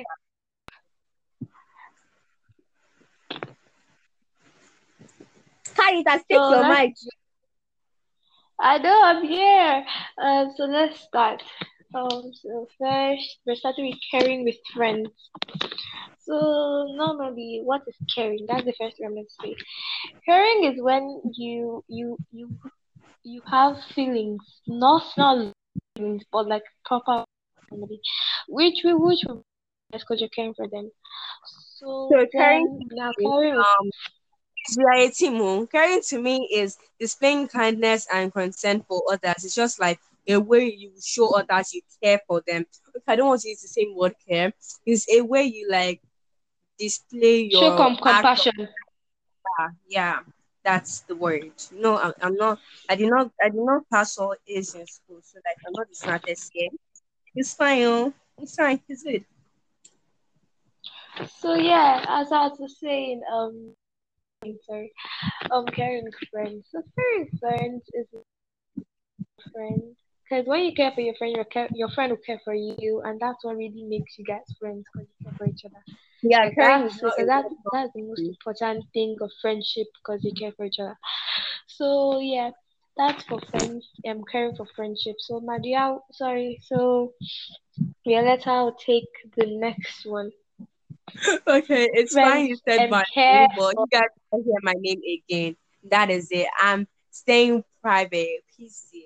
Caritas, 5.75 6.23
take 6.29 6.37
So 6.37 6.49
your 6.51 6.63
mic. 6.67 6.93
I 8.59 8.77
know 8.77 9.01
I'm 9.03 9.23
here. 9.25 9.85
Um, 10.21 10.53
so 10.55 10.65
let's 10.65 10.99
start. 10.99 11.41
Um, 11.93 12.31
so 12.33 12.67
first 12.79 13.39
we're 13.45 13.55
starting 13.55 13.87
with 13.87 13.99
caring 14.11 14.43
with 14.43 14.55
friends. 14.73 15.09
So 16.19 16.85
normally, 16.95 17.61
what 17.63 17.81
is 17.87 17.95
caring? 18.13 18.45
That's 18.47 18.65
the 18.65 18.73
first 18.79 18.97
thing 18.97 19.07
I'm 19.07 19.13
going 19.15 19.25
to 19.25 19.47
say. 19.47 19.55
Caring 20.25 20.65
is 20.65 20.81
when 20.81 21.21
you 21.35 21.83
you 21.87 22.17
you 22.31 22.49
you 23.23 23.41
have 23.49 23.77
feelings, 23.95 24.41
not 24.67 25.03
not 25.17 25.53
feelings, 25.97 26.23
but 26.31 26.47
like 26.47 26.63
proper 26.85 27.25
family, 27.69 27.99
which 28.47 28.81
we 28.83 28.93
which 28.93 29.21
we 29.27 29.35
because 29.91 30.19
you're 30.19 30.29
caring 30.29 30.53
for 30.53 30.67
them. 30.67 30.91
So, 31.77 32.09
So 32.11 32.25
caring 32.31 32.65
then 32.67 32.89
now 32.91 33.11
caring 33.19 33.55
with 33.55 33.65
Um 33.65 33.89
we 34.77 34.83
are 34.83 34.93
a 34.93 35.09
team. 35.09 35.35
oh. 35.41 35.65
Caring 35.67 36.01
to 36.09 36.21
me 36.21 36.47
is 36.53 36.77
displaying 36.99 37.47
kindness 37.47 38.07
and 38.13 38.33
concern 38.33 38.83
for 38.87 39.01
others. 39.11 39.43
It's 39.43 39.55
just 39.55 39.79
like 39.79 39.99
a 40.27 40.37
way 40.39 40.65
you 40.77 40.91
show 41.03 41.35
others 41.35 41.73
you 41.73 41.81
care 42.03 42.19
for 42.27 42.41
them. 42.47 42.65
If 42.95 43.03
I 43.07 43.15
don't 43.15 43.27
want 43.29 43.41
to 43.41 43.49
use 43.49 43.61
the 43.61 43.67
same 43.67 43.95
word 43.95 44.15
care, 44.27 44.53
it's 44.85 45.07
a 45.11 45.21
way 45.21 45.43
you 45.43 45.67
like 45.69 46.01
display 46.77 47.41
your 47.41 47.61
show 47.61 47.77
com- 47.77 47.93
act 48.05 48.47
of- 48.47 48.53
compassion. 48.53 48.69
yeah, 49.87 50.19
that's 50.63 51.01
the 51.01 51.15
word. 51.15 51.51
No, 51.73 51.97
I'm, 51.97 52.13
I'm 52.21 52.35
not. 52.35 52.59
I 52.89 52.95
did 52.95 53.09
not. 53.09 53.31
I 53.43 53.49
did 53.49 53.61
not 53.61 53.83
pass 53.91 54.17
all 54.17 54.35
A's 54.47 54.75
in 54.75 54.85
school, 54.87 55.19
so 55.21 55.39
like 55.45 55.57
I'm 55.65 55.73
not 55.75 55.87
the 55.89 55.95
smartest 55.95 56.51
here. 56.53 56.69
It's 57.35 57.53
fine. 57.53 57.83
Oh. 57.83 58.13
It's 58.37 58.55
fine. 58.55 58.79
It's 58.87 59.03
good. 59.03 59.25
So 61.39 61.55
yeah, 61.55 62.05
as 62.07 62.31
I 62.31 62.47
was 62.47 62.77
saying, 62.79 63.21
um, 63.31 63.73
sorry, 64.43 64.91
um, 65.51 65.65
caring 65.65 66.09
friends. 66.31 66.67
So 66.71 66.81
caring 66.97 67.29
friends 67.39 67.83
is 67.93 68.07
a 68.13 68.19
friend. 69.53 69.95
Because 70.29 70.45
when 70.47 70.61
you 70.63 70.73
care 70.75 70.91
for 70.93 71.01
your 71.01 71.15
friend, 71.15 71.35
your 71.35 71.45
care, 71.45 71.67
your 71.73 71.89
friend 71.89 72.11
will 72.11 72.23
care 72.25 72.39
for 72.43 72.53
you, 72.53 73.01
and 73.03 73.19
that's 73.19 73.43
what 73.43 73.57
really 73.57 73.83
makes 73.83 74.17
you 74.17 74.25
guys 74.25 74.45
friends 74.59 74.85
because 74.93 75.07
you 75.09 75.23
care 75.23 75.33
for 75.37 75.47
each 75.47 75.65
other. 75.65 75.83
Yeah, 76.21 76.49
caring 76.55 76.89
that's 76.89 76.93
so 76.99 77.07
a 77.17 77.25
that 77.25 77.43
word 77.43 77.51
that's 77.71 77.91
the 77.93 78.01
most 78.03 78.27
important 78.27 78.85
thing 78.93 79.17
of 79.21 79.31
friendship 79.41 79.87
because 80.01 80.23
you 80.23 80.31
care 80.37 80.51
for 80.55 80.65
each 80.65 80.79
other. 80.79 80.97
So 81.67 82.19
yeah, 82.19 82.51
that's 82.97 83.23
for 83.23 83.39
friends. 83.49 83.87
I'm 84.07 84.23
caring 84.31 84.55
for 84.55 84.67
friendship. 84.75 85.15
So 85.19 85.39
Madia, 85.41 85.99
sorry. 86.11 86.59
So 86.63 87.13
yeah, 88.05 88.21
let's 88.21 88.45
I'll 88.47 88.75
take 88.75 89.09
the 89.35 89.45
next 89.57 90.05
one. 90.05 90.31
Okay, 91.47 91.89
it's 91.93 92.17
fine 92.17 92.47
you 92.47 92.57
said 92.67 92.85
my 92.87 93.03
care 93.13 93.47
name, 93.47 93.49
but 93.55 93.75
you 93.77 93.87
guys 93.91 94.09
don't 94.31 94.43
hear 94.43 94.59
my 94.61 94.73
name 94.77 95.01
again. 95.27 95.55
That 95.89 96.09
is 96.09 96.27
it. 96.31 96.47
I'm 96.59 96.87
staying 97.11 97.63
private, 97.81 98.43
PC. 98.57 99.03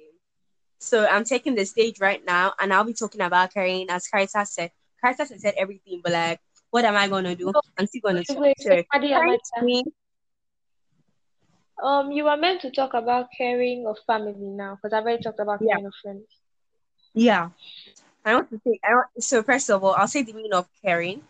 So 0.79 1.05
I'm 1.07 1.24
taking 1.24 1.55
the 1.55 1.65
stage 1.65 2.00
right 2.00 2.24
now 2.25 2.53
and 2.60 2.74
I'll 2.74 2.83
be 2.83 2.93
talking 2.93 3.22
about 3.22 3.53
caring 3.53 3.89
as 3.89 4.07
Carita 4.07 4.45
said. 4.45 4.72
Carita 5.03 5.27
has 5.27 5.41
said 5.41 5.53
everything, 5.57 6.01
but 6.03 6.13
like 6.13 6.39
what 6.72 6.86
am 6.86 6.95
I 6.95 7.07
gonna 7.07 7.36
do? 7.36 7.53
I'm 7.77 7.88
still 7.88 8.01
gonna 8.03 8.24
wait, 8.27 8.38
talk. 8.38 8.38
wait, 8.39 8.57
wait, 8.65 8.86
Madia, 8.93 9.19
caring 9.19 9.38
to 9.57 9.62
Madia. 9.62 9.65
me, 9.65 9.83
Um, 11.83 12.12
you 12.12 12.24
were 12.25 12.38
meant 12.38 12.62
to 12.62 12.72
talk 12.72 12.93
about 12.93 13.29
caring 13.38 13.86
of 13.88 13.98
family 14.07 14.33
now 14.50 14.75
because 14.75 14.93
I've 14.93 15.03
already 15.03 15.22
talked 15.24 15.39
about 15.39 15.60
yeah, 15.60 15.75
caring 15.75 15.86
of 15.86 15.93
friends. 16.01 16.25
yeah. 17.13 17.50
I 18.25 18.36
want 18.36 18.50
to 18.51 18.60
say 18.65 18.79
I 18.83 18.93
want 18.95 19.07
so 19.19 19.43
first 19.43 19.69
of 19.69 19.83
all, 19.83 19.93
I'll 19.95 20.07
say 20.07 20.24
the 20.24 20.33
meaning 20.33 20.53
of 20.53 20.67
caring. 20.83 21.24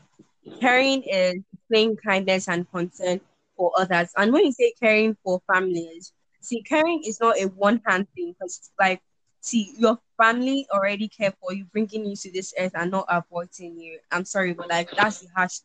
Caring 0.61 1.03
is 1.03 1.35
displaying 1.51 1.97
kindness 2.05 2.47
and 2.47 2.69
concern 2.69 3.21
for 3.57 3.71
others. 3.77 4.11
And 4.17 4.31
when 4.33 4.45
you 4.45 4.51
say 4.51 4.73
caring 4.81 5.15
for 5.23 5.41
families, 5.51 6.13
see, 6.41 6.61
caring 6.63 7.01
is 7.05 7.19
not 7.21 7.37
a 7.39 7.45
one 7.45 7.81
hand 7.87 8.07
thing 8.15 8.33
because, 8.33 8.71
like, 8.79 9.01
see, 9.41 9.73
your 9.77 9.99
family 10.21 10.67
already 10.71 11.07
care 11.09 11.33
for 11.41 11.53
you, 11.53 11.65
bringing 11.71 12.05
you 12.05 12.15
to 12.15 12.31
this 12.31 12.53
earth 12.59 12.71
and 12.75 12.91
not 12.91 13.05
avoiding 13.09 13.77
you. 13.79 13.99
I'm 14.11 14.25
sorry, 14.25 14.53
but 14.53 14.69
like, 14.69 14.89
that's 14.97 15.19
the 15.19 15.27
harsh. 15.35 15.59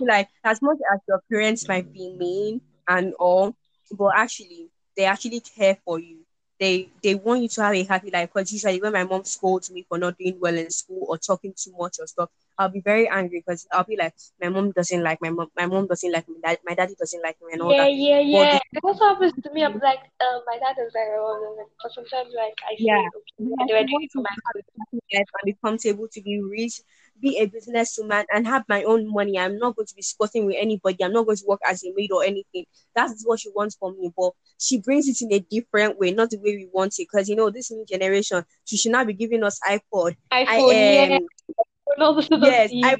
Like, 0.00 0.28
as 0.44 0.60
much 0.62 0.78
as 0.94 1.00
your 1.08 1.22
parents 1.30 1.68
might 1.68 1.92
be 1.92 2.10
mean 2.18 2.60
and 2.88 3.14
all, 3.18 3.54
but 3.92 4.12
actually, 4.16 4.70
they 4.96 5.04
actually 5.04 5.40
care 5.40 5.78
for 5.84 5.98
you. 5.98 6.19
They 6.60 6.90
they 7.02 7.14
want 7.16 7.42
you 7.42 7.48
to 7.48 7.62
have 7.64 7.74
a 7.74 7.84
happy 7.84 8.10
life. 8.10 8.30
Because 8.32 8.52
usually, 8.52 8.80
when 8.80 8.92
my 8.92 9.04
mom 9.04 9.24
scolds 9.24 9.70
me 9.70 9.84
for 9.88 9.98
not 9.98 10.18
doing 10.18 10.38
well 10.40 10.56
in 10.56 10.70
school 10.70 11.06
or 11.08 11.18
talking 11.18 11.54
too 11.56 11.72
much 11.78 11.96
or 12.00 12.06
stuff, 12.06 12.30
I'll 12.58 12.68
be 12.70 12.80
very 12.80 13.08
angry 13.08 13.40
because 13.44 13.66
I'll 13.72 13.84
be 13.84 13.96
like, 13.96 14.14
my 14.40 14.50
mom 14.50 14.72
doesn't 14.72 15.02
like 15.02 15.20
my 15.22 15.30
mom, 15.30 15.48
my 15.56 15.66
mom 15.66 15.86
doesn't 15.88 16.12
like 16.12 16.28
me, 16.28 16.36
dad, 16.44 16.58
my 16.66 16.74
daddy 16.74 16.94
doesn't 16.98 17.22
like 17.22 17.36
me, 17.42 17.54
and 17.54 17.62
all 17.62 17.74
Yeah, 17.74 17.78
that. 17.78 17.90
yeah, 17.90 18.20
But 18.30 18.50
yeah. 18.50 18.52
the 18.52 18.60
It 18.74 18.82
also 18.84 19.04
happens 19.06 19.32
to 19.42 19.50
me. 19.52 19.62
I'm 19.64 19.78
like, 19.78 20.00
uh, 20.20 20.40
my 20.46 20.58
dad 20.58 20.76
is 20.80 20.92
like, 20.94 21.10
oh, 21.18 21.66
sometimes 21.94 22.32
like 22.36 22.54
I 22.66 22.74
yeah, 22.78 23.02
okay, 23.16 23.36
yeah, 23.38 23.56
like 23.60 23.70
I 23.74 23.82
doing 23.86 24.02
it 24.04 24.10
to 24.12 24.18
for 24.18 24.22
my 24.22 24.34
have 24.46 24.54
good. 24.54 24.64
a 24.64 24.64
happy 24.80 25.00
life 25.14 25.28
and 25.42 25.46
be 25.46 25.56
comfortable 25.64 26.08
to 26.12 26.22
be 26.22 26.40
rich, 26.40 26.80
be 27.20 27.38
a 27.38 27.46
businesswoman, 27.46 28.24
and 28.32 28.46
have 28.46 28.64
my 28.68 28.82
own 28.84 29.10
money. 29.10 29.38
I'm 29.38 29.58
not 29.58 29.76
going 29.76 29.86
to 29.86 29.94
be 29.94 30.02
squatting 30.02 30.46
with 30.46 30.56
anybody. 30.58 31.02
I'm 31.02 31.12
not 31.12 31.26
going 31.26 31.36
to 31.36 31.44
work 31.46 31.60
as 31.66 31.84
a 31.84 31.92
maid 31.94 32.12
or 32.12 32.24
anything. 32.24 32.64
That's 32.94 33.22
what 33.24 33.40
she 33.40 33.50
wants 33.54 33.76
from 33.76 33.98
me. 33.98 34.12
But 34.16 34.32
she 34.58 34.78
brings 34.78 35.08
it 35.08 35.20
in 35.22 35.32
a 35.32 35.40
different 35.40 35.98
way, 35.98 36.12
not 36.12 36.30
the 36.30 36.38
way 36.38 36.56
we 36.56 36.68
want 36.72 36.94
it. 36.98 37.08
Because 37.10 37.28
you 37.28 37.36
know, 37.36 37.50
this 37.50 37.70
new 37.70 37.84
generation, 37.86 38.44
she 38.64 38.76
should 38.76 38.92
not 38.92 39.06
be 39.06 39.14
giving 39.14 39.42
us 39.44 39.58
iPod. 39.66 40.16
iPhone, 40.32 40.46
I 40.48 41.14
um 41.14 41.28
and 41.92 42.02
all 42.02 42.14
those 42.14 42.26
sort 42.26 42.42
of 42.42 42.48
yes, 42.48 42.70
I. 42.82 42.96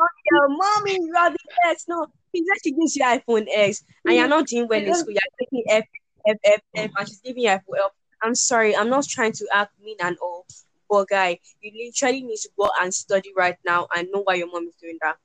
Oh, 0.00 0.06
your 0.30 0.48
mommy, 0.48 0.94
you 0.94 1.14
are 1.18 1.30
the 1.30 1.38
best. 1.64 1.88
No, 1.88 2.06
she 2.32 2.44
said 2.46 2.56
she 2.62 2.70
gives 2.70 2.94
you 2.94 3.02
iPhone 3.02 3.46
X 3.52 3.82
and 4.04 4.14
you're 4.14 4.28
not 4.28 4.46
doing 4.46 4.68
well 4.68 4.80
in 4.80 4.94
school. 4.94 5.12
You're 5.12 5.20
taking 5.40 5.64
F, 5.68 5.84
F, 6.28 6.36
F, 6.44 6.60
F, 6.76 6.90
and 6.96 7.08
she's 7.08 7.20
giving 7.20 7.42
you 7.42 7.48
iPhone. 7.50 7.88
I'm 8.22 8.34
sorry, 8.34 8.76
I'm 8.76 8.90
not 8.90 9.04
trying 9.04 9.32
to 9.32 9.46
act 9.52 9.72
mean 9.82 9.96
and 10.00 10.16
all, 10.22 10.46
but 10.88 11.08
guy, 11.08 11.38
you 11.60 11.72
literally 11.74 12.22
need 12.22 12.38
to 12.38 12.50
go 12.58 12.70
and 12.80 12.92
study 12.92 13.30
right 13.36 13.56
now 13.64 13.86
and 13.96 14.08
know 14.12 14.22
why 14.22 14.34
your 14.34 14.48
mom 14.48 14.66
is 14.68 14.74
doing 14.76 14.98
that. 15.02 15.16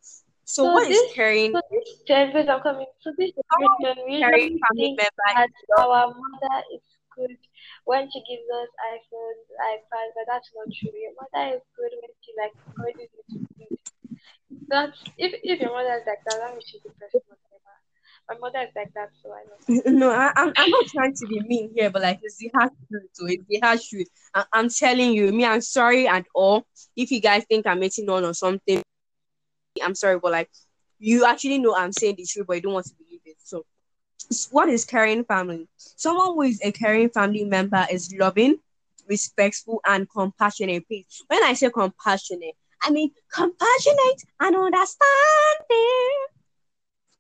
So, 0.45 0.63
so 0.63 0.73
what 0.73 0.87
is 0.87 0.89
this 0.89 1.13
caring? 1.13 1.53
so 1.53 1.61
this 1.71 2.49
I'm 2.49 2.61
coming. 2.61 2.85
So 3.01 3.11
this 3.17 3.31
Someone 3.51 3.79
generation 3.81 4.05
we 4.07 4.19
caring 4.19 4.59
family 4.59 4.95
think 4.95 4.99
member 4.99 5.23
that 5.35 5.47
is 5.47 5.55
love. 5.77 5.87
our 5.89 6.07
mother 6.07 6.57
is 6.75 6.83
good 7.15 7.37
when 7.85 8.09
she 8.11 8.19
gives 8.27 8.47
us 8.51 8.69
iPhones, 8.91 9.45
iPads, 9.71 10.11
but 10.15 10.25
that's 10.27 10.49
not 10.55 10.67
true. 10.73 10.91
Your 10.91 11.15
mother 11.15 11.55
is 11.55 11.63
good 11.77 11.91
when 11.95 12.11
she 12.21 12.31
like 12.35 12.53
encourages 12.67 13.09
you 13.15 13.23
to 13.31 13.37
read. 13.57 13.79
That's 14.67 14.99
if 15.17 15.31
if 15.43 15.59
your 15.59 15.71
mother 15.71 15.95
is 15.95 16.05
like 16.05 16.21
that, 16.27 16.37
that 16.41 16.51
means 16.51 16.67
she's 16.67 16.83
the 16.83 16.91
best 16.99 17.15
mother. 17.29 17.52
My 18.29 18.37
mother 18.39 18.59
is 18.59 18.69
like 18.75 18.93
that, 18.93 19.09
so 19.21 19.31
I 19.33 19.43
know. 19.43 19.81
No, 19.91 20.11
I, 20.11 20.31
I'm, 20.35 20.53
I'm 20.55 20.69
not 20.69 20.87
trying 20.87 21.13
to 21.13 21.27
be 21.27 21.41
mean 21.41 21.71
here, 21.75 21.89
but 21.89 22.01
like 22.01 22.19
it's 22.23 22.37
the 22.37 22.49
harsh 22.53 22.71
truth. 22.89 23.09
So 23.13 23.25
it's 23.27 23.43
the 23.49 23.59
harsh 23.61 23.87
truth. 23.89 24.07
I, 24.33 24.45
I'm 24.53 24.69
telling 24.69 25.13
you, 25.13 25.31
me, 25.31 25.45
I'm 25.45 25.61
sorry 25.61 26.07
at 26.07 26.25
all. 26.33 26.65
If 26.95 27.11
you 27.11 27.19
guys 27.19 27.43
think 27.49 27.67
I'm 27.67 27.79
making 27.79 28.09
on 28.09 28.23
or 28.23 28.33
something, 28.33 28.81
I'm 29.83 29.95
sorry, 29.95 30.19
but 30.19 30.31
like 30.31 30.49
you 30.99 31.25
actually 31.25 31.59
know 31.59 31.75
I'm 31.75 31.91
saying 31.91 32.15
the 32.17 32.25
truth, 32.25 32.47
but 32.47 32.55
you 32.55 32.61
don't 32.61 32.73
want 32.73 32.85
to 32.85 32.95
believe 32.95 33.21
it. 33.25 33.35
So, 33.43 33.65
what 34.51 34.69
is 34.69 34.85
caring 34.85 35.25
family? 35.25 35.67
Someone 35.77 36.27
who 36.27 36.41
is 36.43 36.61
a 36.63 36.71
caring 36.71 37.09
family 37.09 37.43
member 37.43 37.85
is 37.91 38.13
loving, 38.17 38.57
respectful, 39.07 39.81
and 39.85 40.09
compassionate. 40.09 40.87
Please, 40.87 41.23
when 41.27 41.43
I 41.43 41.53
say 41.53 41.69
compassionate, 41.69 42.55
I 42.81 42.91
mean 42.91 43.11
compassionate 43.33 44.23
and 44.39 44.55
understanding. 44.55 46.25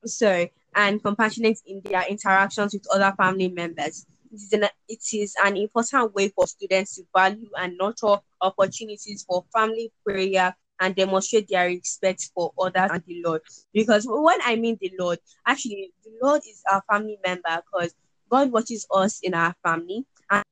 So, 0.05 0.47
and 0.75 1.03
compassionate 1.03 1.59
in 1.65 1.81
their 1.83 2.03
interactions 2.07 2.73
with 2.73 2.85
other 2.93 3.13
family 3.17 3.49
members. 3.49 4.05
It 4.31 4.35
is, 4.35 4.53
an, 4.53 4.63
it 4.89 5.03
is 5.13 5.35
an 5.43 5.57
important 5.57 6.15
way 6.15 6.29
for 6.29 6.47
students 6.47 6.95
to 6.95 7.03
value 7.15 7.49
and 7.57 7.77
nurture 7.79 8.17
opportunities 8.41 9.23
for 9.27 9.45
family 9.53 9.91
prayer 10.03 10.55
and 10.79 10.95
demonstrate 10.95 11.47
their 11.47 11.67
respect 11.67 12.31
for 12.33 12.51
others 12.59 12.89
and 12.91 13.03
the 13.05 13.21
Lord. 13.23 13.41
Because 13.73 14.05
when 14.07 14.39
I 14.43 14.55
mean 14.55 14.77
the 14.81 14.91
Lord, 14.99 15.19
actually, 15.45 15.91
the 16.03 16.11
Lord 16.21 16.41
is 16.47 16.61
our 16.71 16.83
family 16.91 17.17
member 17.25 17.61
because 17.71 17.93
God 18.29 18.51
watches 18.51 18.87
us 18.91 19.19
in 19.21 19.33
our 19.33 19.53
family 19.63 20.05
and 20.31 20.43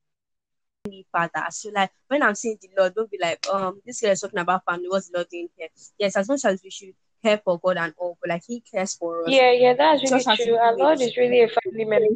Father. 1.10 1.46
So, 1.50 1.70
like, 1.74 1.90
when 2.08 2.22
I'm 2.22 2.34
saying 2.34 2.58
the 2.60 2.68
Lord, 2.78 2.94
don't 2.94 3.10
be 3.10 3.18
like, 3.20 3.46
um, 3.52 3.80
this 3.84 4.00
girl 4.00 4.10
is 4.10 4.20
talking 4.20 4.38
about 4.40 4.64
family. 4.64 4.88
What's 4.88 5.08
the 5.08 5.18
Lord 5.18 5.28
doing 5.30 5.48
here? 5.56 5.68
Yes, 5.98 6.16
as 6.16 6.28
much 6.28 6.44
as 6.44 6.60
we 6.62 6.70
should 6.70 6.94
care 7.22 7.40
for 7.44 7.58
God 7.58 7.76
and 7.76 7.94
all, 7.98 8.18
but 8.20 8.30
like, 8.30 8.42
He 8.46 8.60
cares 8.60 8.94
for 8.94 9.22
us. 9.22 9.30
Yeah, 9.30 9.52
yeah, 9.52 9.74
that's 9.74 10.02
just 10.02 10.26
really 10.26 10.36
true. 10.36 10.56
Our 10.56 10.76
Lord 10.76 11.00
is 11.00 11.16
really 11.16 11.42
a 11.42 11.48
family 11.48 11.84
member. 11.84 12.06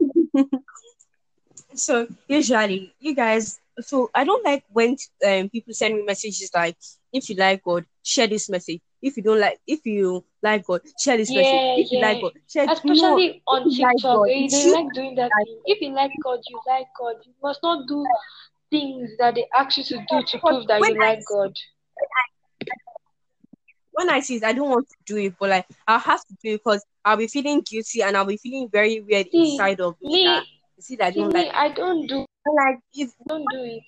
So 1.74 2.06
usually, 2.28 2.94
you 3.00 3.14
guys. 3.14 3.60
So 3.80 4.10
I 4.14 4.24
don't 4.24 4.44
like 4.44 4.64
when 4.72 4.96
um, 5.26 5.48
people 5.48 5.74
send 5.74 5.96
me 5.96 6.02
messages 6.02 6.50
like, 6.54 6.76
"If 7.12 7.28
you 7.28 7.36
like 7.36 7.62
God, 7.64 7.84
share 8.02 8.28
this 8.28 8.48
message. 8.48 8.80
If 9.02 9.16
you 9.16 9.22
don't 9.22 9.40
like, 9.40 9.58
if 9.66 9.84
you 9.84 10.24
like 10.42 10.64
God, 10.64 10.82
share 10.98 11.16
this 11.16 11.34
message. 11.34 11.52
Yeah, 11.52 11.74
If 11.76 11.92
you 11.92 12.00
like. 12.00 12.20
God, 12.20 12.32
share." 12.48 12.70
Especially 12.70 13.42
on 13.46 13.68
you 13.70 13.82
like 13.82 13.96
TikTok, 13.96 14.16
God, 14.16 14.28
they, 14.28 14.34
you 14.34 14.48
they 14.50 14.70
like 14.70 14.94
doing 14.94 15.14
that 15.16 15.30
like. 15.36 15.48
If 15.66 15.80
you 15.80 15.92
like 15.92 16.12
God, 16.22 16.38
you 16.48 16.60
like 16.66 16.86
God. 16.98 17.16
You 17.24 17.32
must 17.42 17.60
not 17.62 17.88
do 17.88 18.06
things 18.70 19.10
that 19.18 19.34
they 19.34 19.46
ask 19.54 19.76
you 19.76 19.84
to 19.84 19.96
do 20.08 20.22
to 20.22 20.38
prove 20.38 20.66
that 20.68 20.80
when 20.80 20.94
you 20.94 21.02
I 21.02 21.14
like 21.16 21.24
God. 21.28 21.52
when 23.94 24.10
I 24.10 24.20
see 24.20 24.36
it, 24.36 24.44
I 24.44 24.52
don't 24.52 24.70
want 24.70 24.88
to 24.88 24.96
do 25.06 25.16
it, 25.18 25.34
but 25.38 25.50
like 25.50 25.66
I'll 25.86 25.98
have 25.98 26.20
to 26.20 26.34
do 26.42 26.54
it 26.54 26.58
because 26.64 26.84
I'll 27.04 27.16
be 27.16 27.26
feeling 27.28 27.62
guilty 27.62 28.02
and 28.02 28.16
I'll 28.16 28.24
be 28.24 28.36
feeling 28.36 28.68
very 28.70 29.00
weird 29.00 29.28
See, 29.30 29.52
inside 29.52 29.80
of 29.80 29.94
me 30.02 30.24
that 30.24 30.42
me, 30.42 30.46
you 30.76 30.82
see 30.82 30.96
that 30.96 31.06
I 31.06 31.10
don't 31.10 31.32
like. 31.32 31.46
me, 31.46 31.50
I 31.52 31.68
don't 31.70 32.06
do 32.06 32.26
like 32.46 32.78
it's 32.92 33.14
Don't 33.26 33.48
do 33.50 33.62
it 33.62 33.82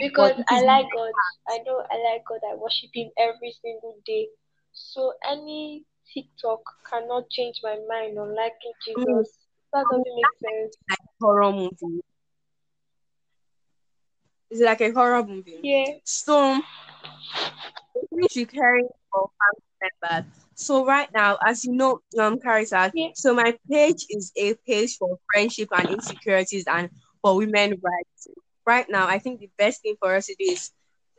because. 0.00 0.32
I 0.48 0.62
like 0.62 0.86
God. 0.92 1.12
I 1.48 1.58
know 1.66 1.84
I 1.90 2.12
like 2.12 2.24
God. 2.28 2.40
I 2.50 2.56
worship 2.56 2.90
Him 2.94 3.10
every 3.18 3.54
single 3.62 3.96
day. 4.06 4.28
So 4.72 5.12
any 5.28 5.84
TikTok 6.12 6.60
cannot 6.90 7.30
change 7.30 7.60
my 7.62 7.78
mind 7.88 8.18
on 8.18 8.34
liking 8.34 8.72
mm, 8.96 9.06
Jesus. 9.06 9.38
That 9.72 9.84
doesn't 9.90 10.04
make 10.04 10.52
sense. 10.52 10.76
like 10.90 10.98
horror 11.20 11.52
movie. 11.52 12.02
It's 14.50 14.60
like 14.60 14.80
a 14.82 14.92
horror 14.92 15.24
movie. 15.24 15.60
Yeah. 15.62 15.94
So 16.04 16.60
we 18.10 18.26
should 18.30 18.52
carry 18.52 18.82
for 19.10 19.30
family 19.38 19.71
So 20.54 20.84
right 20.86 21.08
now, 21.14 21.38
as 21.46 21.64
you 21.64 21.72
know, 21.74 22.00
um, 22.18 22.38
Carissa, 22.38 22.90
Yeah. 22.94 23.08
so 23.14 23.34
my 23.34 23.56
page 23.70 24.06
is 24.10 24.32
a 24.36 24.54
page 24.66 24.96
for 24.98 25.18
friendship 25.32 25.68
and 25.72 25.88
insecurities 25.90 26.64
and 26.66 26.90
for 27.22 27.36
women 27.36 27.70
rights. 27.82 28.28
Right 28.66 28.86
now, 28.88 29.06
I 29.06 29.18
think 29.18 29.40
the 29.40 29.50
best 29.58 29.82
thing 29.82 29.96
for 30.00 30.14
us 30.14 30.26
to 30.26 30.34
do 30.38 30.44
is 30.52 30.70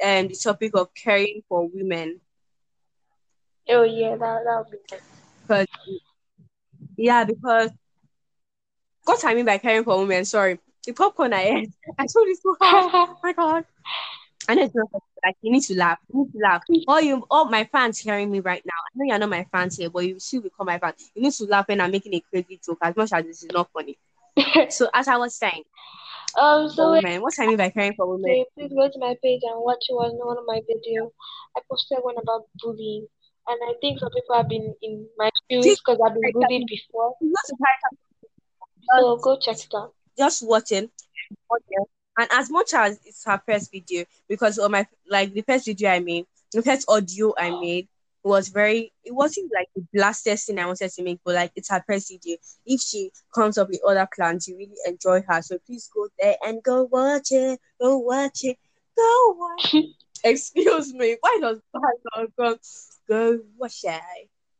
um 0.03 0.27
the 0.27 0.35
topic 0.35 0.71
of 0.75 0.89
caring 0.95 1.41
for 1.49 1.67
women. 1.73 2.21
Oh 3.69 3.83
yeah, 3.83 4.15
that 4.15 4.43
that 4.45 4.57
would 4.57 4.71
be 4.71 4.77
nice. 4.91 5.01
Because 5.47 5.67
yeah, 6.97 7.23
because 7.25 7.71
what 9.05 9.23
I 9.25 9.33
mean 9.33 9.45
by 9.45 9.57
caring 9.57 9.83
for 9.83 9.99
women, 9.99 10.25
sorry, 10.25 10.59
the 10.85 10.93
popcorn 10.93 11.33
I 11.33 11.41
ate, 11.43 11.69
I 11.99 12.05
told 12.07 12.27
you 12.27 12.35
so 12.35 12.55
hard. 12.59 12.91
Oh 12.93 13.17
my 13.23 13.33
god. 13.33 13.65
I 14.47 14.55
know 14.55 14.63
it's 14.63 14.75
not 14.75 14.89
like 15.23 15.35
you 15.41 15.51
need 15.51 15.63
to 15.63 15.75
laugh. 15.75 15.99
You 16.13 16.23
need 16.23 16.31
to 16.33 16.39
laugh. 16.43 16.63
All 16.87 17.01
you 17.01 17.25
all 17.29 17.45
my 17.45 17.63
fans 17.65 17.99
hearing 17.99 18.31
me 18.31 18.39
right 18.39 18.61
now. 18.65 18.71
I 18.85 18.91
know 18.95 19.05
you're 19.07 19.19
not 19.19 19.29
my 19.29 19.45
fans 19.51 19.77
here, 19.77 19.89
but 19.89 20.05
you 20.05 20.19
still 20.19 20.41
become 20.41 20.65
my 20.67 20.79
fans. 20.79 21.11
You 21.15 21.23
need 21.23 21.33
to 21.33 21.45
laugh 21.45 21.67
when 21.67 21.81
I'm 21.81 21.91
making 21.91 22.13
a 22.13 22.19
crazy 22.29 22.59
joke 22.65 22.79
as 22.81 22.95
much 22.95 23.13
as 23.13 23.23
this 23.25 23.43
is 23.43 23.51
not 23.51 23.69
funny. 23.73 23.97
So 24.69 24.89
as 24.93 25.07
I 25.07 25.17
was 25.17 25.35
saying, 25.35 25.63
um. 26.37 26.69
So 26.69 26.91
women, 26.91 27.21
what 27.21 27.33
I 27.39 27.47
mean 27.47 27.57
by 27.57 27.69
caring 27.69 27.93
for 27.95 28.07
women 28.07 28.45
please 28.57 28.71
go 28.73 28.87
to 28.89 28.99
my 28.99 29.15
page 29.23 29.41
and 29.43 29.61
watch 29.63 29.83
one 29.89 30.11
one 30.17 30.37
of 30.37 30.45
my 30.45 30.59
videos. 30.61 31.11
I 31.55 31.61
posted 31.69 31.99
one 32.01 32.15
about 32.21 32.43
bullying, 32.61 33.07
and 33.47 33.59
I 33.69 33.73
think 33.81 33.99
some 33.99 34.09
people 34.11 34.35
have 34.35 34.49
been 34.49 34.73
in 34.81 35.07
my 35.17 35.29
shoes 35.49 35.79
because 35.79 35.99
I've 36.05 36.13
been 36.13 36.31
bullied 36.33 36.67
before. 36.67 37.15
not 37.21 37.43
to 37.47 37.55
try 37.57 37.71
So 38.99 39.17
go 39.17 39.37
check 39.39 39.57
it 39.57 39.73
out. 39.75 39.93
just 40.17 40.45
watching. 40.45 40.89
And 42.17 42.27
as 42.31 42.49
much 42.49 42.73
as 42.73 42.99
it's 43.05 43.23
her 43.25 43.41
first 43.47 43.71
video 43.71 44.05
because 44.27 44.59
on 44.59 44.71
my 44.71 44.85
like 45.09 45.33
the 45.33 45.41
first 45.41 45.65
video 45.65 45.89
i 45.89 45.99
made 45.99 46.25
the 46.51 46.61
first 46.61 46.85
audio 46.89 47.33
i 47.37 47.49
made 47.49 47.87
was 48.23 48.47
very 48.49 48.91
it 49.03 49.13
wasn't 49.13 49.51
like 49.53 49.67
the 49.75 49.85
blastest 49.93 50.47
thing 50.47 50.59
i 50.59 50.65
wanted 50.65 50.89
to 50.89 51.03
make 51.03 51.19
but 51.25 51.35
like 51.35 51.51
it's 51.55 51.69
her 51.69 51.83
first 51.85 52.09
video. 52.09 52.37
If 52.65 52.81
she 52.81 53.11
comes 53.35 53.57
up 53.57 53.69
with 53.69 53.81
other 53.85 54.07
plans 54.15 54.47
you 54.47 54.57
really 54.57 54.77
enjoy 54.87 55.23
her. 55.27 55.41
So 55.41 55.57
please 55.65 55.89
go 55.93 56.07
there 56.19 56.35
and 56.41 56.63
go 56.63 56.83
watch 56.83 57.31
it 57.31 57.59
go 57.81 57.97
watch 57.97 58.43
it 58.43 58.57
go 58.97 59.35
watch 59.37 59.73
it. 59.73 59.85
excuse 60.23 60.93
me 60.93 61.17
why 61.19 61.37
does 61.41 61.59
does 62.13 62.29
go 62.37 62.57
go 63.09 63.39
watch 63.57 63.81
it? 63.83 64.01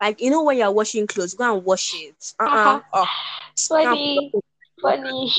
Like 0.02 0.20
you 0.20 0.30
know 0.30 0.44
when 0.44 0.58
you're 0.58 0.72
washing 0.72 1.08
clothes 1.08 1.36
go 1.36 1.56
and 1.56 1.64
wash 1.64 1.94
it. 1.96 2.34
Uh-uh 2.40 2.82
oh 2.94 3.06
Funny, 3.70 4.34
funny. 4.82 5.32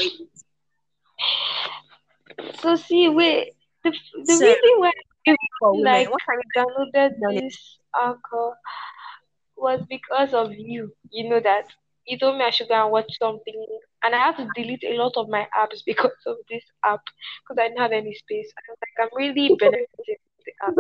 So 2.61 2.77
see, 2.77 3.09
wait. 3.09 3.53
The 3.85 3.91
the 3.91 4.37
So- 4.39 4.45
reason 4.47 4.73
why 4.79 4.93
for 5.59 5.77
like 5.83 6.09
I 6.29 6.37
downloaded 6.59 7.13
this 7.29 7.79
anchor 8.03 8.59
was 9.57 9.81
because 9.89 10.35
of 10.35 10.53
you. 10.55 10.93
You 11.11 11.29
know 11.31 11.41
that 11.41 11.67
you 12.07 12.19
told 12.19 12.39
me 12.39 12.45
I 12.45 12.51
should 12.51 12.69
go 12.69 12.83
and 12.83 12.93
watch 12.93 13.11
something, 13.19 13.67
and 14.03 14.15
I 14.15 14.19
had 14.19 14.37
to 14.39 14.49
delete 14.55 14.85
a 14.85 14.97
lot 14.97 15.17
of 15.17 15.29
my 15.29 15.47
apps 15.57 15.83
because 15.85 16.23
of 16.27 16.37
this 16.51 16.65
app 16.85 17.01
because 17.43 17.59
I 17.61 17.69
didn't 17.69 17.79
have 17.81 17.93
any 17.93 18.15
space. 18.15 18.53
I 18.57 18.63
was 18.71 18.79
like, 18.83 18.97
I'm 19.07 19.17
really 19.17 19.55
benefiting 19.59 20.17
the 20.45 20.53
app. 20.67 20.75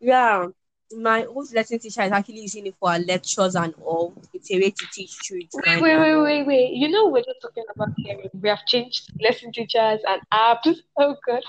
Yeah, 0.00 0.48
my 0.92 1.24
old 1.24 1.52
lesson 1.54 1.78
teacher 1.78 2.02
is 2.02 2.12
actually 2.12 2.40
using 2.42 2.66
it 2.66 2.74
for 2.78 2.90
our 2.90 2.98
lectures 2.98 3.54
and 3.54 3.74
all. 3.84 4.14
It's 4.32 4.50
a 4.50 4.56
way 4.56 4.70
to 4.70 4.86
teach 4.92 5.16
it. 5.30 5.48
Wait, 5.54 5.80
wait, 5.82 5.98
wait, 5.98 6.16
wait, 6.22 6.46
wait. 6.46 6.72
You 6.74 6.88
know 6.88 7.08
we're 7.08 7.22
just 7.24 7.40
talking 7.42 7.64
about 7.74 7.90
hearing. 7.96 8.30
We 8.40 8.48
have 8.48 8.64
changed 8.66 9.10
lesson 9.20 9.52
teachers 9.52 10.00
and 10.06 10.20
apps. 10.32 10.76
Oh 10.98 11.16
god. 11.26 11.42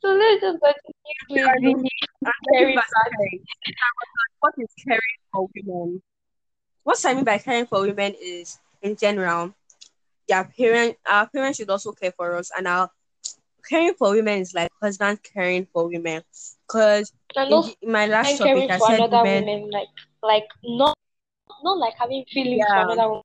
So 0.00 0.08
let's 0.08 0.40
just 0.40 0.58
continue 0.60 1.44
with 1.68 1.84
caring 2.52 2.74
caring. 2.74 2.78
What 4.40 4.54
is 4.58 4.68
caring 4.86 5.18
for 5.32 5.48
women? 5.54 6.02
What 6.82 7.04
I 7.04 7.14
mean 7.14 7.24
by 7.24 7.38
caring 7.38 7.66
for 7.66 7.80
women 7.82 8.14
is, 8.20 8.58
in 8.82 8.96
general, 8.96 9.54
their 10.28 10.44
parent, 10.44 10.96
our 11.06 11.26
parents 11.28 11.58
should 11.58 11.70
also 11.70 11.92
care 11.92 12.12
for 12.12 12.36
us, 12.36 12.50
and 12.56 12.66
our 12.66 12.90
caring 13.68 13.94
for 13.94 14.10
women 14.12 14.40
is 14.40 14.54
like 14.54 14.70
husband 14.82 15.20
caring 15.22 15.66
for 15.72 15.88
women. 15.88 16.22
Because 16.66 17.12
in, 17.48 17.60
the- 17.62 17.74
in 17.82 17.92
my 17.92 18.06
last 18.06 18.38
topic, 18.38 18.70
I 18.70 18.78
for 18.78 18.86
said 18.86 19.04
another 19.04 19.22
women. 19.22 19.44
woman, 19.44 19.70
like 19.70 19.88
like 20.22 20.46
not 20.64 20.96
not 21.62 21.78
like 21.78 21.94
having 21.98 22.24
feelings 22.32 22.64
for 22.74 22.82
another 22.82 23.08
woman. 23.08 23.22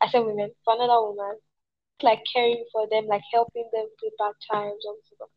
I 0.00 0.08
said 0.08 0.20
women 0.20 0.50
for 0.64 0.74
another 0.74 1.00
woman. 1.02 1.36
Like 2.02 2.20
caring 2.32 2.64
for 2.72 2.86
them, 2.90 3.06
like 3.06 3.22
helping 3.32 3.68
them 3.72 3.86
through 3.98 4.10
bad 4.18 4.34
times 4.50 4.82
stuff. 5.14 5.28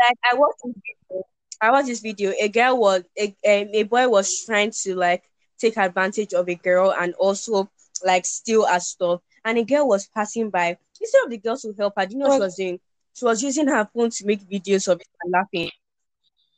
like 0.00 0.18
I 0.30 0.36
watched 0.36 0.58
this 0.64 0.74
video. 1.10 1.22
I 1.60 1.70
watched 1.70 1.86
this 1.88 2.00
video. 2.00 2.32
A 2.40 2.48
girl 2.48 2.78
was 2.78 3.02
a, 3.18 3.34
a, 3.44 3.70
a 3.80 3.82
boy 3.84 4.08
was 4.08 4.44
trying 4.44 4.72
to 4.82 4.94
like 4.94 5.22
take 5.58 5.76
advantage 5.78 6.34
of 6.34 6.48
a 6.48 6.54
girl 6.54 6.92
and 6.98 7.14
also 7.14 7.70
like 8.04 8.26
steal 8.26 8.66
her 8.66 8.80
stuff. 8.80 9.20
And 9.44 9.58
a 9.58 9.64
girl 9.64 9.88
was 9.88 10.08
passing 10.08 10.50
by. 10.50 10.76
Instead 11.00 11.24
of 11.24 11.30
the 11.30 11.38
girl 11.38 11.56
to 11.56 11.72
help 11.78 11.94
her, 11.96 12.06
do 12.06 12.12
you 12.14 12.18
know 12.18 12.26
what 12.28 12.36
she 12.36 12.40
was 12.40 12.54
doing? 12.56 12.80
She 13.16 13.24
was 13.24 13.42
using 13.42 13.66
her 13.68 13.88
phone 13.94 14.10
to 14.10 14.26
make 14.26 14.42
videos 14.46 14.88
of 14.92 15.00
it 15.00 15.06
and 15.22 15.32
laughing. 15.32 15.70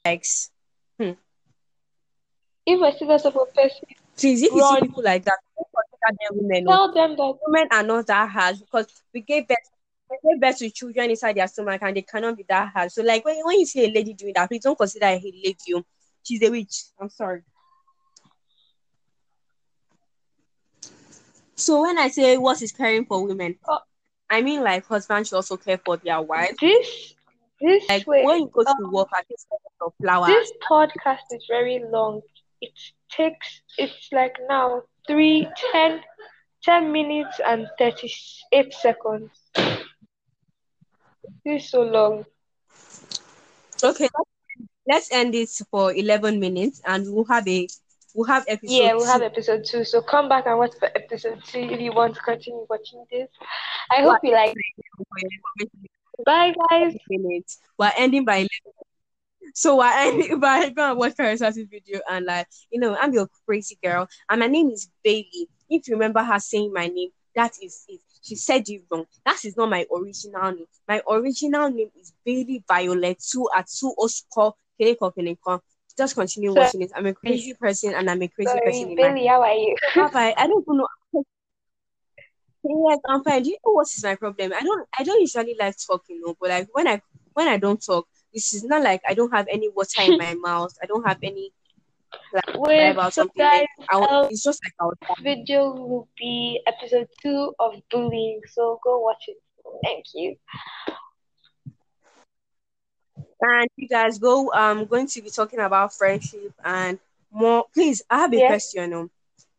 Like, 0.05 0.25
hmm. 0.99 1.13
If 2.67 2.83
I 2.83 2.99
see 2.99 3.07
that 3.07 3.23
type 3.23 3.37
of 3.37 3.55
person, 3.55 3.85
please, 4.17 4.43
if 4.43 4.51
you 4.53 4.61
Run. 4.61 4.75
see 4.75 4.89
people 4.89 5.05
like 5.05 5.25
that, 5.25 5.39
don't 5.57 5.69
consider 5.73 6.19
them 6.19 6.39
women. 6.49 6.65
oh. 6.69 6.73
tell 6.73 6.93
them 6.93 7.17
that 7.17 7.39
Women 7.47 7.69
are 7.71 7.83
not 7.85 8.07
that 8.09 8.29
hard 8.29 8.59
because 8.59 8.87
we 9.15 9.21
gave 9.21 9.47
birth. 9.47 9.57
We 10.11 10.17
gave 10.33 10.41
birth 10.41 10.59
to 10.59 10.71
children 10.71 11.11
inside 11.11 11.37
their 11.37 11.47
stomach 11.47 11.81
and 11.81 11.97
they 11.97 12.03
cannot 12.03 12.37
be 12.37 12.45
that 12.49 12.73
hard. 12.75 12.91
So, 12.91 13.03
like 13.03 13.25
when, 13.25 13.37
when 13.45 13.61
you 13.61 13.67
see 13.67 13.85
a 13.85 13.93
lady 13.93 14.15
doing 14.15 14.33
that, 14.35 14.49
please 14.49 14.63
don't 14.65 14.77
consider 14.77 15.07
a 15.07 15.15
lady. 15.15 15.57
oh. 15.77 15.85
She's 16.25 16.43
a 16.43 16.51
witch. 16.51 16.83
I'm 17.01 17.09
sorry. 17.09 17.43
So 21.55 21.83
when 21.83 21.99
I 21.99 22.09
say 22.09 22.37
what 22.37 22.61
is 22.63 22.73
caring 22.73 23.05
for 23.07 23.25
women, 23.25 23.59
Oh. 23.69 23.79
I 24.31 24.43
mean 24.43 24.63
like 24.63 24.87
husbands 24.87 25.29
should 25.29 25.37
also 25.37 25.57
care 25.57 25.79
for 25.79 25.97
their 25.97 26.21
wives. 26.23 26.59
this 26.61 27.15
this 27.61 27.87
Like 27.89 28.07
way 28.07 28.27
when 28.27 28.41
you 28.41 28.51
go 28.53 28.65
to 28.65 28.87
um, 28.87 28.91
work, 28.91 29.09
at 29.17 29.27
least 29.31 29.47
flowers. 30.01 30.23
this 30.27 30.53
podcast 30.69 31.25
is 31.31 31.45
very 31.49 31.81
long. 31.93 32.23
It 32.61 32.73
takes 33.11 33.63
it's 33.79 34.09
like 34.13 34.35
now 34.49 34.83
three 35.07 35.49
ten 35.73 36.01
10 36.65 36.93
minutes 36.93 37.41
and 37.45 37.69
38 37.79 38.73
seconds. 38.75 39.31
This 41.45 41.65
is 41.65 41.71
so 41.71 41.83
long. 41.83 42.25
Okay, 43.83 44.09
let's 44.87 45.11
end 45.13 45.35
it 45.35 45.49
for 45.71 45.93
eleven 45.95 46.41
minutes, 46.41 46.81
and 46.85 47.07
we'll 47.13 47.25
have 47.27 47.47
a 47.49 47.67
we'll 48.19 48.27
have 48.27 48.45
episode. 48.49 48.75
Yeah, 48.75 48.95
we'll 48.95 49.07
have 49.07 49.23
episode 49.23 49.65
two. 49.65 49.85
So 49.85 50.03
come 50.03 50.29
back 50.29 50.47
and 50.47 50.59
watch 50.59 50.73
for 50.79 50.89
episode 50.97 51.41
two 51.45 51.61
if 51.61 51.81
you 51.81 51.93
want 51.93 52.17
to 52.17 52.21
continue 52.21 52.67
watching 52.69 53.05
this. 53.11 53.29
I 53.91 54.03
hope 54.03 54.19
you 54.25 54.33
like. 54.33 54.55
Bye, 56.27 56.53
guys. 56.69 56.97
minutes. 57.09 57.61
We're 57.79 57.93
ending 57.97 58.25
by 58.25 58.39
11. 58.39 58.49
So 59.55 59.77
we're 59.77 59.93
ending 59.93 60.41
by 60.41 60.69
go 60.71 60.91
and 60.91 60.99
watch 60.99 61.17
Caritas' 61.17 61.59
video 61.71 62.01
and 62.11 62.27
like 62.27 62.49
you 62.73 62.81
know 62.81 62.97
I'm 63.01 63.13
your 63.13 63.29
crazy 63.47 63.79
girl 63.83 64.09
and 64.29 64.41
my 64.41 64.49
name 64.49 64.71
is 64.71 64.91
Bailey. 65.05 65.49
If 65.71 65.87
you 65.87 65.95
remember 65.95 66.23
her 66.23 66.41
saying 66.41 66.73
my 66.73 66.89
name, 66.89 67.11
that 67.37 67.53
is 67.63 67.85
it. 67.89 68.01
She 68.21 68.35
said 68.35 68.69
you 68.69 68.83
wrong. 68.91 69.07
That 69.25 69.45
is 69.45 69.57
not 69.57 69.71
my 69.71 69.87
original 69.97 70.51
name. 70.51 70.67
My 70.89 71.01
original 71.09 71.71
name 71.71 71.91
is 71.99 72.13
Bailey 72.25 72.65
Violet 72.67 73.23
two 73.25 73.49
at 73.57 73.69
two 73.69 73.95
Oscar 73.97 74.57
Keneko 74.81 75.15
Keneko. 75.15 75.61
Just 75.99 76.15
continue 76.15 76.55
watching 76.55 76.83
it. 76.83 76.93
I'm 76.95 77.07
a 77.07 77.13
crazy 77.13 77.55
person 77.55 77.93
and 77.93 78.09
I'm 78.09 78.23
a 78.23 78.29
crazy 78.29 78.57
person 78.65 78.83
Sorry, 78.83 78.95
my 78.95 79.09
Billy, 79.09 79.27
how 79.27 79.43
are 79.43 79.53
you? 79.53 79.75
Bye 79.97 80.09
bye. 80.09 80.35
I 80.39 80.47
don't 80.47 80.63
even 80.63 80.77
know. 80.79 81.25
Yes, 82.63 83.01
I'm 83.09 83.25
fine. 83.25 83.43
Do 83.43 83.51
you 83.51 83.57
know 83.67 83.73
what 83.73 83.89
is 83.89 84.05
my 84.05 84.15
problem? 84.15 84.53
I 84.53 84.61
don't 84.61 84.89
I 84.97 85.03
don't 85.03 85.21
usually 85.21 85.57
like 85.59 85.75
talking, 85.85 86.21
no, 86.25 86.37
but 86.41 86.51
like 86.51 86.69
when 86.73 86.87
I 86.87 87.03
when 87.35 87.49
I 87.49 87.57
don't 87.57 87.85
talk, 87.85 88.07
this 88.33 88.55
is 88.55 88.63
not 88.63 88.83
like 88.83 89.03
I 89.09 89.15
don't 89.15 89.33
have 89.33 89.49
any 89.51 89.69
water 89.71 90.03
in 90.03 90.19
my 90.19 90.35
mouth. 90.39 90.73
I 90.81 90.87
don't 90.87 91.05
have 91.05 91.19
any 91.21 91.51
like 92.33 92.45
Wait, 92.55 92.91
about 92.91 93.13
so 93.13 93.23
something. 93.23 93.43
guys, 93.43 93.67
like, 93.79 93.89
I, 93.91 94.05
um, 94.05 94.29
it's 94.31 94.45
just 94.45 94.61
like 94.65 94.75
I 94.81 94.85
was 94.85 94.97
video 95.21 95.73
will 95.73 96.09
be 96.17 96.61
episode 96.69 97.09
two 97.23 97.55
of 97.59 97.75
bullying. 97.91 98.41
So 98.53 98.79
go 98.85 99.01
watch 99.01 99.25
it. 99.27 99.39
Thank 99.85 100.05
you. 100.15 100.37
And 103.41 103.69
you 103.77 103.89
guys 103.89 104.19
go 104.19 104.51
I'm 104.53 104.87
going 104.87 105.07
to 105.09 105.23
be 105.23 105.31
talking 105.31 105.61
about 105.61 105.95
friendship 105.95 106.53
and 106.65 106.99
more 107.33 107.65
please 107.75 108.03
I 108.11 108.19
have 108.21 108.35
a 108.35 108.41
Yeah. 108.41 108.43
question. 108.43 108.93
Um 108.93 109.11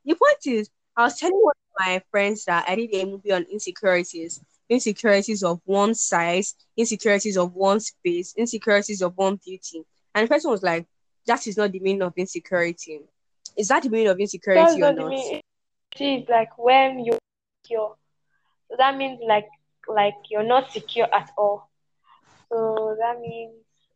the 0.05 0.15
point 0.15 0.45
is 0.57 0.69
I 0.95 1.03
was 1.03 1.17
telling 1.19 1.39
one 1.41 1.53
of 1.55 1.85
my 1.87 2.01
friends 2.11 2.45
that 2.45 2.65
I 2.67 2.75
did 2.75 2.93
a 2.93 3.05
movie 3.05 3.31
on 3.31 3.43
insecurities, 3.51 4.41
insecurities 4.69 5.43
of 5.43 5.61
one 5.65 5.93
size, 5.95 6.55
insecurities 6.77 7.37
of 7.37 7.53
one 7.55 7.79
space, 7.79 8.33
insecurities 8.37 9.01
of 9.01 9.15
one 9.17 9.39
beauty. 9.45 9.83
And 10.13 10.25
the 10.25 10.29
person 10.29 10.51
was 10.51 10.63
like, 10.63 10.85
that 11.27 11.47
is 11.47 11.57
not 11.57 11.71
the 11.71 11.79
meaning 11.79 12.01
of 12.01 12.13
insecurity. 12.17 12.99
Is 13.57 13.67
that 13.69 13.83
the 13.83 13.89
meaning 13.89 14.07
of 14.09 14.19
insecurity 14.19 14.81
or 14.83 14.91
not? 14.91 15.15
It's 15.99 16.29
like 16.29 16.57
when 16.57 17.03
you're 17.05 17.19
secure. 17.63 17.95
So 18.69 18.75
that 18.77 18.95
means 18.97 19.19
like 19.27 19.47
like 19.87 20.15
you're 20.29 20.43
not 20.43 20.71
secure 20.71 21.07
at 21.13 21.31
all. 21.37 21.69
So 22.49 22.95
that 22.99 23.19
means 23.19 23.53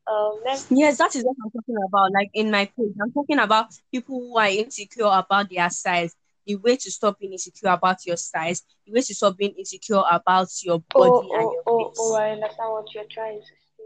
um 0.07 0.41
yes, 0.69 0.97
that 0.97 1.15
is 1.15 1.23
what 1.23 1.35
I'm 1.43 1.51
talking 1.51 1.75
about. 1.87 2.11
Like 2.13 2.29
in 2.33 2.51
my 2.51 2.65
page, 2.65 2.93
I'm 3.01 3.11
talking 3.11 3.39
about 3.39 3.67
people 3.91 4.19
who 4.19 4.37
are 4.37 4.47
insecure 4.47 5.09
about 5.11 5.49
their 5.49 5.69
size. 5.69 6.15
The 6.45 6.55
way 6.57 6.75
to 6.75 6.91
stop 6.91 7.19
being 7.19 7.31
insecure 7.31 7.69
about 7.69 8.05
your 8.05 8.17
size, 8.17 8.63
the 8.85 8.91
way 8.91 8.99
to 8.99 9.15
stop 9.15 9.37
being 9.37 9.53
insecure 9.57 10.01
about 10.11 10.49
your 10.63 10.79
body 10.93 11.11
oh, 11.11 11.35
and 11.35 11.41
oh, 11.41 11.53
your 11.53 11.63
oh, 11.67 11.87
face. 11.87 11.97
Oh, 11.99 12.15
I 12.15 12.31
understand 12.31 12.71
what 12.71 12.93
you're 12.93 13.05
trying 13.09 13.39
to 13.39 13.45
say. 13.45 13.83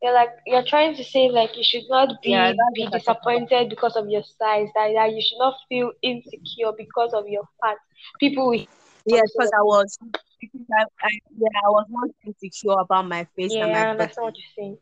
You're 0.00 0.14
like 0.14 0.30
you're 0.46 0.64
trying 0.64 0.94
to 0.96 1.02
say 1.04 1.28
like 1.28 1.56
you 1.56 1.64
should 1.64 1.88
not 1.88 2.22
be 2.22 2.30
Yeah, 2.30 2.52
be 2.74 2.86
disappointed 2.92 3.68
because 3.68 3.96
of 3.96 4.08
your 4.08 4.22
size. 4.22 4.68
That, 4.74 4.92
that 4.94 5.10
you 5.12 5.22
should 5.22 5.38
not 5.38 5.54
feel 5.68 5.90
insecure 6.02 6.72
because 6.76 7.14
of 7.14 7.24
your 7.26 7.48
fat. 7.60 7.78
People 8.20 8.48
will 8.48 8.64
Yes, 9.04 9.32
because 9.32 9.50
I 9.52 9.62
was, 9.62 9.98
because 10.40 10.66
I, 10.78 10.84
I, 11.02 11.10
yeah, 11.36 11.60
I 11.66 11.70
was 11.70 11.86
not 11.90 12.10
insecure 12.24 12.78
about 12.78 13.08
my 13.08 13.26
face 13.36 13.52
yeah, 13.52 13.64
and 13.64 13.72
I 13.72 13.80
my 13.80 13.90
understand 13.90 14.24
body. 14.24 14.24
what 14.24 14.34
you're 14.36 14.54
saying. 14.56 14.78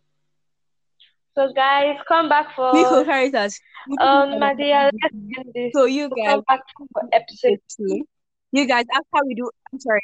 So 1.35 1.53
guys, 1.53 1.97
come 2.09 2.29
back 2.29 2.55
for 2.57 2.73
Nico 2.75 3.05
Caritas. 3.05 3.61
um 4.01 4.31
Madia. 4.41 4.91
Let's 5.03 5.15
end 5.15 5.53
this. 5.55 5.73
So 5.73 5.85
you 5.85 6.09
guys, 6.11 6.27
come 6.27 6.45
back 6.49 6.61
for 6.93 7.03
episode 7.13 7.59
two. 7.77 8.05
You 8.53 8.67
guys, 8.67 8.85
after 8.93 9.25
we 9.27 9.35
do, 9.35 9.49
I'm 9.73 9.79
sorry, 9.79 10.03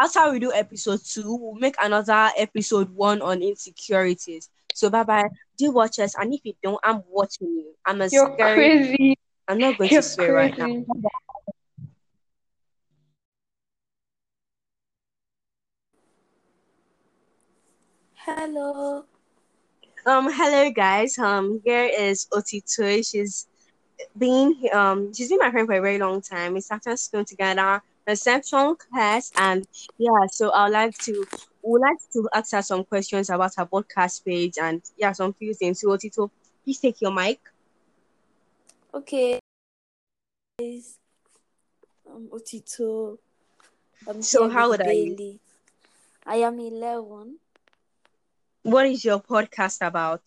after 0.00 0.32
we 0.32 0.40
do 0.40 0.52
episode 0.52 1.00
two, 1.04 1.36
we'll 1.36 1.54
make 1.54 1.76
another 1.80 2.30
episode 2.36 2.90
one 2.90 3.22
on 3.22 3.42
insecurities. 3.42 4.50
So 4.74 4.90
bye 4.90 5.04
bye. 5.04 5.28
Do 5.56 5.70
watch 5.70 5.98
us, 6.00 6.14
and 6.18 6.34
if 6.34 6.40
you 6.44 6.54
don't, 6.62 6.80
I'm 6.82 7.02
watching 7.08 7.48
you. 7.48 7.74
I'm 7.86 8.00
a 8.00 8.08
You're 8.08 8.32
scary. 8.34 8.54
crazy. 8.54 9.18
I'm 9.46 9.58
not 9.58 9.78
going 9.78 9.90
You're 9.90 10.02
to 10.02 10.08
swear 10.08 10.34
right 10.34 10.58
now. 10.58 10.84
Hello. 18.14 19.04
Um, 20.08 20.32
hello 20.32 20.70
guys. 20.70 21.18
Um, 21.18 21.60
here 21.66 21.84
is 21.84 22.28
Otito. 22.32 23.06
She's 23.06 23.46
been 24.16 24.54
um 24.72 25.12
she's 25.12 25.28
been 25.28 25.36
my 25.36 25.50
friend 25.50 25.66
for 25.66 25.74
a 25.74 25.82
very 25.82 25.98
long 25.98 26.22
time. 26.22 26.54
We 26.54 26.62
started 26.62 26.96
school 26.98 27.26
together, 27.26 27.82
reception 28.06 28.76
class, 28.76 29.30
and 29.36 29.68
yeah. 29.98 30.24
So 30.30 30.50
I'd 30.50 30.72
like 30.72 30.96
to 31.04 31.26
would 31.60 31.82
like 31.82 31.98
to 32.14 32.26
ask 32.32 32.52
her 32.52 32.62
some 32.62 32.84
questions 32.84 33.28
about 33.28 33.52
her 33.58 33.66
podcast 33.66 34.24
page 34.24 34.54
and 34.58 34.80
yeah, 34.96 35.12
some 35.12 35.34
few 35.34 35.52
things. 35.52 35.82
So 35.82 35.88
Otito, 35.88 36.30
please 36.64 36.80
take 36.80 37.02
your 37.02 37.12
mic. 37.12 37.40
Okay. 38.94 39.38
Guys, 40.58 40.96
I'm 42.10 42.28
Otito. 42.28 43.18
I'm 44.06 44.22
So 44.22 44.48
how 44.48 44.70
old 44.70 44.80
are 44.80 44.90
you? 44.90 45.38
I 46.24 46.36
am 46.36 46.58
11. 46.58 47.36
What 48.70 48.86
is 48.86 49.04
your 49.04 49.20
podcast 49.20 49.78
about? 49.86 50.22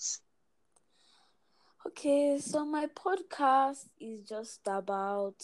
Okay, 1.86 2.40
so 2.40 2.66
my 2.66 2.88
podcast 2.88 3.86
is 4.00 4.22
just 4.28 4.62
about 4.66 5.36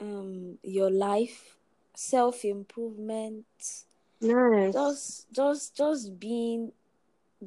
um 0.00 0.58
your 0.62 0.90
life, 0.90 1.56
self 1.94 2.44
improvement, 2.44 3.46
Nice. 4.20 4.72
just 4.72 5.32
just 5.32 5.76
just 5.76 6.18
being 6.18 6.72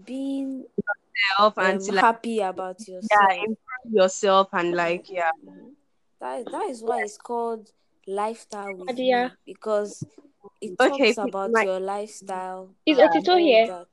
being 0.05 0.65
Self 1.37 1.57
um, 1.57 1.65
and 1.65 1.81
to 1.81 1.91
like 1.93 2.01
happy 2.03 2.39
about 2.39 2.79
yourself. 2.87 3.09
yeah, 3.11 3.35
improve 3.35 3.91
yourself 3.91 4.49
and 4.53 4.73
like 4.75 5.09
yeah. 5.09 5.31
Mhm. 5.45 5.73
That 6.19 6.45
that 6.51 6.69
is 6.69 6.81
why 6.83 7.01
it's 7.01 7.17
called 7.17 7.71
lifestyle 8.07 8.73
with 8.75 8.87
Nadia. 8.87 9.23
me 9.23 9.53
because 9.53 10.03
it 10.61 10.75
Okay, 10.79 11.13
talks 11.13 11.29
about 11.29 11.51
my- 11.51 11.63
your 11.63 11.79
lifestyle. 11.79 12.69
Is 12.85 12.97
and 12.97 13.09
Otito 13.09 13.39
here? 13.39 13.67
that. 13.67 13.87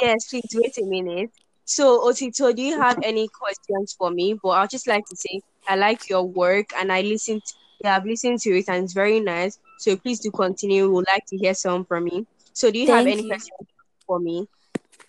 Yes, 0.00 0.28
please 0.28 0.50
wait 0.54 0.76
a 0.78 0.84
minute. 0.84 1.30
So, 1.64 2.00
Otito, 2.08 2.54
do 2.54 2.62
you 2.62 2.78
have 2.80 2.98
any 3.02 3.28
questions 3.28 3.94
for 3.98 4.10
me? 4.10 4.38
But 4.42 4.50
I'd 4.50 4.70
just 4.70 4.86
like 4.86 5.04
to 5.06 5.16
say 5.16 5.40
I 5.68 5.76
like 5.76 6.08
your 6.08 6.22
work 6.24 6.70
and 6.76 6.92
I 6.92 7.00
listened. 7.00 7.42
Yeah, 7.82 7.96
I've 7.96 8.04
listened 8.04 8.40
to 8.40 8.50
it 8.56 8.68
and 8.68 8.84
it's 8.84 8.92
very 8.92 9.20
nice. 9.20 9.58
So 9.78 9.96
please 9.96 10.20
do 10.20 10.30
continue. 10.30 10.90
We'd 10.90 11.06
like 11.06 11.24
to 11.26 11.36
hear 11.36 11.54
some 11.54 11.84
from 11.84 12.06
you. 12.08 12.26
So, 12.52 12.70
do 12.70 12.78
you 12.78 12.86
have 12.92 13.06
any 13.06 13.22
you. 13.22 13.28
questions 13.28 13.68
for 14.06 14.20
me? 14.20 14.46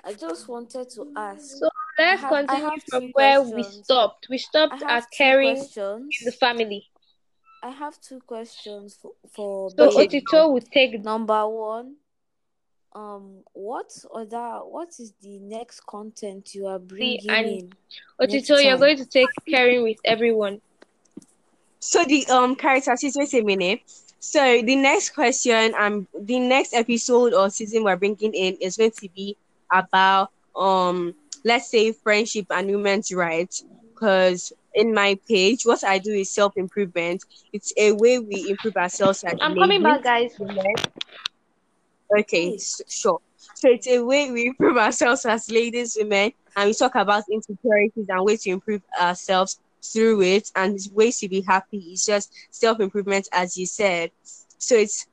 I 0.04 0.14
just 0.14 0.48
wanted 0.48 0.90
to 0.92 1.12
ask. 1.16 1.58
So 1.58 1.70
let's 2.00 2.22
have- 2.22 2.30
continue 2.30 2.80
from 2.90 3.02
two 3.08 3.12
where 3.14 3.42
we 3.42 3.64
stopped. 3.64 4.28
We 4.30 4.38
stopped 4.38 4.82
at 4.84 5.10
caring 5.12 5.56
questions. 5.56 6.16
the 6.24 6.32
family. 6.32 6.88
I 7.66 7.72
have 7.72 8.00
two 8.00 8.20
questions 8.20 8.94
for, 8.94 9.14
for 9.34 9.72
So 9.72 9.90
Okay. 10.00 10.22
Otito 10.22 10.54
will 10.54 10.62
take 10.62 11.04
Number 11.04 11.48
one, 11.48 11.96
um, 12.94 13.40
what 13.54 13.92
other 14.14 14.60
what 14.66 14.90
is 15.00 15.14
the 15.20 15.40
next 15.40 15.84
content 15.88 16.54
you 16.54 16.68
are 16.68 16.78
bringing 16.78 17.28
and 17.28 17.48
in? 17.48 17.74
Otito, 18.22 18.50
next 18.50 18.50
you're 18.50 18.72
time? 18.72 18.80
going 18.80 18.98
to 18.98 19.06
take 19.06 19.30
caring 19.50 19.82
with 19.82 19.98
everyone. 20.06 20.62
So 21.80 22.04
the 22.06 22.28
um 22.28 22.56
character, 22.56 22.96
just 23.02 23.18
wait 23.18 23.34
a 23.34 23.42
minute. 23.42 23.82
So 24.20 24.62
the 24.62 24.76
next 24.76 25.16
question, 25.16 25.74
um, 25.76 26.08
the 26.18 26.40
next 26.40 26.76
episode 26.76 27.34
or 27.34 27.50
season 27.50 27.84
we're 27.84 27.98
bringing 27.98 28.34
in 28.36 28.58
is 28.62 28.78
going 28.78 28.92
to 28.92 29.10
be 29.10 29.38
about 29.72 30.30
um, 30.56 31.16
let's 31.44 31.70
say 31.70 31.94
friendship 31.94 32.46
and 32.52 32.68
women's 32.70 33.12
rights. 33.12 33.66
Because 33.92 34.54
in 34.76 34.94
my 34.94 35.18
page, 35.30 35.62
what 35.66 35.84
I 35.84 36.00
do 36.00 36.12
is 36.12 36.34
self 36.34 36.54
improvement. 36.58 37.24
It's 37.54 37.74
a 37.78 37.94
way 37.94 38.20
we 38.20 38.50
improve 38.50 38.78
ourselves 38.78 39.24
I'm 39.42 39.56
coming 39.56 39.82
back, 39.84 40.04
guys. 40.04 40.36
Okay, 42.18 42.54
Hey. 42.54 42.56
s- 42.56 42.82
sure. 42.90 43.20
So 43.56 43.70
it's 43.70 43.88
a 43.88 44.00
way 44.04 44.32
we 44.32 44.48
improve 44.48 44.78
ourselves 44.78 45.26
as 45.26 45.50
ladies, 45.50 45.96
women, 46.00 46.32
and 46.56 46.68
we 46.68 46.74
talk 46.74 46.96
about 46.96 47.24
insecurities 47.32 48.06
and 48.10 48.26
ways 48.26 48.44
to 48.44 48.52
improve 48.52 48.82
ourselves 49.00 49.60
through 49.94 50.22
it 50.22 50.50
and 50.56 50.78
ways 50.94 51.20
to 51.20 51.30
be 51.30 51.42
happy. 51.48 51.78
It's 51.92 52.06
just 52.06 52.32
self 52.52 52.80
improvement, 52.80 53.28
as 53.34 53.58
you 53.58 53.66
said. 53.66 54.12
So 54.60 54.76
it's 54.76 55.06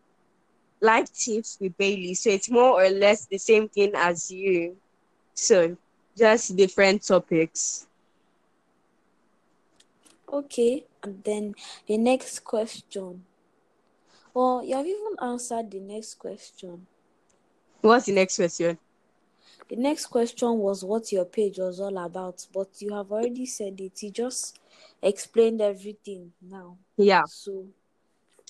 life 0.80 1.08
tips 1.12 1.58
with 1.60 1.76
Bailey. 1.76 2.14
So 2.14 2.30
it's 2.30 2.50
more 2.50 2.82
or 2.82 2.88
less 2.90 3.26
the 3.26 3.38
same 3.38 3.68
thing 3.68 3.92
as 3.94 4.30
you. 4.30 4.76
So 5.34 5.76
just 6.16 6.56
different 6.56 7.04
topics. 7.06 7.86
Okay, 10.32 10.84
and 11.04 11.22
then 11.22 11.54
the 11.86 11.96
next 11.96 12.40
question. 12.42 13.24
Well, 14.34 14.62
you 14.62 14.76
have 14.76 14.86
even 14.86 15.16
answered 15.22 15.70
the 15.70 15.80
next 15.80 16.14
question. 16.16 16.86
What's 17.82 18.06
the 18.06 18.12
next 18.12 18.36
question? 18.36 18.78
The 19.68 19.76
next 19.76 20.06
question 20.06 20.58
was 20.58 20.84
what 20.84 21.10
your 21.12 21.24
page 21.24 21.58
was 21.58 21.80
all 21.80 21.98
about, 21.98 22.46
but 22.52 22.68
you 22.80 22.92
have 22.94 23.10
already 23.12 23.46
said 23.46 23.80
it. 23.80 24.02
You 24.02 24.10
just 24.10 24.58
explained 25.02 25.60
everything 25.60 26.32
now. 26.40 26.78
Yeah. 26.96 27.24
So 27.26 27.66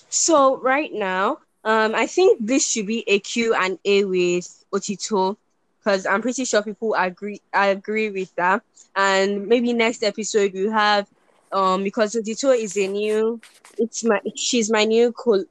So 0.09 0.57
right 0.57 0.91
now, 0.93 1.39
um, 1.63 1.95
I 1.95 2.07
think 2.07 2.45
this 2.45 2.69
should 2.69 2.87
be 2.87 3.03
a 3.07 3.19
Q 3.19 3.53
and 3.53 3.79
A 3.85 4.05
with 4.05 4.65
Otito 4.73 5.37
because 5.79 6.05
I'm 6.05 6.21
pretty 6.21 6.45
sure 6.45 6.61
people 6.63 6.93
agree. 6.97 7.41
I 7.53 7.67
agree 7.67 8.09
with 8.09 8.33
that. 8.35 8.61
And 8.95 9.47
maybe 9.47 9.73
next 9.73 10.03
episode 10.03 10.53
we 10.53 10.69
have, 10.69 11.07
um, 11.53 11.83
because 11.83 12.15
Otito 12.15 12.55
is 12.57 12.77
a 12.77 12.87
new. 12.87 13.39
It's 13.77 14.03
my. 14.03 14.19
She's 14.35 14.71
my 14.71 14.85
new 14.85 15.11
col. 15.11 15.43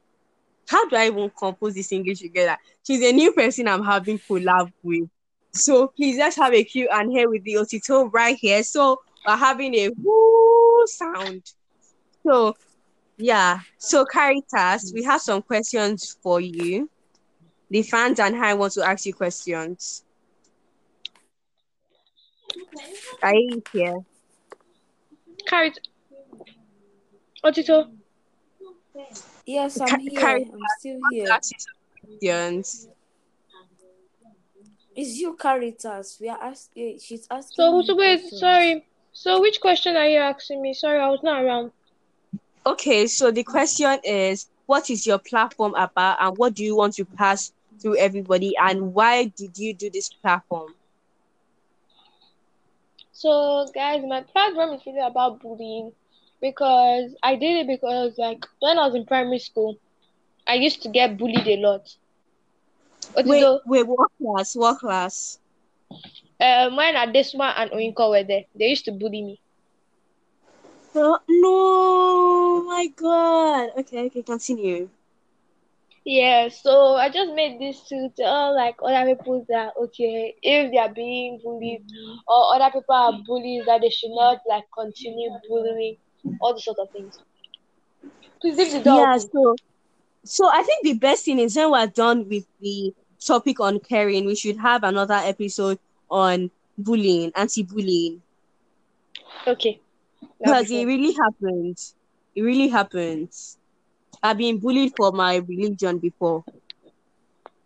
How 0.69 0.89
do 0.89 0.97
I 0.97 1.07
even 1.07 1.31
compose 1.31 1.75
this 1.75 1.93
English 1.93 2.21
together? 2.21 2.57
She's 2.87 3.03
a 3.03 3.13
new 3.13 3.33
person 3.33 3.69
I'm 3.69 3.85
having 3.85 4.19
collab 4.19 4.73
with. 4.83 5.09
So 5.53 5.89
please 5.89 6.17
let's 6.17 6.37
have 6.37 6.55
cue 6.67 6.89
and 6.91 7.11
here 7.11 7.29
with 7.29 7.45
the 7.45 7.55
Otito 7.55 8.11
right 8.13 8.37
here. 8.37 8.63
So 8.63 9.03
we're 9.27 9.37
having 9.37 9.75
a 9.75 9.91
woo 9.91 10.87
sound. 10.87 11.43
So 12.25 12.57
yeah. 13.19 13.61
So 13.79 14.05
Caritas, 14.05 14.93
we 14.95 15.03
have 15.05 15.21
some 15.21 15.43
questions 15.43 16.17
for 16.23 16.41
you. 16.41 16.89
The 17.71 17.83
fans 17.83 18.19
and 18.21 18.37
I 18.37 18.55
want 18.55 18.73
to 18.75 18.83
ask 18.83 19.07
you 19.07 19.15
questions. 19.15 20.05
Are 23.23 23.35
you 23.35 23.63
here? 23.73 23.99
Carrot. 25.47 25.79
Oh, 27.45 27.51
Otito. 27.51 27.91
yes, 29.47 29.81
I'm 29.81 29.89
Ca- 29.89 29.99
here. 29.99 30.21
carry- 30.21 30.45
I'm 30.53 30.61
still 30.79 30.99
To 31.01 31.09
here. 31.15 31.29
ask 31.33 31.51
you 31.53 31.59
some 31.59 31.75
questions. 32.19 32.89
It's 34.95 35.19
you, 35.19 35.35
Caritas. 35.35 36.19
We 36.21 36.29
are 36.29 36.39
asking. 36.41 36.99
She's 37.01 37.27
asking. 37.31 37.55
So, 37.57 37.83
so 37.83 37.97
wait, 37.97 38.21
questions. 38.21 38.41
sorry. 38.41 38.87
So 39.13 39.41
which 39.41 39.61
question 39.61 39.97
are 39.97 40.07
you 40.09 40.19
asking 40.19 40.63
me? 40.63 40.75
Sorry, 40.75 41.01
I 41.01 41.09
was 41.09 41.23
not 41.23 41.43
around. 41.43 41.73
Okay, 42.65 43.07
so 43.07 43.31
the 43.31 43.43
question 43.43 43.99
is 44.05 44.47
what 44.67 44.89
is 44.91 45.07
your 45.07 45.19
platform 45.19 45.75
about 45.75 46.19
and 46.21 46.37
what 46.39 46.55
do 46.55 46.63
you 46.63 46.77
want 46.77 46.95
to 46.95 47.05
pass 47.05 47.53
through 47.81 47.97
everybody 47.97 48.57
and 48.57 48.95
why 48.95 49.25
did 49.25 49.59
you 49.59 49.75
do 49.75 49.91
this 49.91 50.09
platform? 50.09 50.73
So, 53.13 53.67
guys, 53.75 54.03
my 54.07 54.23
platform 54.23 54.71
is 54.75 54.83
really 54.87 55.01
about 55.01 55.41
bullying 55.41 55.93
because 56.43 57.17
I 57.23 57.37
did 57.37 57.63
it 57.63 57.69
because, 57.69 58.19
like, 58.19 58.45
when 58.61 58.79
I 58.79 58.87
was 58.87 58.97
in 58.97 59.07
primary 59.07 59.39
school, 59.39 59.79
I 60.47 60.55
used 60.57 60.83
to 60.83 60.91
get 60.91 61.19
bullied 61.19 61.49
a 61.49 61.57
lot. 61.59 61.89
What 63.15 63.27
Wait, 63.27 63.53
wait, 63.65 63.87
what 63.87 64.11
class? 64.19 64.57
What 64.57 64.79
class? 64.81 65.39
um, 66.41 66.77
when 66.77 66.95
Adesma 66.95 67.55
and 67.57 67.71
Oyinko 67.71 68.11
were 68.11 68.25
there, 68.25 68.45
they 68.55 68.67
used 68.67 68.85
to 68.87 68.93
bully 68.93 69.23
me. 69.23 69.41
No, 70.95 71.19
no, 71.29 72.63
my 72.65 72.87
God. 72.89 73.71
Okay, 73.79 74.07
okay, 74.07 74.23
continue. 74.23 74.89
Yeah, 76.05 76.49
so 76.49 76.95
I 76.97 77.09
just 77.11 77.33
made 77.35 77.61
this 77.61 77.87
to 77.89 78.09
tell 78.17 78.55
like 78.55 78.77
other 78.83 79.15
people 79.15 79.45
that 79.49 79.75
okay, 79.85 80.35
if 80.43 80.71
they 80.73 80.79
are 80.79 80.93
being 80.93 81.41
bullied 81.43 81.83
or 82.27 82.55
other 82.55 82.71
people 82.73 82.95
are 82.95 83.13
bullies, 83.27 83.65
that 83.67 83.81
they 83.83 83.91
should 83.91 84.13
not 84.13 84.39
like 84.49 84.65
continue 84.77 85.31
bullying, 85.49 85.97
all 86.41 86.55
these 86.55 86.65
sort 86.65 86.79
of 86.81 86.91
things. 86.93 87.19
Please 88.41 88.57
leave 88.59 88.73
the 88.73 88.81
door 88.83 89.07
Yeah, 89.07 89.17
so 89.19 89.57
so 90.25 90.49
I 90.53 90.63
think 90.63 90.85
the 90.85 90.95
best 90.99 91.25
thing 91.25 91.39
is 91.39 91.57
when 91.57 91.71
we're 91.71 91.87
done 91.87 92.29
with 92.29 92.47
the 92.61 92.93
topic 93.25 93.61
on 93.61 93.81
caring, 93.81 94.27
we 94.27 94.35
should 94.37 94.59
have 94.59 94.83
another 94.85 95.15
episode 95.15 95.79
on 96.11 96.51
bullying, 96.79 97.33
anti-bullying. 97.35 98.23
Okay. 99.47 99.81
That'll 100.41 100.65
Because 100.65 100.71
be 100.71 100.83
it 100.83 100.87
really 100.87 101.13
happens. 101.15 101.95
It 102.35 102.43
really 102.43 102.69
happens. 102.69 103.59
I've 104.23 104.39
been 104.39 104.59
bullied 104.59 104.95
for 104.97 105.13
my 105.13 105.37
religion 105.37 105.99
before. 105.99 106.45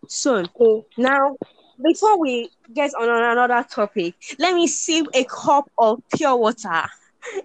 So 0.07 0.47
Cool. 0.57 0.85
now 0.97 1.37
before 1.83 2.19
we 2.19 2.49
get 2.73 2.91
on 2.99 3.07
another 3.09 3.65
topic, 3.69 4.15
let 4.39 4.55
me 4.55 4.67
sip 4.67 5.05
a 5.13 5.23
cup 5.25 5.69
of 5.77 5.99
pure 6.15 6.35
water. 6.35 6.83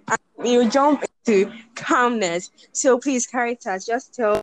And 0.08 0.48
you 0.48 0.68
jump 0.68 1.04
into 1.26 1.52
calmness. 1.74 2.50
So 2.72 2.98
please, 2.98 3.26
Caritas, 3.26 3.86
just 3.86 4.14
tell 4.14 4.42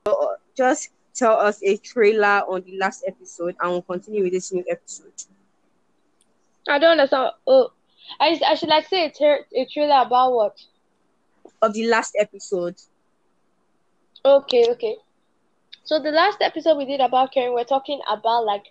just 0.56 0.90
tell 1.14 1.34
us 1.34 1.62
a 1.64 1.78
trailer 1.78 2.44
on 2.48 2.62
the 2.64 2.78
last 2.78 3.04
episode 3.08 3.56
and 3.60 3.72
we'll 3.72 3.82
continue 3.82 4.24
with 4.24 4.34
this 4.34 4.52
new 4.54 4.64
episode. 4.70 5.12
I 6.68 6.80
don't 6.80 6.92
understand. 6.92 7.32
Oh, 7.48 7.72
I, 8.20 8.40
I 8.46 8.56
should 8.56 8.70
like 8.70 8.88
say 8.88 9.06
a, 9.06 9.12
ter- 9.12 9.46
a 9.56 9.66
trailer 9.66 10.02
about 10.02 10.34
what? 10.34 10.58
Of 11.62 11.74
the 11.74 11.88
last 11.88 12.16
episode. 12.18 12.76
Okay, 14.24 14.66
okay. 14.70 14.98
So 15.84 16.00
the 16.00 16.12
last 16.12 16.38
episode 16.42 16.78
we 16.78 16.86
did 16.86 17.00
about 17.02 17.34
caring, 17.34 17.54
we're 17.54 17.64
talking 17.64 18.00
about 18.10 18.46
like 18.46 18.66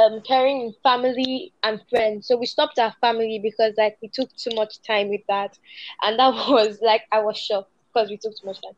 um 0.00 0.20
caring 0.26 0.60
in 0.62 0.74
family 0.82 1.52
and 1.62 1.80
friends. 1.90 2.26
So 2.28 2.36
we 2.36 2.46
stopped 2.46 2.78
our 2.78 2.94
family 3.00 3.40
because 3.42 3.74
like 3.78 3.96
we 4.02 4.10
took 4.12 4.30
too 4.36 4.54
much 4.54 4.80
time 4.86 5.08
with 5.10 5.22
that, 5.28 5.56
and 6.02 6.18
that 6.18 6.28
was 6.48 6.78
like 6.82 7.02
I 7.12 7.20
was 7.20 7.36
shocked 7.38 7.70
because 7.92 8.10
we 8.10 8.16
took 8.18 8.32
too 8.40 8.46
much 8.46 8.60
time. 8.62 8.76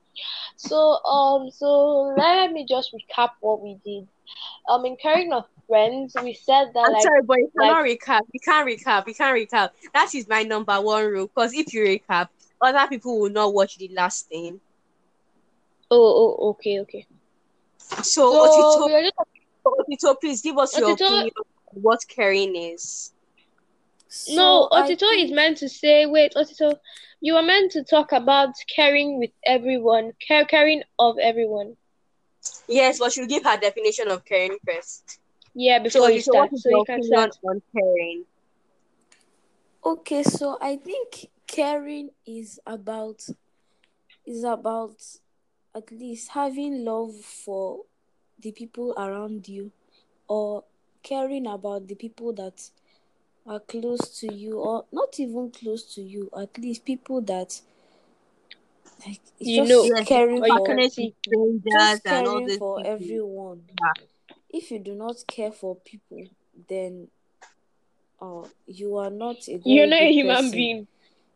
So 0.56 0.76
um 1.04 1.50
so 1.50 2.14
let 2.16 2.52
me 2.52 2.66
just 2.68 2.94
recap 2.94 3.30
what 3.40 3.62
we 3.62 3.78
did. 3.84 4.08
Um 4.68 4.84
in 4.86 4.96
caring 4.96 5.32
of 5.32 5.44
friends, 5.68 6.16
we 6.22 6.34
said 6.34 6.68
that 6.74 6.86
I'm 6.86 6.96
like 6.98 7.08
sorry, 7.08 7.22
but 7.26 7.38
you 7.38 7.50
like- 7.56 7.58
cannot 7.58 7.84
recap. 7.84 8.20
You 8.32 8.40
can't 8.40 8.66
recap. 8.68 9.06
You 9.06 9.14
can't 9.14 9.36
recap. 9.36 9.70
That 9.92 10.14
is 10.14 10.28
my 10.28 10.42
number 10.42 10.80
one 10.80 11.04
rule. 11.06 11.26
Because 11.26 11.52
if 11.54 11.72
you 11.72 11.82
recap, 11.84 12.28
other 12.60 12.86
people 12.88 13.20
will 13.20 13.30
not 13.30 13.52
watch 13.52 13.76
the 13.76 13.88
last 13.94 14.28
thing. 14.28 14.60
oh 15.90 16.10
oh 16.22 16.50
okay 16.50 16.80
okay. 16.80 17.06
So, 18.02 18.46
So 18.78 18.92
are 18.92 19.02
just 19.02 19.14
Otito, 19.66 20.18
please 20.20 20.42
give 20.42 20.58
us 20.58 20.76
your 20.78 20.90
Otito- 20.90 21.04
opinion 21.06 21.30
on 21.36 21.82
what 21.82 22.00
caring 22.08 22.54
is. 22.56 23.12
No, 24.28 24.68
So 24.68 24.68
I 24.72 24.82
Otito 24.82 25.24
is 25.24 25.30
meant 25.32 25.58
to 25.58 25.68
say, 25.68 26.06
wait, 26.06 26.32
Otito, 26.34 26.78
you 27.20 27.36
are 27.36 27.42
meant 27.42 27.72
to 27.72 27.82
talk 27.84 28.12
about 28.12 28.50
caring 28.74 29.18
with 29.18 29.30
everyone, 29.44 30.12
care, 30.26 30.44
caring 30.44 30.82
of 30.98 31.18
everyone. 31.18 31.76
Yes, 32.68 32.98
but 32.98 33.12
she'll 33.12 33.26
give 33.26 33.44
her 33.44 33.56
definition 33.56 34.08
of 34.08 34.24
caring 34.24 34.56
first. 34.64 35.18
Yeah, 35.54 35.78
So, 35.78 35.84
before 35.84 36.10
you 36.10 36.20
start, 36.20 36.52
is 36.52 36.62
so 36.62 36.70
you 36.70 36.84
can 36.86 37.02
start. 37.02 37.36
on 37.44 37.62
caring? 37.74 38.24
Okay, 39.84 40.22
so 40.22 40.58
I 40.60 40.76
think 40.76 41.28
caring 41.46 42.10
is 42.26 42.58
about 42.66 43.22
is 44.26 44.42
about 44.44 45.00
at 45.74 45.90
least 45.92 46.30
having 46.30 46.84
love 46.84 47.14
for 47.14 47.82
the 48.40 48.52
people 48.52 48.92
around 48.96 49.48
you 49.48 49.72
or 50.28 50.64
caring 51.02 51.46
about 51.46 51.86
the 51.88 51.94
people 51.94 52.32
that 52.34 52.68
are 53.46 53.60
close 53.60 54.20
to 54.20 54.32
you 54.32 54.58
or 54.58 54.84
not 54.92 55.18
even 55.20 55.50
close 55.50 55.94
to 55.94 56.02
you, 56.02 56.28
at 56.36 56.56
least 56.58 56.84
people 56.84 57.20
that 57.22 57.60
like 59.06 59.20
You 59.38 59.64
know, 59.68 59.82
Yes, 59.84 60.06
caring 60.08 60.42
or 60.42 60.48
you 60.48 60.54
for 60.54 60.66
can 60.66 60.76
just 61.62 62.04
caring 62.04 62.48
for 62.58 62.78
people. 62.82 62.82
everyone. 62.84 63.62
Yeah. 63.80 64.04
If 64.50 64.70
you 64.70 64.78
do 64.78 64.94
not 64.94 65.16
care 65.26 65.52
for 65.52 65.76
people, 65.76 66.24
then 66.68 67.08
uh, 68.20 68.44
you 68.66 68.96
are 68.96 69.10
not 69.10 69.36
a 69.48 69.60
you're 69.64 69.86
not 69.86 70.00
a 70.00 70.12
human 70.12 70.36
person 70.36 70.50
being. 70.50 70.88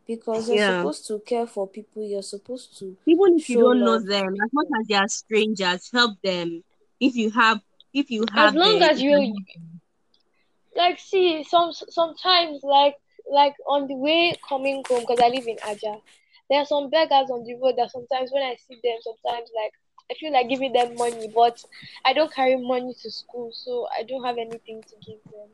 because 0.07 0.49
you're 0.49 0.57
Yeah. 0.57 0.79
supposed 0.79 1.07
to 1.07 1.19
care 1.19 1.47
for 1.47 1.67
people. 1.67 2.03
You're 2.03 2.23
supposed 2.23 2.77
to 2.79 2.97
Even 3.05 3.37
if 3.37 3.49
you 3.49 3.59
don't 3.59 3.79
know 3.79 3.91
love 3.93 4.05
them, 4.05 4.33
as 4.43 4.49
much 4.53 4.67
as 4.79 4.87
they 4.87 4.95
are 4.95 5.07
strangers, 5.07 5.89
help 5.93 6.19
them. 6.23 6.63
If 7.01 7.17
you 7.17 7.31
have, 7.31 7.61
if 7.93 8.09
you 8.11 8.25
have 8.33 8.51
As 8.51 8.53
long 8.55 8.81
them, 8.81 8.89
as 8.89 8.99
you 8.99 9.03
you 9.03 9.11
can 9.11 9.23
help 9.23 9.45
them. 9.55 9.81
like 10.75 10.99
see 10.99 11.43
some 11.43 11.71
sometimes 11.71 12.59
like 12.63 12.95
like 13.31 13.55
on 13.67 13.87
the 13.87 13.95
way 13.95 14.37
coming 14.47 14.83
home 14.89 15.03
because 15.03 15.19
I 15.21 15.29
live 15.29 15.47
in 15.47 15.57
Aja, 15.63 16.01
there 16.49 16.59
are 16.59 16.65
some 16.65 16.89
beggars 16.89 17.29
on 17.31 17.43
the 17.45 17.55
road 17.55 17.75
that 17.77 17.91
sometimes 17.91 18.31
when 18.33 18.43
I 18.43 18.55
see 18.55 18.77
them, 18.83 18.97
sometimes 19.01 19.49
like 19.55 19.71
I 20.11 20.15
feel 20.15 20.33
like 20.33 20.49
giving 20.49 20.73
them 20.73 20.97
money, 20.97 21.31
but 21.33 21.57
I 22.03 22.13
don't 22.13 22.33
carry 22.33 22.57
money 22.57 22.93
to 23.01 23.11
school, 23.11 23.51
so 23.53 23.87
I 23.97 24.03
don't 24.03 24.25
have 24.25 24.37
anything 24.37 24.83
to 24.89 24.95
give 25.05 25.19
them. 25.31 25.49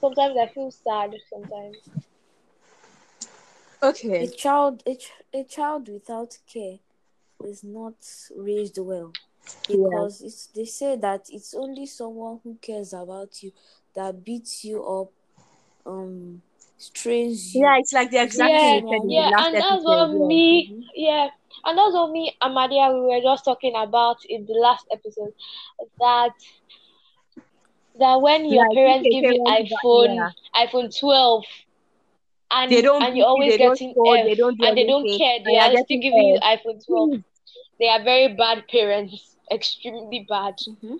Sometimes 0.00 0.36
I 0.38 0.48
feel 0.54 0.70
sad. 0.70 1.12
Sometimes. 1.30 1.78
Okay. 3.82 4.18
A 4.20 4.26
Okay. 4.26 4.28
child, 4.28 4.82
a, 4.86 4.94
ch- 4.94 5.22
a 5.32 5.42
child 5.44 5.88
without 5.88 6.38
care 6.46 6.80
is 7.40 7.64
not 7.64 7.96
raised 8.36 8.78
well 8.78 9.12
Yeah. 9.68 10.06
because 10.06 10.22
it's, 10.22 10.46
they 10.48 10.64
say 10.64 10.96
that 10.96 11.26
it's 11.30 11.54
only 11.54 11.86
someone 11.86 12.40
who 12.42 12.56
cares 12.60 12.92
about 12.92 13.42
you 13.42 13.52
that 13.94 14.24
beats 14.24 14.64
you 14.64 14.84
up, 14.84 15.10
um, 15.86 16.42
strains 16.78 17.54
you. 17.54 17.62
Yeah, 17.62 17.76
it's 17.78 17.92
like 17.92 18.10
the 18.10 18.22
exact 18.22 18.60
Yeah, 18.60 18.60
thing 18.60 18.82
you 18.84 18.90
said 18.92 19.08
yeah, 19.08 19.30
and 19.38 19.58
that's 19.58 19.84
what 19.84 20.10
Yeah. 20.12 20.28
me, 20.28 20.70
Mhm. 20.70 20.84
yeah, 20.94 21.28
and 21.64 21.78
that's 21.78 21.94
what 21.94 22.10
me 22.10 22.36
and 22.40 22.54
Madia 22.56 22.92
we 22.92 23.00
were 23.00 23.20
just 23.22 23.44
talking 23.44 23.74
about 23.76 24.18
in 24.28 24.44
the 24.46 24.54
last 24.54 24.86
episode. 24.92 25.32
That 26.00 26.32
that 27.98 28.20
when 28.20 28.46
your 28.46 28.66
Like, 28.66 28.70
parents 28.72 29.08
give 29.08 29.26
you 29.26 29.38
iPhone 29.46 30.28
yeah. 30.28 30.30
iPhone 30.54 30.90
12 30.98 31.44
and 32.50 32.70
They 32.70 32.82
don't 32.82 33.00
and 33.00 33.16
you're 33.16 33.26
always 33.26 33.56
getting 33.56 33.94
scold, 33.94 34.24
F 34.26 34.26
they 34.26 34.34
don't 34.34 34.56
do 34.58 34.66
and 34.66 34.76
they 34.76 34.84
don't 34.84 35.10
care, 35.10 35.38
they 35.44 35.56
you're 35.56 35.76
still 35.76 35.98
getting 35.98 36.00
giving 36.00 36.26
you 36.26 36.38
iPhone 36.42 36.84
12. 36.84 37.10
Please. 37.10 37.22
They 37.78 37.88
are 37.88 38.02
very 38.02 38.34
bad 38.34 38.64
parents, 38.68 39.35
extremely 39.50 40.26
bad. 40.28 40.54
Mhm. 40.68 40.98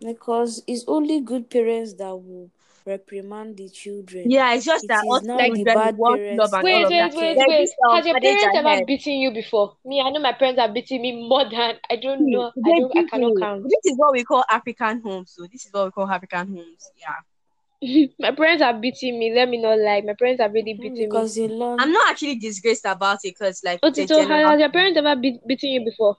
Because 0.00 0.62
it's 0.66 0.84
only 0.88 1.20
good 1.20 1.48
parents 1.50 1.94
that 1.94 2.14
will 2.14 2.50
reprimand 2.84 3.56
the 3.56 3.68
children. 3.68 4.30
Yeah, 4.30 4.52
it's 4.54 4.64
just 4.64 4.84
It 4.84 4.88
that 4.88 5.04
is 5.04 5.10
us 5.10 5.22
Like- 5.24 5.52
the 5.54 5.64
bad 5.64 5.96
parents 5.96 6.52
love 6.52 6.52
and 6.54 6.64
Wait, 6.64 6.88
wait, 6.88 6.98
that. 6.98 7.14
wait, 7.14 7.36
wait. 7.48 7.70
um, 7.88 7.96
Has 7.96 8.06
your 8.06 8.20
parents 8.20 8.44
ever 8.56 8.68
ahead. 8.68 8.86
beaten 8.86 9.12
you 9.14 9.30
before? 9.30 9.76
Me, 9.84 10.00
I 10.00 10.10
know 10.10 10.20
my 10.20 10.32
parents 10.32 10.60
have 10.60 10.74
beaten 10.74 11.00
me 11.02 11.28
more 11.28 11.44
than 11.48 11.78
I 11.88 11.96
don't 11.96 12.30
know. 12.30 12.52
I 12.64 12.72
don't. 12.72 12.92
I 12.98 13.02
cannot 13.04 13.34
me. 13.34 13.40
count. 13.40 13.62
This 13.64 13.80
is 13.84 13.96
what 13.96 14.12
we 14.12 14.24
call 14.24 14.44
African 14.50 15.00
homes. 15.00 15.32
So 15.36 15.46
this 15.50 15.66
is 15.66 15.72
what 15.72 15.84
we 15.86 15.90
call 15.92 16.10
African 16.10 16.48
homes. 16.48 16.90
Yeah. 17.00 18.06
my 18.18 18.30
parents 18.32 18.62
are 18.62 18.74
beating 18.74 19.18
me. 19.18 19.32
Let 19.34 19.48
me 19.48 19.60
not 19.60 19.78
lie. 19.78 20.00
My 20.02 20.14
parents 20.14 20.40
are 20.40 20.50
really 20.50 20.74
Mhm, 20.74 20.80
beating 20.82 20.98
me. 20.98 21.06
because 21.06 21.34
they 21.36 21.48
learn. 21.48 21.80
I'm 21.80 21.92
not 21.92 22.10
actually 22.10 22.36
disgraced 22.36 22.84
about 22.84 23.18
it 23.24 23.34
because 23.38 23.62
like 23.64 23.80
it's 23.82 23.98
a 23.98 24.02
Otito, 24.02 24.18
has, 24.18 24.28
general 24.28 24.50
has 24.50 24.60
your 24.60 24.70
parents 24.70 24.98
ever 24.98 25.16
beat, 25.16 25.46
beaten 25.46 25.70
you 25.70 25.84
before? 25.84 26.16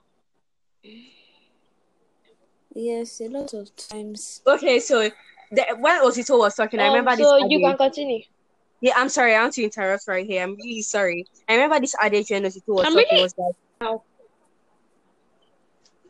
Yes, 2.74 3.20
a 3.20 3.28
lot 3.28 3.52
of 3.54 3.74
times. 3.76 4.42
Okay, 4.46 4.80
so 4.80 5.08
the, 5.50 5.64
when 5.78 6.02
Osito 6.02 6.38
was 6.38 6.54
talking, 6.56 6.80
I 6.80 6.88
Um, 6.88 6.94
remember 6.94 7.12
so 7.12 7.16
this 7.18 7.28
So 7.42 7.48
you 7.48 7.60
can 7.60 7.76
continue. 7.76 8.22
Yeah, 8.80 8.94
I'm 8.96 9.08
sorry, 9.08 9.34
I 9.34 9.40
want 9.42 9.54
to 9.54 9.62
interrupt 9.62 10.04
right 10.08 10.26
here. 10.26 10.42
I'm 10.42 10.56
really 10.56 10.82
sorry. 10.82 11.24
I 11.48 11.54
remember 11.54 11.80
this 11.80 11.94
adage 12.00 12.30
when 12.30 12.42
Osito 12.42 12.62
was 12.68 12.86
I'm 12.86 12.92
talking 12.92 13.06
really- 13.10 13.22
was 13.22 13.34
like 13.38 13.54
Ow. 13.82 14.02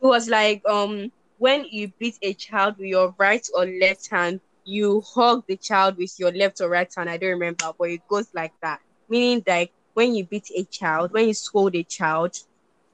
it 0.01 0.05
was 0.05 0.29
like 0.29 0.61
um 0.67 1.11
when 1.37 1.65
you 1.69 1.91
beat 1.99 2.17
a 2.21 2.33
child 2.33 2.75
with 2.77 2.87
your 2.87 3.13
right 3.17 3.45
or 3.55 3.65
left 3.65 4.09
hand, 4.09 4.39
you 4.63 5.01
hug 5.13 5.43
the 5.47 5.57
child 5.57 5.97
with 5.97 6.13
your 6.17 6.31
left 6.31 6.61
or 6.61 6.69
right 6.69 6.91
hand. 6.95 7.09
I 7.09 7.17
don't 7.17 7.31
remember, 7.31 7.71
but 7.77 7.89
it 7.89 8.01
goes 8.07 8.27
like 8.33 8.53
that. 8.61 8.79
Meaning 9.09 9.43
like 9.45 9.71
when 9.93 10.15
you 10.15 10.25
beat 10.25 10.47
a 10.55 10.63
child, 10.65 11.11
when 11.11 11.27
you 11.27 11.33
scold 11.33 11.75
a 11.75 11.83
child, 11.83 12.35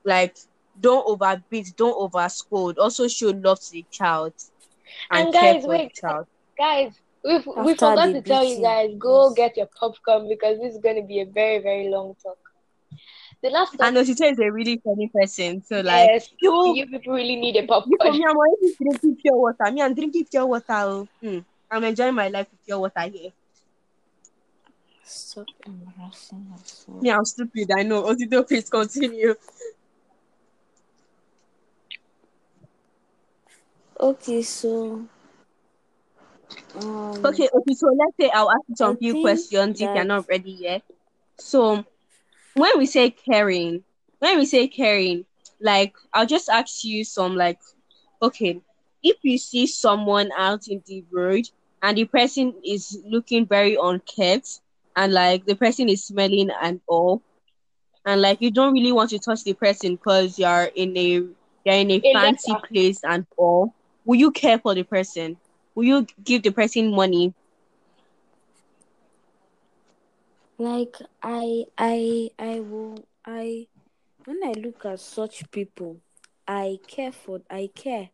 like 0.03 0.35
don't 0.79 1.05
overbeat, 1.07 1.73
don't 1.75 1.97
overscold. 1.97 2.77
Also 2.77 3.07
show 3.07 3.29
love 3.29 3.59
to 3.61 3.71
the 3.71 3.85
child 3.91 4.33
and, 5.09 5.25
And 5.25 5.33
care 5.33 5.53
guys, 5.53 5.63
for 5.63 5.69
wait, 5.69 5.93
the 5.95 6.01
child. 6.01 6.27
guys, 6.57 6.93
we 7.23 7.37
we 7.37 7.75
forgot 7.75 8.13
the 8.13 8.13
to 8.13 8.21
tell 8.21 8.43
you 8.43 8.61
guys, 8.61 8.89
go 8.97 9.27
yes. 9.29 9.35
get 9.35 9.57
your 9.57 9.67
popcorn 9.79 10.27
because 10.27 10.59
this 10.59 10.73
is 10.73 10.81
gonna 10.81 11.03
be 11.03 11.19
a 11.21 11.25
very, 11.25 11.59
very 11.59 11.89
long 11.89 12.15
talk. 12.23 12.37
The 13.41 13.49
last 13.49 13.75
And 13.79 13.95
talk, 13.95 14.05
Osito 14.05 14.31
is 14.31 14.39
a 14.39 14.51
really 14.51 14.81
funny 14.83 15.09
person. 15.13 15.63
So 15.63 15.81
like 15.81 16.09
yes, 16.09 16.29
you 16.39 16.75
you 16.75 16.87
people 16.87 17.13
really 17.13 17.35
need 17.35 17.55
a 17.57 17.61
you 17.61 17.67
for 17.67 17.81
popcorn. 17.81 18.17
me, 18.17 18.25
I'm 18.27 18.37
already 18.37 18.75
drinking 18.81 19.17
pure 19.21 19.37
water. 19.37 19.71
Me, 19.71 19.81
I'm 19.81 19.93
drinking 19.93 20.25
pure 20.31 20.45
water. 20.45 20.65
oh. 20.69 21.07
Hmm. 21.21 21.39
I'm 21.69 21.83
enjoying 21.85 22.15
my 22.15 22.27
life 22.27 22.47
with 22.51 22.65
pure 22.65 22.79
water 22.79 23.01
here. 23.01 23.31
Stop 25.03 25.47
embarrassing 25.65 26.47
yourself. 26.51 27.01
Me, 27.01 27.11
I'm 27.11 27.25
stupid. 27.25 27.69
I 27.75 27.83
know. 27.83 28.03
Osito, 28.03 28.47
please 28.47 28.69
continue. 28.69 29.35
Okay, 34.11 34.41
so 34.43 35.07
um, 36.75 37.25
Okay, 37.25 37.47
okay, 37.53 37.73
so 37.73 37.87
let's 37.87 38.15
say 38.19 38.29
I'll 38.33 38.51
ask 38.51 38.61
you 38.67 38.75
some 38.75 38.95
I 38.95 38.95
few 38.97 39.15
think 39.15 39.15
questions 39.15 39.81
if 39.81 39.91
you're 39.93 40.05
not 40.05 40.25
ready 40.29 40.51
yet. 40.51 40.83
So 41.39 41.85
when 42.53 42.71
we 42.77 42.85
say 42.85 43.11
caring, 43.11 43.83
when 44.19 44.37
we 44.39 44.45
say 44.45 44.67
caring, 44.67 45.25
like 45.61 45.93
I'll 46.13 46.25
just 46.27 46.49
ask 46.49 46.83
you 46.83 47.03
some 47.03 47.35
like, 47.35 47.59
okay, 48.21 48.61
if 49.03 49.17
you 49.23 49.37
see 49.37 49.67
someone 49.67 50.29
out 50.37 50.67
in 50.67 50.81
the 50.87 51.03
road 51.11 51.45
and 51.81 51.97
the 51.97 52.05
person 52.05 52.53
is 52.65 52.99
looking 53.05 53.45
very 53.47 53.77
unkempt 53.81 54.61
and 54.95 55.13
like 55.13 55.45
the 55.45 55.55
person 55.55 55.89
is 55.89 56.05
smelling 56.05 56.49
and 56.61 56.81
all, 56.87 57.23
and 58.05 58.21
like 58.21 58.41
you 58.41 58.51
don't 58.51 58.73
really 58.73 58.91
want 58.91 59.09
to 59.11 59.19
touch 59.19 59.43
the 59.43 59.53
person 59.53 59.95
because 59.95 60.37
you're 60.39 60.69
in 60.75 60.95
a 60.97 61.11
you're 61.65 61.75
in 61.83 61.91
a 61.91 61.99
A 62.03 62.11
fancy 62.11 62.55
place 62.71 63.01
and 63.03 63.25
all, 63.37 63.73
will 64.11 64.17
you 64.17 64.29
care 64.29 64.59
for 64.59 64.75
the 64.75 64.83
person? 64.83 65.37
Will 65.73 65.85
you 65.85 66.05
give 66.21 66.43
the 66.43 66.51
person 66.51 66.93
money? 66.93 67.33
like 70.57 70.97
I 71.23 71.63
I 71.77 72.29
I 72.37 72.59
will 72.59 73.05
I 73.25 73.67
when 74.25 74.43
I 74.43 74.51
look 74.51 74.85
at 74.85 74.99
such 74.99 75.49
people, 75.49 76.01
I 76.45 76.77
care 76.87 77.13
for 77.13 77.39
I 77.49 77.69
care 77.73 78.09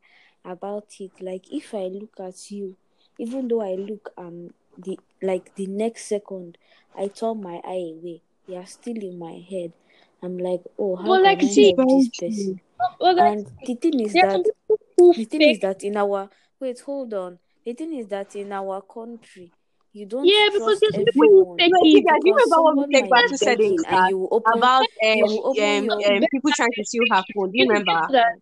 about 0.45 0.85
it. 0.99 1.11
Like 1.19 1.51
if 1.51 1.73
I 1.73 1.87
look 1.87 2.19
at 2.19 2.51
you, 2.51 2.75
even 3.17 3.47
though 3.47 3.61
I 3.61 3.73
look 3.73 4.11
um 4.17 4.53
the 4.77 4.99
like 5.23 5.55
the 5.55 5.65
next 5.65 6.05
second 6.05 6.59
I 6.95 7.07
turn 7.07 7.41
my 7.41 7.59
eye 7.65 7.93
away, 7.97 8.21
you're 8.47 8.67
still 8.67 8.97
in 8.97 9.17
my 9.17 9.43
head. 9.49 9.73
I'm 10.21 10.37
like, 10.37 10.61
oh, 10.77 10.95
how 10.95 11.09
But 11.09 11.23
like, 11.23 11.39
can 11.39 11.49
I 11.49 11.53
see, 11.53 11.73
help 11.75 11.89
this 11.89 12.09
person? 12.09 12.61
well, 12.99 13.15
like, 13.15 13.33
And 13.33 13.47
the 13.65 13.75
thing 13.75 13.99
is 13.99 14.13
there 14.13 14.21
that 14.21 14.43
people 14.43 14.66
who 14.97 15.13
the 15.13 15.25
thing 15.25 15.41
is 15.41 15.59
that 15.59 15.83
in 15.83 15.97
our 15.97 16.29
wait, 16.59 16.79
hold 16.81 17.13
on. 17.13 17.39
The 17.65 17.73
thing 17.73 17.93
is 17.93 18.07
that 18.07 18.35
in 18.35 18.51
our 18.51 18.81
country, 18.81 19.51
you 19.93 20.05
don't 20.05 20.25
Yeah, 20.25 20.49
because 20.53 20.79
trust 20.79 20.81
there's 20.81 20.95
people 20.95 21.27
who 21.29 21.45
everyone 21.45 21.57
fake 21.57 21.71
Wait, 21.71 21.81
it. 21.81 22.05
Tika, 22.05 22.13
do 22.21 22.29
you 22.29 22.33
because 22.33 22.43
remember 22.43 22.63
what 22.63 22.75
someone 22.75 22.89
Mr. 22.91 23.01
might 23.01 23.09
be 23.09 23.09
Batu 23.09 23.37
said 23.37 23.59
in 23.59 23.75
and 23.85 23.85
class 23.89 24.09
you 24.09 24.17
will 24.17 24.29
open 24.31 24.57
about 24.57 24.85
um, 25.03 25.19
will 25.19 25.47
open 25.47 25.63
um, 25.63 25.85
your 25.85 26.21
um 26.21 26.27
people 26.31 26.51
trying 26.55 26.71
to 26.73 26.83
steal 26.85 27.03
her 27.11 27.23
phone? 27.33 27.51
Do 27.51 27.57
you 27.57 27.65
You 27.65 27.67
know 27.67 27.73
remember? 27.73 28.07
that 28.11 28.39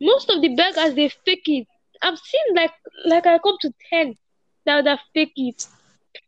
most 0.00 0.30
of 0.30 0.42
the 0.42 0.54
beggars 0.54 0.94
they 0.94 1.08
fake 1.24 1.46
it. 1.46 1.66
I've 2.02 2.18
seen 2.18 2.54
like 2.54 2.72
like 3.06 3.26
I 3.26 3.38
come 3.38 3.56
to 3.60 3.72
ten 3.90 4.14
that 4.66 4.84
that 4.84 5.00
fake 5.14 5.32
it. 5.36 5.66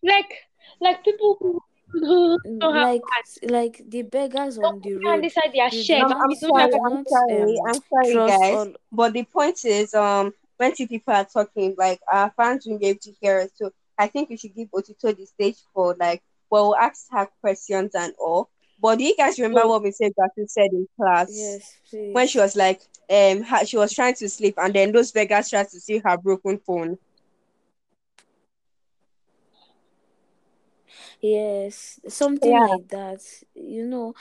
Like 0.03 0.33
like 0.81 1.05
people 1.05 1.37
who, 1.41 1.61
who 2.01 2.39
Mm, 2.47 2.61
don't 2.61 2.75
have 2.75 2.87
like 2.87 3.03
like 3.43 3.83
the 3.89 4.03
beggars 4.03 4.59
Don't 4.61 4.75
on 4.75 4.81
the 4.81 4.95
put 4.95 5.03
your 5.03 5.13
hand 5.13 5.25
road 5.25 5.25
inside 5.25 5.53
their 5.55 5.71
you 5.71 5.85
do 5.85 5.97
shirt. 5.97 6.07
Um, 6.07 6.15
I'm 6.23 6.31
They 6.31 6.37
don't 6.41 6.57
you 6.57 6.69
sorry, 6.69 6.79
I'm 6.87 6.99
sorry, 7.09 7.55
um 7.55 7.63
I'm 7.69 7.81
sorry, 7.93 8.21
guys. 8.27 8.51
all 8.51 8.75
But 8.93 9.13
the 9.13 9.25
point 9.25 9.65
is, 9.65 9.95
um, 9.95 10.33
when 10.57 10.75
two 10.75 10.87
people 10.87 11.15
are 11.15 11.25
talking, 11.25 11.75
like 11.79 12.01
our 12.13 12.31
fans 12.37 12.67
will 12.67 12.79
be 12.79 12.87
able 12.87 13.01
to 13.01 13.13
hear 13.21 13.41
us. 13.41 13.51
So 13.57 13.71
I 13.99 14.09
think 14.09 14.29
we 14.31 14.37
should 14.37 14.55
give 14.55 14.71
Otito 14.71 15.17
the 15.17 15.27
stage 15.27 15.59
for 15.73 15.97
like, 15.99 16.23
well, 16.51 16.69
we'll 16.71 16.77
ask 16.77 17.07
her 17.13 17.29
questions 17.41 17.95
and 17.95 18.15
all. 18.19 18.49
But 18.81 18.99
do 18.99 19.05
you 19.05 19.17
guys 19.17 19.39
remember 19.39 19.67
Oh, 19.67 19.69
what 19.69 19.83
Mr. 19.83 20.11
Batu 20.17 20.47
said 20.49 20.71
in 20.73 20.87
class 20.97 21.29
yes 21.31 21.79
when 22.13 22.27
she 22.29 22.39
was 22.39 22.57
like, 22.57 22.81
um, 23.11 23.43
ha- 23.43 23.65
she 23.65 23.77
was 23.77 23.93
trying 23.93 24.15
to 24.15 24.29
sleep, 24.29 24.55
and 24.59 24.75
then 24.75 24.93
those 24.93 25.13
beggars 25.13 25.51
tried 25.51 25.69
to 25.71 25.81
steal 25.81 26.03
her 26.05 26.17
broken 26.19 26.59
phone. 26.59 26.99
Yes 31.33 32.01
something 32.09 32.53
Yeah. 32.53 32.67
like 32.71 32.89
that 32.89 33.21
you 33.55 33.85
know 33.87 34.15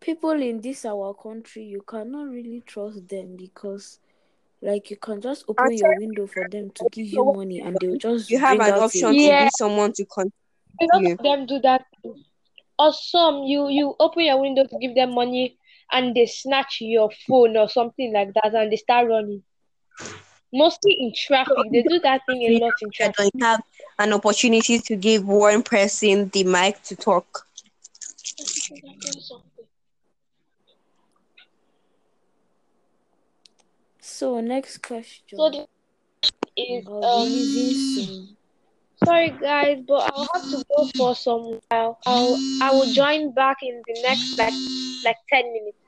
people 0.00 0.30
in 0.50 0.60
this 0.60 0.84
our 0.84 1.14
country 1.14 1.62
you 1.64 1.82
cannot 1.82 2.28
really 2.28 2.62
trust 2.66 3.08
them 3.08 3.36
because 3.36 4.00
like 4.62 4.90
you 4.90 4.96
can 4.96 5.20
just 5.20 5.44
I'm 5.58 5.70
open 5.70 5.72
your 5.72 5.92
sorry, 5.92 5.98
window 5.98 6.26
for 6.26 6.44
them 6.44 6.70
to 6.70 6.86
give 6.86 7.06
you 7.06 7.24
money 7.24 7.60
and 7.60 7.78
they'll 7.80 7.96
just 7.96 8.30
You 8.30 8.38
have 8.38 8.58
bring 8.58 8.60
an 8.60 8.70
out 8.74 8.84
option 8.84 9.16
to 9.16 9.16
yeah, 9.16 9.38
give 9.38 9.50
someone 9.52 9.92
to 9.94 10.04
a 10.80 10.84
lot 10.92 11.02
continue. 11.02 11.12
of 11.18 11.22
them 11.22 11.46
do 11.46 11.60
that. 11.60 11.82
Or 12.78 12.92
some 12.92 13.44
you 13.44 13.68
you 13.68 13.94
open 14.00 14.24
your 14.24 14.40
window 14.40 14.64
to 14.64 14.78
give 14.80 14.94
them 14.94 15.14
money 15.14 15.58
and 15.92 16.14
they 16.16 16.26
snatch 16.26 16.78
your 16.80 17.10
phone 17.28 17.56
or 17.56 17.68
something 17.68 18.12
like 18.12 18.32
that 18.34 18.54
and 18.54 18.72
they 18.72 18.76
start 18.76 19.08
running. 19.08 19.42
Mostly 20.52 20.92
in 20.98 21.12
traffic. 21.14 21.54
They 21.70 21.82
do 21.82 22.00
that 22.00 22.22
thing 22.26 22.42
a 22.42 22.50
you 22.50 22.58
lot 22.58 22.74
in 22.82 22.90
traffic. 22.90 23.14
I 23.18 23.30
don't 23.30 23.42
have 23.42 23.62
an 23.98 24.12
opportunity 24.12 24.78
to 24.80 24.96
give 24.96 25.26
one 25.26 25.62
person 25.62 26.28
the 26.30 26.44
mic 26.44 26.82
to 26.84 26.96
talk. 26.96 27.46
so 34.00 34.40
next 34.40 34.78
So 34.78 34.88
question 34.88 35.38
the 35.38 35.66
is 36.56 36.84
i'll 36.86 37.24
be 37.26 38.02
um 38.02 38.36
sorry 39.04 39.30
guys, 39.30 39.78
but 39.86 40.12
I'll 40.12 40.28
have 40.34 40.50
to 40.50 40.64
go 40.68 40.88
for 40.96 41.14
some 41.14 41.60
while. 41.68 41.98
I'll 42.06 42.38
I 42.62 42.70
will 42.72 42.92
join 42.92 43.32
back 43.32 43.58
in 43.62 43.82
the 43.86 44.02
next 44.02 44.38
like 44.38 44.52
like 45.04 45.16
ten 45.28 45.52
minutes. 45.52 45.78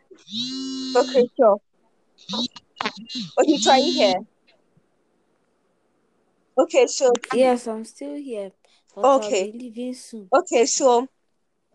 Okay, 0.96 1.28
sure. 1.36 1.58
Okay, 3.38 3.58
try 3.58 3.78
it 3.78 3.92
here. 3.92 4.20
Okay, 6.58 6.86
so 6.86 7.12
yes 7.32 7.66
i'm 7.66 7.84
still 7.84 8.14
here 8.14 8.52
okay, 8.96 9.52
leaving 9.54 9.94
soon 9.94 10.28
okay, 10.34 10.66
so 10.66 11.08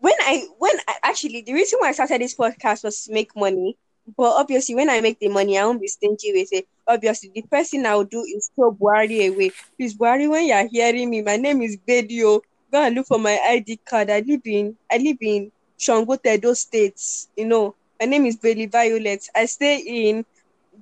when 0.00 0.14
I 0.20 0.46
when 0.58 0.72
I 0.86 0.94
actually 1.02 1.42
the 1.42 1.52
reason 1.52 1.78
why 1.80 1.88
I 1.88 1.92
started 1.92 2.20
this 2.20 2.34
podcast 2.34 2.84
was 2.84 3.04
to 3.04 3.12
make 3.12 3.34
money. 3.36 3.76
But 4.16 4.40
obviously, 4.40 4.74
when 4.74 4.88
I 4.88 5.02
make 5.02 5.18
the 5.18 5.28
money, 5.28 5.58
I 5.58 5.66
won't 5.66 5.82
be 5.82 5.88
stingy 5.88 6.32
with 6.32 6.48
it. 6.52 6.66
Obviously, 6.86 7.30
the 7.34 7.44
first 7.50 7.72
thing 7.72 7.84
I 7.84 7.94
will 7.94 8.04
do 8.04 8.20
is 8.20 8.50
throw 8.54 8.72
Buhari 8.72 9.28
away. 9.28 9.50
Please, 9.76 9.94
Buhari, 9.94 10.28
when 10.30 10.46
you're 10.46 10.66
hearing 10.66 11.10
me, 11.10 11.20
my 11.20 11.36
name 11.36 11.60
is 11.60 11.76
Bedio. 11.76 12.40
Go 12.72 12.82
and 12.82 12.94
look 12.94 13.06
for 13.06 13.18
my 13.18 13.38
ID 13.46 13.80
card. 13.84 14.08
I 14.08 14.20
live 14.20 14.40
in 14.46 14.76
I 14.90 14.96
live 14.96 15.18
in 15.20 15.52
Shango 15.76 16.16
Tedo 16.16 16.56
States. 16.56 17.28
You 17.36 17.46
know, 17.46 17.74
my 18.00 18.06
name 18.06 18.24
is 18.24 18.36
Bailey 18.36 18.66
Violet. 18.66 19.28
I 19.34 19.44
stay 19.44 19.78
in 19.80 20.24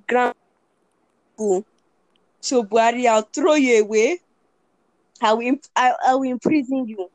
Grand 0.07 0.35
School. 1.33 1.65
So 2.41 2.63
Buhari, 2.63 3.07
I'll 3.07 3.21
throw 3.33 3.53
you 3.55 3.81
away. 3.83 4.19
I 5.21 5.33
will 5.33 5.41
imp- 5.47 5.65
I, 5.75 5.93
I 6.07 6.15
will 6.15 6.29
imprison 6.31 6.87
you. 6.87 7.09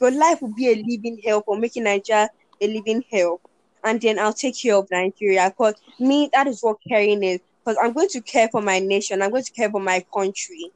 Your 0.00 0.10
life 0.10 0.42
will 0.42 0.54
be 0.54 0.68
a 0.68 0.76
living 0.76 1.20
hell 1.24 1.42
for 1.42 1.56
making 1.56 1.84
Nigeria 1.84 2.30
a 2.60 2.66
living 2.66 3.02
hell. 3.10 3.40
And 3.84 4.00
then 4.00 4.18
I'll 4.18 4.32
take 4.32 4.58
care 4.60 4.76
of 4.76 4.88
Nigeria. 4.90 5.50
Because 5.50 5.74
me, 5.98 6.30
that 6.32 6.46
is 6.46 6.60
what 6.62 6.78
caring 6.88 7.22
is. 7.22 7.40
Because 7.64 7.78
I'm 7.82 7.92
going 7.92 8.08
to 8.10 8.20
care 8.22 8.48
for 8.48 8.62
my 8.62 8.78
nation. 8.78 9.22
I'm 9.22 9.30
going 9.30 9.44
to 9.44 9.52
care 9.52 9.70
for 9.70 9.80
my 9.80 10.04
country. 10.12 10.72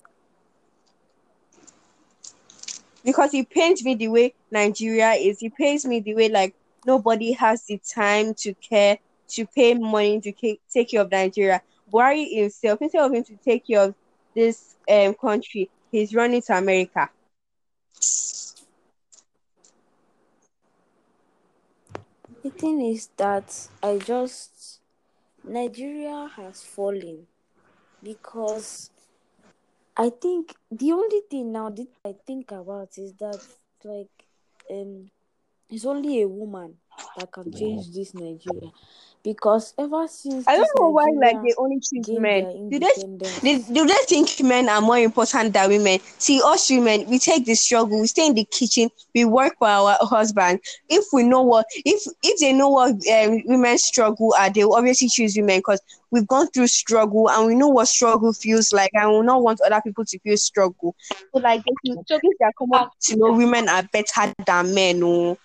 Because 3.04 3.34
it 3.34 3.48
pains 3.50 3.84
me 3.84 3.94
the 3.94 4.08
way 4.08 4.34
Nigeria 4.50 5.12
is. 5.12 5.42
It 5.42 5.54
pains 5.56 5.84
me 5.86 6.00
the 6.00 6.14
way 6.14 6.28
like 6.28 6.54
nobody 6.84 7.32
has 7.32 7.64
the 7.66 7.78
time 7.94 8.34
to 8.38 8.54
care, 8.54 8.98
to 9.30 9.46
pay 9.46 9.74
money 9.74 10.20
to 10.20 10.32
take 10.72 10.90
care 10.90 11.02
of 11.02 11.10
Nigeria. 11.10 11.62
Buhari 11.90 12.28
himself, 12.34 12.80
instead 12.82 13.04
of 13.04 13.12
him 13.12 13.24
to 13.24 13.36
take 13.36 13.66
care 13.66 13.80
of 13.80 13.94
this 14.34 14.76
um 14.90 15.14
country, 15.14 15.70
he's 15.90 16.14
running 16.14 16.42
to 16.42 16.56
America. 16.56 17.10
The 22.42 22.50
thing 22.50 22.80
is 22.80 23.08
that 23.16 23.68
I 23.82 23.98
just 23.98 24.80
Nigeria 25.44 26.28
has 26.36 26.62
fallen 26.62 27.26
because 28.02 28.90
I 29.96 30.10
think 30.10 30.54
the 30.70 30.92
only 30.92 31.22
thing 31.30 31.52
now 31.52 31.70
that 31.70 31.88
I 32.04 32.14
think 32.26 32.52
about 32.52 32.98
is 32.98 33.14
that 33.14 33.40
like 33.84 34.26
um 34.70 35.10
it's 35.68 35.84
only 35.84 36.22
a 36.22 36.28
woman 36.28 36.78
that 37.16 37.32
can 37.32 37.52
change 37.52 37.92
this 37.92 38.14
Nigeria. 38.14 38.70
Because 39.22 39.74
ever 39.76 40.06
since 40.06 40.46
I 40.46 40.56
don't 40.56 40.62
this 40.62 40.70
know 40.76 40.90
why 40.90 41.06
like 41.20 41.34
Nigeria 41.34 41.42
they 41.42 41.54
only 41.58 41.80
choose 41.80 42.08
men. 42.10 42.70
Do 42.70 42.78
they, 42.78 42.92
they 43.42 43.58
do 43.72 43.86
they 43.86 43.98
think 44.06 44.40
men 44.44 44.68
are 44.68 44.80
more 44.80 44.98
important 44.98 45.52
than 45.52 45.68
women? 45.68 45.98
See, 46.18 46.40
us 46.44 46.70
women, 46.70 47.08
we 47.08 47.18
take 47.18 47.44
the 47.44 47.54
struggle, 47.56 48.00
we 48.00 48.06
stay 48.06 48.26
in 48.26 48.34
the 48.34 48.44
kitchen, 48.44 48.88
we 49.16 49.24
work 49.24 49.56
for 49.58 49.66
our 49.66 49.98
husband. 50.02 50.60
If 50.88 51.06
we 51.12 51.24
know 51.24 51.42
what 51.42 51.66
if 51.74 52.04
if 52.22 52.38
they 52.38 52.52
know 52.52 52.68
what 52.68 52.90
um, 52.90 53.42
women 53.46 53.78
struggle 53.78 54.32
are, 54.38 54.48
they 54.48 54.64
will 54.64 54.76
obviously 54.76 55.08
choose 55.08 55.36
women 55.36 55.58
because 55.58 55.80
we've 56.12 56.28
gone 56.28 56.46
through 56.48 56.68
struggle 56.68 57.28
and 57.28 57.46
we 57.48 57.56
know 57.56 57.68
what 57.68 57.88
struggle 57.88 58.32
feels 58.32 58.72
like 58.72 58.90
and 58.94 59.10
we 59.10 59.20
not 59.22 59.42
want 59.42 59.60
other 59.62 59.80
people 59.82 60.04
to 60.04 60.18
feel 60.20 60.36
struggle. 60.36 60.94
So 61.10 61.40
like 61.40 61.62
if 61.66 61.74
you 61.82 61.94
So 62.06 62.16
if 62.22 62.38
they're 62.38 62.52
common 62.56 62.88
to 63.06 63.16
know 63.16 63.32
women 63.32 63.68
are 63.68 63.82
better 63.92 64.32
than 64.46 64.72
men 64.72 65.02
or 65.02 65.36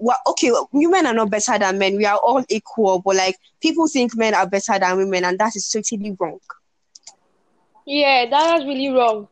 well, 0.00 0.18
okay, 0.28 0.50
women 0.72 1.06
are 1.06 1.14
not 1.14 1.30
better 1.30 1.58
than 1.58 1.78
men. 1.78 1.96
We 1.96 2.06
are 2.06 2.18
all 2.18 2.44
equal, 2.48 3.00
but 3.02 3.16
like 3.16 3.36
people 3.60 3.86
think 3.88 4.16
men 4.16 4.34
are 4.34 4.48
better 4.48 4.78
than 4.78 4.96
women, 4.96 5.24
and 5.24 5.38
that 5.38 5.54
is 5.56 5.68
totally 5.68 6.16
wrong. 6.18 6.38
yeah, 7.86 8.26
that 8.30 8.54
was 8.58 8.64
really 8.66 8.88
wrong. 8.88 9.28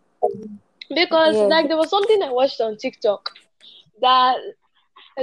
Because 0.95 1.41
Yeah. 1.41 1.47
like 1.47 1.69
there 1.69 1.77
was 1.77 1.91
something 1.91 2.23
I 2.23 2.31
watched 2.33 2.61
on 2.61 2.77
TikTok 2.77 3.31
that 4.01 4.37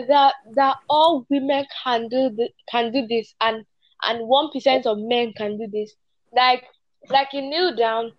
that 0.08 0.36
that 0.56 0.78
all 0.90 1.26
women 1.30 1.66
can 1.84 2.08
do 2.10 2.36
th- 2.36 2.52
can 2.70 2.92
do 2.92 3.08
this 3.08 3.34
and 3.42 3.66
and 4.04 4.28
one 4.28 4.52
percent 4.52 4.86
of 4.86 4.98
men 5.00 5.34
can 5.34 5.58
do 5.58 5.68
this. 5.68 5.96
Like 6.34 6.64
like 7.10 7.30
you 7.34 7.42
kneel 7.42 7.76
down, 7.76 8.12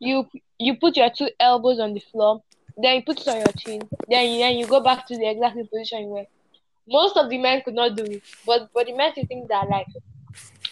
you 0.00 0.26
you 0.58 0.76
put 0.76 0.96
your 0.96 1.10
two 1.10 1.30
elbows 1.40 1.80
on 1.80 1.94
the 1.94 2.00
floor, 2.00 2.42
then 2.82 2.96
you 2.96 3.02
put 3.04 3.20
it 3.20 3.28
on 3.28 3.38
your 3.38 3.52
chin, 3.58 3.88
then 4.08 4.30
you 4.30 4.38
then 4.38 4.56
you 4.56 4.66
go 4.66 4.80
back 4.82 5.06
to 5.08 5.16
the 5.16 5.28
exact 5.30 5.56
position 5.70 6.02
you 6.02 6.08
were. 6.08 6.26
Most 6.88 7.16
of 7.16 7.28
the 7.28 7.38
men 7.38 7.62
could 7.64 7.74
not 7.74 7.96
do 7.96 8.04
it, 8.04 8.22
but 8.46 8.68
but 8.74 8.86
the 8.86 8.94
men 8.94 9.12
think 9.12 9.48
that 9.48 9.68
like 9.68 9.86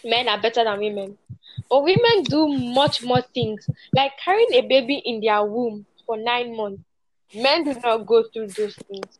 men 0.04 0.28
are 0.28 0.40
better 0.40 0.64
than 0.64 0.78
women. 0.78 1.18
But 1.68 1.82
women 1.84 2.22
do 2.24 2.48
much 2.48 3.02
more 3.02 3.22
things, 3.34 3.68
like 3.94 4.12
carrying 4.24 4.52
a 4.54 4.62
baby 4.62 5.02
in 5.04 5.20
their 5.20 5.44
womb 5.44 5.84
for 6.06 6.16
nine 6.16 6.56
months. 6.56 6.82
Men 7.34 7.64
do 7.64 7.74
not 7.82 8.06
go 8.06 8.24
through 8.32 8.54
those 8.56 8.76
things. 8.88 9.18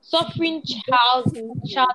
Suffering 0.00 0.62
child 0.64 1.34
child 1.66 1.94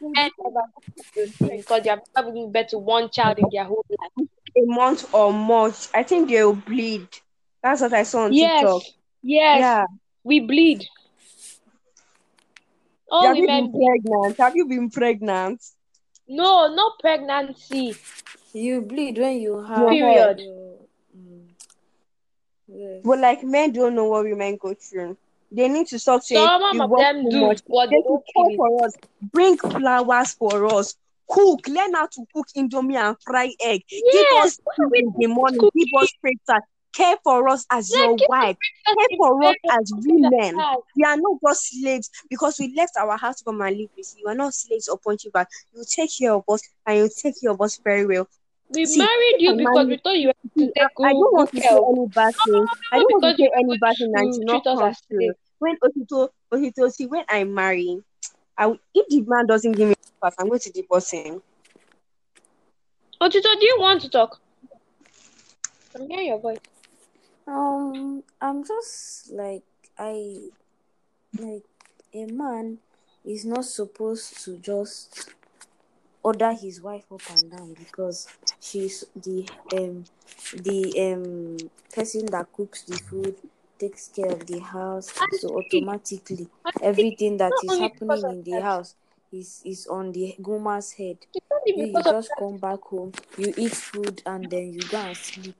men 0.00 0.30
never 0.38 0.66
go 0.74 0.82
through 0.94 1.04
those 1.16 1.34
things 1.42 1.64
because 1.64 1.82
they 1.82 1.90
have 1.90 2.00
never 2.16 2.32
given 2.32 2.52
birth 2.52 2.68
to 2.68 2.78
one 2.78 3.10
child 3.10 3.38
in 3.38 3.48
their 3.50 3.64
whole 3.64 3.84
life. 3.90 4.28
A 4.56 4.62
month 4.64 5.12
or 5.12 5.32
more, 5.32 5.72
I 5.94 6.02
think 6.02 6.28
they 6.28 6.42
will 6.44 6.54
bleed. 6.54 7.08
That's 7.62 7.80
what 7.82 7.92
I 7.92 8.04
saw 8.04 8.22
on 8.24 8.30
TikTok. 8.32 8.82
Yes, 8.82 8.92
yes, 9.22 9.60
Yeah. 9.60 9.84
we 10.24 10.40
bleed. 10.40 10.84
All 13.10 13.28
Have 13.28 13.36
you 13.36 13.46
been 13.46 13.68
women 13.68 13.72
pregnant? 13.72 14.36
Have 14.40 14.56
you 14.56 14.66
been 14.66 14.90
pregnant? 14.90 15.62
No, 16.28 16.74
not 16.74 16.98
pregnancy. 16.98 17.96
you 18.52 18.82
bleed 18.82 19.18
when 19.18 19.38
you 19.40 19.62
have 19.62 19.88
Period. 19.90 20.38
mm, 21.16 21.48
yes. 22.68 23.00
But 23.04 23.18
like 23.20 23.44
men 23.44 23.72
don't 23.72 23.94
know 23.94 24.06
what 24.06 24.24
women 24.24 24.56
go 24.60 24.74
through. 24.74 25.16
They 25.52 25.68
need 25.68 25.86
to 25.88 25.98
stop 25.98 26.22
saying 26.22 26.40
Some 26.40 26.62
of 26.82 26.90
them 26.98 27.28
do, 27.28 27.40
much. 27.46 27.60
but 27.68 27.90
They 27.90 27.96
they 27.96 28.02
should 28.02 28.04
don't 28.08 28.24
care 28.34 28.56
for 28.56 28.84
us. 28.86 28.94
Bring 29.32 29.56
flowers 29.56 30.32
for 30.32 30.66
us. 30.66 30.94
Cook. 31.28 31.66
Learn 31.68 31.94
how 31.94 32.06
to 32.06 32.24
cook 32.34 32.46
indomie 32.56 32.96
and 32.96 33.16
fry 33.24 33.52
egg. 33.60 33.82
Give 33.90 34.26
Yes, 34.32 34.44
us 34.44 34.60
food 34.76 34.92
in 34.94 35.12
the 35.16 35.26
morning. 35.28 35.60
cook 35.60 35.74
Give 35.74 35.88
us 36.00 36.12
breakfast. 36.20 36.66
Care 36.96 37.16
for 37.22 37.46
us 37.50 37.66
as 37.70 37.90
Like, 37.90 38.00
your 38.00 38.16
wife. 38.26 38.56
Care 38.86 39.18
for 39.18 39.44
us 39.44 39.54
as 39.70 39.92
women. 39.94 40.56
We 40.96 41.04
are 41.04 41.16
not 41.18 41.38
just 41.46 41.68
slaves 41.70 42.10
because 42.30 42.56
we 42.58 42.74
left 42.74 42.96
our 42.96 43.18
house 43.18 43.36
to 43.36 43.44
come 43.44 43.60
and 43.60 43.76
live 43.76 43.90
with 43.94 44.14
you. 44.16 44.22
We 44.24 44.32
are 44.32 44.34
not 44.34 44.54
slaves 44.54 44.88
upon 44.88 45.18
you 45.22 45.30
back. 45.30 45.48
You 45.74 45.84
take 45.86 46.10
care 46.18 46.32
of 46.32 46.44
us 46.48 46.62
and 46.86 46.96
you 46.96 47.10
take 47.14 47.34
care 47.38 47.50
of 47.50 47.60
us 47.60 47.78
very 47.84 48.06
well. 48.06 48.26
We 48.70 48.86
See, 48.86 48.98
married 48.98 49.36
you 49.40 49.56
because 49.58 49.86
we 49.88 49.98
thought 49.98 50.16
you 50.16 50.28
were 50.28 50.72
I, 50.78 51.08
I 51.08 51.12
don't 51.12 51.34
want 51.34 51.50
to 51.50 51.56
say 51.60 51.68
care 51.68 51.76
of 51.76 51.84
any 51.92 52.06
bad 52.08 52.34
thing. 52.34 52.66
I 52.90 52.96
don't 52.96 53.22
want 53.22 53.36
to 53.36 53.42
say 53.44 53.50
any 53.54 53.78
bad 53.78 53.96
thing 53.98 54.12
and 54.14 54.46
not 54.46 54.64
come 54.64 55.34
When 55.58 55.76
Otito, 55.84 56.28
Otito, 56.50 56.90
see, 56.90 57.06
when 57.06 57.24
I 57.28 57.44
marry, 57.44 58.02
I 58.56 58.68
will, 58.68 58.78
if 58.94 59.06
the 59.08 59.20
man 59.20 59.46
doesn't 59.46 59.72
give 59.72 59.90
me 59.90 59.94
pass, 60.22 60.34
I'm 60.38 60.48
going 60.48 60.60
to 60.60 60.72
divorce 60.72 61.10
him. 61.10 61.42
Otito, 63.20 63.42
do 63.60 63.66
you 63.66 63.76
want 63.78 64.00
to 64.00 64.08
talk? 64.08 64.40
I'm 65.94 66.08
hearing 66.08 66.28
your 66.28 66.38
voice. 66.38 66.58
Um, 67.46 68.22
I'm 68.40 68.64
just 68.64 69.30
like 69.32 69.64
I 69.98 70.50
like 71.38 71.64
a 72.14 72.26
man 72.26 72.78
is 73.24 73.44
not 73.44 73.64
supposed 73.64 74.44
to 74.44 74.58
just 74.58 75.30
order 76.22 76.52
his 76.52 76.80
wife 76.80 77.04
up 77.12 77.22
and 77.30 77.50
down 77.50 77.74
because 77.74 78.28
she's 78.60 79.04
the 79.16 79.48
um 79.72 80.04
the 80.54 80.80
um 81.12 81.56
person 81.94 82.26
that 82.26 82.52
cooks 82.52 82.82
the 82.84 82.98
food, 82.98 83.36
takes 83.78 84.08
care 84.08 84.32
of 84.32 84.46
the 84.46 84.60
house, 84.60 85.12
so 85.30 85.56
automatically 85.56 86.48
everything 86.82 87.36
that 87.38 87.62
is 87.62 87.78
happening 87.78 88.28
in 88.30 88.42
the 88.44 88.58
house 88.60 88.94
is 89.32 89.62
is 89.64 89.86
on 89.86 90.12
the 90.12 90.34
woman's 90.38 90.92
head. 90.92 91.18
It's 91.34 91.46
not 91.50 91.62
even 91.66 91.86
You, 91.86 91.98
you 91.98 92.02
just 92.04 92.36
come 92.36 92.58
back 92.58 92.80
home, 92.82 93.12
you 93.38 93.54
eat 93.56 93.72
food, 93.74 94.22
and 94.26 94.50
then 94.50 94.72
you 94.72 94.80
go 94.80 94.98
and 94.98 95.16
sleep. 95.16 95.56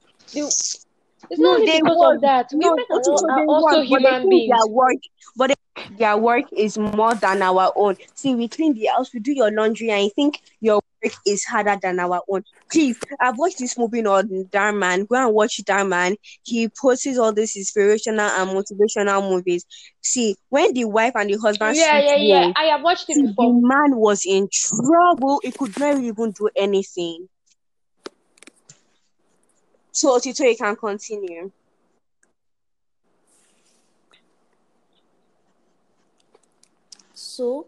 The, 1.29 1.35
it's 1.35 1.41
No, 1.41 1.53
not 1.57 1.67
they 1.67 1.81
because 1.81 1.97
work. 1.99 2.15
of 2.17 2.21
that. 2.23 2.49
No, 2.53 2.71
Women 2.71 2.85
are, 2.91 3.31
are 3.41 3.47
also 3.47 3.77
work, 3.79 3.87
human 3.87 4.29
beings. 4.29 4.51
their 4.51 4.67
work, 4.73 4.97
but 5.37 5.49
they, 5.49 5.55
their 5.99 6.17
work 6.17 6.45
is 6.57 6.79
more 6.79 7.15
than 7.15 7.43
our 7.43 7.73
own. 7.77 7.97
See, 8.15 8.35
we 8.35 8.49
clean 8.49 8.75
the 8.75 8.87
house, 8.87 9.13
we 9.13 9.21
do 9.21 9.33
your 9.33 9.51
laundry, 9.51 9.91
and 9.91 10.05
you 10.05 10.11
think 10.15 10.41
your 10.61 10.81
work 11.05 11.13
is 11.27 11.45
harder 11.45 11.77
than 11.81 12.01
our 12.01 12.21
own. 12.29 12.43
Please, 12.71 12.99
I've 13.21 13.37
watched 13.39 13.59
this 13.59 13.77
movie 13.79 14.05
on 14.05 14.29
Dhar 14.51 14.77
Mann. 14.77 15.05
Go 15.05 15.17
and 15.17 15.35
watch 15.35 15.63
Dhar 15.65 15.87
Mann. 15.89 16.17
He 16.43 16.69
posts 16.69 17.19
all 17.19 17.33
these 17.33 17.57
inspirational 17.57 18.21
and 18.29 18.51
motivational 18.51 19.29
movies. 19.29 19.65
See, 20.01 20.37
when 20.49 20.73
the 20.75 20.87
wife 20.87 21.13
and 21.15 21.29
the 21.31 21.37
husband 21.39 21.77
Yeah, 21.77 21.99
yeah, 22.01 22.17
yeah. 22.17 22.53
I 22.57 22.65
have 22.65 22.83
watched 22.83 23.09
it 23.11 23.15
see, 23.15 23.23
the 23.23 23.29
before. 23.29 23.53
man 23.61 23.97
was 23.97 24.25
in 24.27 24.49
trouble. 24.53 25.41
He 25.45 25.53
could 25.53 25.79
not 25.79 25.99
even 26.03 26.33
do 26.33 26.49
anything. 26.57 27.29
So, 29.97 30.19
Tito, 30.19 30.45
you 30.45 30.55
can 30.55 30.77
continue. 30.77 31.51
So 37.15 37.67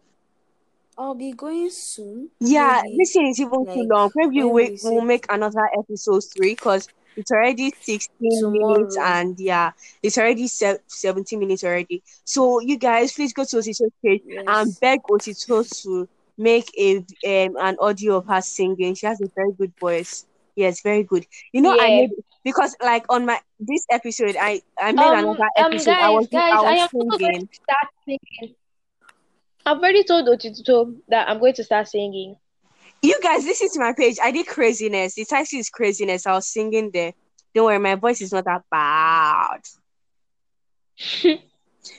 I'll 0.99 1.15
be 1.15 1.33
going 1.33 1.71
soon. 1.71 2.29
Yeah, 2.39 2.83
Maybe 2.85 2.99
this 2.99 3.17
is 3.17 3.41
even 3.41 3.65
too 3.73 3.89
long. 3.91 4.11
Maybe 4.15 4.43
we 4.43 4.45
we 4.45 4.79
we'll 4.83 5.01
make 5.01 5.25
another 5.31 5.71
episode 5.79 6.23
three 6.37 6.53
because 6.53 6.91
it's 7.17 7.31
already 7.31 7.73
16 7.81 8.53
minutes 8.53 8.99
and 8.99 9.41
yeah, 9.41 9.71
it's 10.03 10.19
already 10.19 10.49
se- 10.49 10.81
17 10.87 11.39
minutes 11.39 11.65
already. 11.65 12.03
So 12.25 12.61
you 12.61 12.77
guys, 12.77 13.15
please 13.15 13.33
go 13.33 13.45
to 13.45 13.57
Otito's 13.57 13.91
page 14.05 14.21
and 14.47 14.79
beg 14.81 15.01
Otito 15.11 15.65
to 15.83 16.07
make 16.37 16.71
a 16.79 16.99
um 16.99 17.57
an 17.57 17.77
audio 17.81 18.17
of 18.17 18.27
her 18.27 18.43
singing. 18.43 18.95
She 18.97 19.07
has 19.07 19.19
a 19.23 19.31
very 19.35 19.53
good 19.53 19.73
voice. 19.81 20.27
Yes, 20.59 20.83
very 20.83 21.05
good. 21.05 21.27
You 21.53 21.63
know, 21.63 21.75
I 21.79 21.89
Yeah. 21.89 21.99
made 21.99 22.11
because 22.45 22.77
like 22.83 23.05
on 23.11 23.27
my 23.27 23.41
this 23.61 23.87
episode, 23.91 24.37
I 24.41 24.63
I 24.81 24.93
made 24.93 25.13
Um, 25.13 25.23
another 25.23 25.51
um, 25.59 25.83
episode. 25.83 25.99
I 26.01 26.11
guys, 26.11 26.21
was 26.21 26.29
guys, 26.31 26.51
I 26.51 26.63
I 26.63 26.73
was 26.73 26.83
am 26.85 26.89
also 26.95 27.19
going 27.19 27.33
singing. 27.33 27.49
to 27.51 27.61
start 27.63 27.89
singing. 28.05 28.55
I've 29.67 29.79
already 29.79 30.03
told 30.05 30.27
Otito 30.27 31.01
that 31.09 31.29
I'm 31.29 31.39
going 31.39 31.55
to 31.55 31.65
start 31.65 31.89
singing. 31.89 32.39
You 33.03 33.19
guys, 33.23 33.45
listen 33.45 33.69
to 33.75 33.81
my 33.81 33.93
page. 33.97 34.17
I 34.23 34.31
did 34.33 34.47
craziness. 34.47 35.15
The 35.15 35.25
title 35.25 35.59
is 35.59 35.71
craziness. 35.71 36.27
I 36.27 36.33
was 36.33 36.47
singing 36.53 36.91
there. 36.93 37.13
Don't 37.55 37.67
worry, 37.67 37.79
my 37.79 37.95
voice 37.97 38.21
is 38.21 38.33
not 38.33 38.45
that 38.45 38.63
bad. 38.71 39.61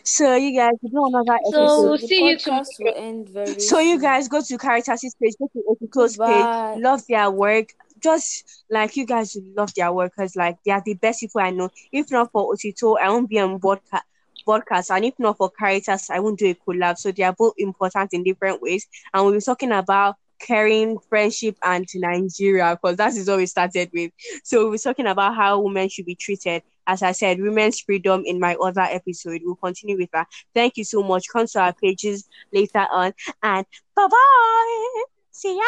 So 0.03 0.35
you 0.35 0.55
guys, 0.57 0.73
you 0.81 0.89
do 0.89 1.05
another 1.05 1.39
Okay, 1.45 1.67
So 1.67 1.67
episode. 1.67 1.97
so 1.97 1.97
we'll 1.97 1.97
see 1.97 2.27
you 2.27 2.37
podcast 2.37 2.79
will 2.79 2.93
tomorrow. 2.93 2.95
end 2.95 3.29
very 3.29 3.57
So 3.57 3.79
you 3.79 3.99
guys 3.99 4.27
go 4.27 4.41
to 4.41 4.57
Caritas's 4.57 5.15
page, 5.21 5.33
go 5.39 5.49
to 5.53 5.63
Otito's 5.69 6.17
page, 6.17 6.49
love 6.73 7.01
their 7.07 7.29
work. 7.31 7.69
Just 8.01 8.63
like 8.69 8.95
you 8.95 9.05
guys 9.05 9.37
love 9.55 9.73
their 9.75 9.91
work 9.91 10.13
because 10.15 10.35
like 10.35 10.57
they 10.65 10.71
are 10.71 10.83
the 10.85 10.93
best 10.95 11.21
people 11.21 11.41
I 11.41 11.51
know. 11.51 11.69
If 11.91 12.11
not 12.11 12.31
for 12.31 12.53
Otito, 12.53 12.97
I 12.99 13.09
won't 13.09 13.29
be 13.29 13.39
on 13.39 13.59
podcast 13.59 14.01
podcast 14.47 14.89
and 14.95 15.05
if 15.05 15.13
not 15.19 15.37
for 15.37 15.49
Caritas, 15.49 16.09
I 16.09 16.19
won't 16.19 16.39
do 16.39 16.49
a 16.49 16.55
collab. 16.55 16.97
So 16.97 17.11
they 17.11 17.23
are 17.23 17.35
both 17.37 17.53
important 17.57 18.13
in 18.13 18.23
different 18.23 18.61
ways. 18.61 18.87
And 19.13 19.23
we'll 19.23 19.33
be 19.33 19.41
talking 19.41 19.71
about 19.71 20.15
caring, 20.39 20.97
friendship, 21.09 21.57
and 21.63 21.85
Nigeria 21.95 22.77
because 22.81 22.97
that 22.97 23.13
is 23.15 23.27
what 23.27 23.37
we 23.37 23.45
started 23.45 23.89
with. 23.93 24.11
So 24.43 24.69
we're 24.69 24.77
talking 24.77 25.07
about 25.07 25.35
how 25.35 25.59
women 25.59 25.89
should 25.89 26.05
be 26.05 26.15
treated. 26.15 26.63
As 26.87 27.03
I 27.03 27.11
said, 27.11 27.39
women's 27.39 27.79
freedom 27.81 28.23
in 28.25 28.39
my 28.39 28.55
other 28.55 28.81
episode. 28.81 29.41
We'll 29.43 29.55
continue 29.55 29.97
with 29.97 30.09
that. 30.11 30.27
Thank 30.55 30.77
you 30.77 30.83
so 30.83 31.03
much. 31.03 31.25
Come 31.31 31.45
to 31.45 31.59
our 31.59 31.73
pages 31.73 32.27
later 32.51 32.87
on. 32.91 33.13
And 33.43 33.65
bye 33.95 34.07
bye. 34.07 35.18
See 35.39 35.55
ya. 35.55 35.63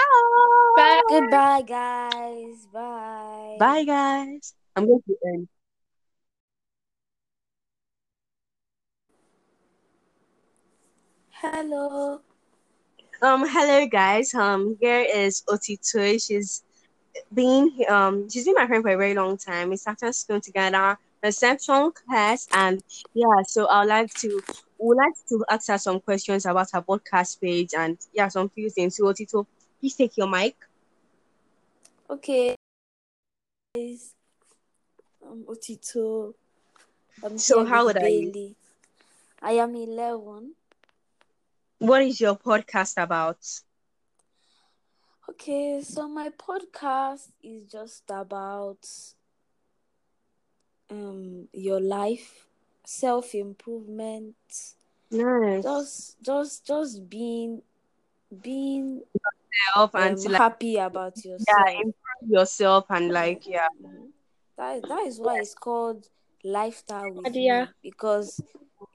Bye. 0.76 1.02
Goodbye, 1.08 1.62
guys. 1.62 2.68
Bye. 2.74 3.56
Bye, 3.58 3.86
guys. 3.86 4.54
I'm 4.76 4.86
going 4.86 5.02
to 5.08 5.16
end. 5.26 5.48
Hello. 11.30 12.20
Um, 13.22 13.48
hello 13.48 13.88
guys. 13.88 14.34
Um, 14.34 14.76
here 14.82 15.08
is 15.08 15.42
Otito. 15.48 16.22
She's 16.22 16.64
been 17.34 17.72
um 17.88 18.30
she's 18.30 18.44
been 18.44 18.56
my 18.56 18.68
friend 18.68 18.84
for 18.84 18.90
a 18.90 18.98
very 18.98 19.14
long 19.14 19.38
time. 19.38 19.70
We 19.70 19.78
started 19.78 20.12
school 20.14 20.42
together, 20.42 20.98
reception 21.24 21.94
class, 21.94 22.46
and 22.52 22.84
yeah. 23.14 23.42
So 23.48 23.70
I'd 23.70 23.88
like 23.88 24.14
to 24.16 24.42
would 24.80 24.98
like 24.98 25.14
to 25.30 25.46
ask 25.50 25.70
her 25.70 25.78
some 25.78 26.02
questions 26.02 26.46
about 26.46 26.68
her 26.74 26.82
podcast 26.82 27.40
page 27.40 27.74
and 27.74 27.98
yeah, 28.12 28.28
some 28.28 28.50
few 28.50 28.70
things. 28.70 28.98
So 28.98 29.06
Otito, 29.06 29.46
please 29.82 29.96
take 29.96 30.16
your 30.18 30.28
mic. 30.28 30.56
Okay. 32.10 32.56
I'm 35.26 35.44
Otito. 35.46 36.34
I'm 37.24 37.38
So 37.38 37.66
how 37.66 37.88
old 37.88 37.98
are 37.98 38.10
you? 38.10 38.56
I 39.42 39.52
am 39.54 39.76
11. 39.76 40.56
What 41.80 42.04
is 42.04 42.22
your 42.22 42.36
podcast 42.38 43.02
about? 43.02 43.40
Okay, 45.30 45.82
so 45.82 46.08
my 46.08 46.30
podcast 46.30 47.30
is 47.42 47.64
just 47.72 48.04
about 48.10 48.86
um 50.90 51.48
your 51.54 51.80
life, 51.80 52.48
self 52.84 53.34
improvement, 53.34 54.36
Nice. 55.12 55.64
just 55.64 56.22
just 56.22 56.66
just 56.68 57.10
being 57.10 57.62
being 58.44 59.02
Self 59.74 59.96
and 59.96 60.14
um 60.14 60.16
to 60.18 60.30
like 60.30 60.38
happy 60.40 60.78
about 60.78 61.16
yourself. 61.26 61.48
yeah, 61.48 61.72
yourself. 61.72 61.76
improve 61.86 62.32
yourself 62.32 62.86
and 62.90 63.12
like 63.12 63.46
yeah. 63.48 63.68
Mhm. 63.84 64.10
That 64.58 64.82
that 64.88 65.04
is 65.08 65.20
why 65.20 65.40
it's 65.40 65.54
called 65.56 66.08
lifestyle 66.44 67.12
with 67.14 67.34
me 67.34 67.68
because 67.84 68.42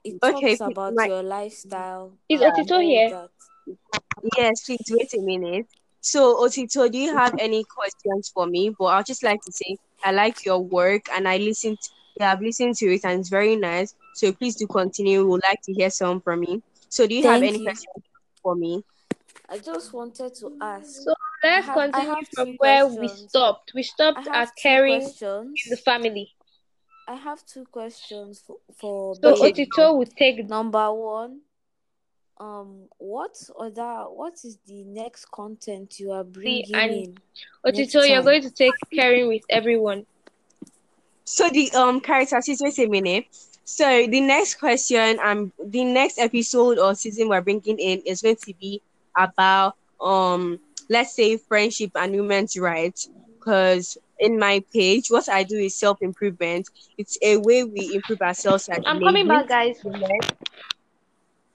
it 0.03 0.21
Okay, 0.23 0.31
talks 0.31 0.41
please, 0.41 0.61
about 0.61 0.93
my 0.95 1.05
your 1.07 1.23
lifestyle 1.23 2.13
Is 2.29 2.41
Otito 2.41 2.81
here? 2.81 3.09
that. 3.09 3.29
Yes, 4.37 4.63
please 4.65 4.85
wait 4.89 5.13
a 5.13 5.21
minute. 5.21 5.67
So, 6.01 6.37
Otito, 6.45 6.89
do 6.91 6.97
you 6.97 7.15
have 7.15 7.35
any 7.39 7.63
questions 7.63 8.29
for 8.33 8.47
me? 8.47 8.69
But 8.77 8.85
I'll 8.85 9.03
just 9.03 9.23
like 9.23 9.41
to 9.41 9.51
say 9.51 9.77
I 10.03 10.11
like 10.11 10.45
your 10.45 10.59
work 10.59 11.05
and 11.13 11.27
I 11.27 11.37
listened 11.37 11.77
yeah, 12.19 12.31
I've 12.31 12.41
listened 12.41 12.75
to 12.77 12.93
it 12.93 13.01
and 13.03 13.19
it's 13.19 13.29
very 13.29 13.55
nice. 13.55 13.93
So 14.15 14.31
please 14.31 14.55
do 14.55 14.65
continue. 14.67 15.19
We 15.19 15.25
would 15.31 15.43
like 15.47 15.59
to 15.65 15.73
hear 15.73 15.89
some 15.91 16.21
from 16.21 16.43
you. 16.43 16.63
So 16.89 17.05
do 17.07 17.13
you 17.15 17.27
have 17.27 17.43
any 17.43 17.59
you. 17.59 17.63
questions 17.63 18.03
for 18.41 18.55
me? 18.55 18.83
I 19.49 19.57
just 19.59 19.93
wanted 19.93 20.35
to 20.35 20.57
ask. 20.61 21.03
So 21.03 21.13
let's 21.43 21.65
have 21.67 21.75
continue 21.75 22.25
from 22.33 22.47
two 22.47 22.55
where 22.57 22.87
we 22.87 23.07
stopped. 23.07 23.73
We 23.73 23.83
stopped 23.83 24.27
at 24.27 24.55
caring 24.55 25.03
in 25.03 25.55
the 25.69 25.77
family. 25.77 26.33
I 27.07 27.15
have 27.15 27.45
two 27.45 27.65
questions 27.65 28.43
for, 28.45 28.57
for 28.77 29.15
So 29.15 29.33
Okay, 29.45 29.65
Otito 29.65 29.97
would 29.97 30.15
take 30.15 30.47
Number 30.49 30.91
one, 30.93 31.39
um, 32.39 32.87
what 32.97 33.37
other 33.57 34.03
what 34.09 34.33
is 34.43 34.57
the 34.67 34.83
next 34.83 35.31
content 35.31 35.99
you 35.99 36.11
are 36.11 36.23
the 36.23 36.29
bringing 36.31 36.75
and 36.75 36.91
in 36.91 37.19
next 37.65 37.95
Otito, 37.95 38.07
you're 38.07 38.23
going 38.23 38.41
to 38.41 38.51
take 38.51 38.73
caring 38.93 39.27
with 39.27 39.43
everyone. 39.49 40.05
So 41.23 41.49
the 41.49 41.71
um 41.71 42.01
character 42.01 42.39
just 42.45 42.61
wait 42.61 42.77
a 42.79 42.87
minute. 42.87 43.25
So 43.63 44.07
the 44.07 44.21
next 44.21 44.55
question 44.55 45.19
um 45.23 45.51
the 45.63 45.85
next 45.85 46.19
episode 46.19 46.77
or 46.77 46.93
season 46.95 47.29
we're 47.29 47.41
bringing 47.41 47.79
in 47.79 48.01
is 48.01 48.21
going 48.21 48.37
to 48.37 48.53
be 48.53 48.81
about 49.17 49.75
um 50.01 50.59
let's 50.89 51.15
say 51.15 51.37
friendship 51.37 51.91
and 51.95 52.15
women's 52.15 52.57
rights 52.57 53.09
because 53.39 53.97
in 54.19 54.39
my 54.39 54.63
page 54.73 55.05
what 55.09 55.29
I 55.29 55.43
do 55.43 55.57
is 55.57 55.77
self 55.77 55.97
improvement. 56.01 56.69
It's 56.97 57.17
a 57.23 57.37
way 57.37 57.63
we 57.63 57.93
improve 57.95 58.21
ourselves 58.21 58.69
as 58.69 58.79
I'm 58.87 58.99
coming 59.01 59.27
back, 59.27 59.47
guys. 59.47 59.79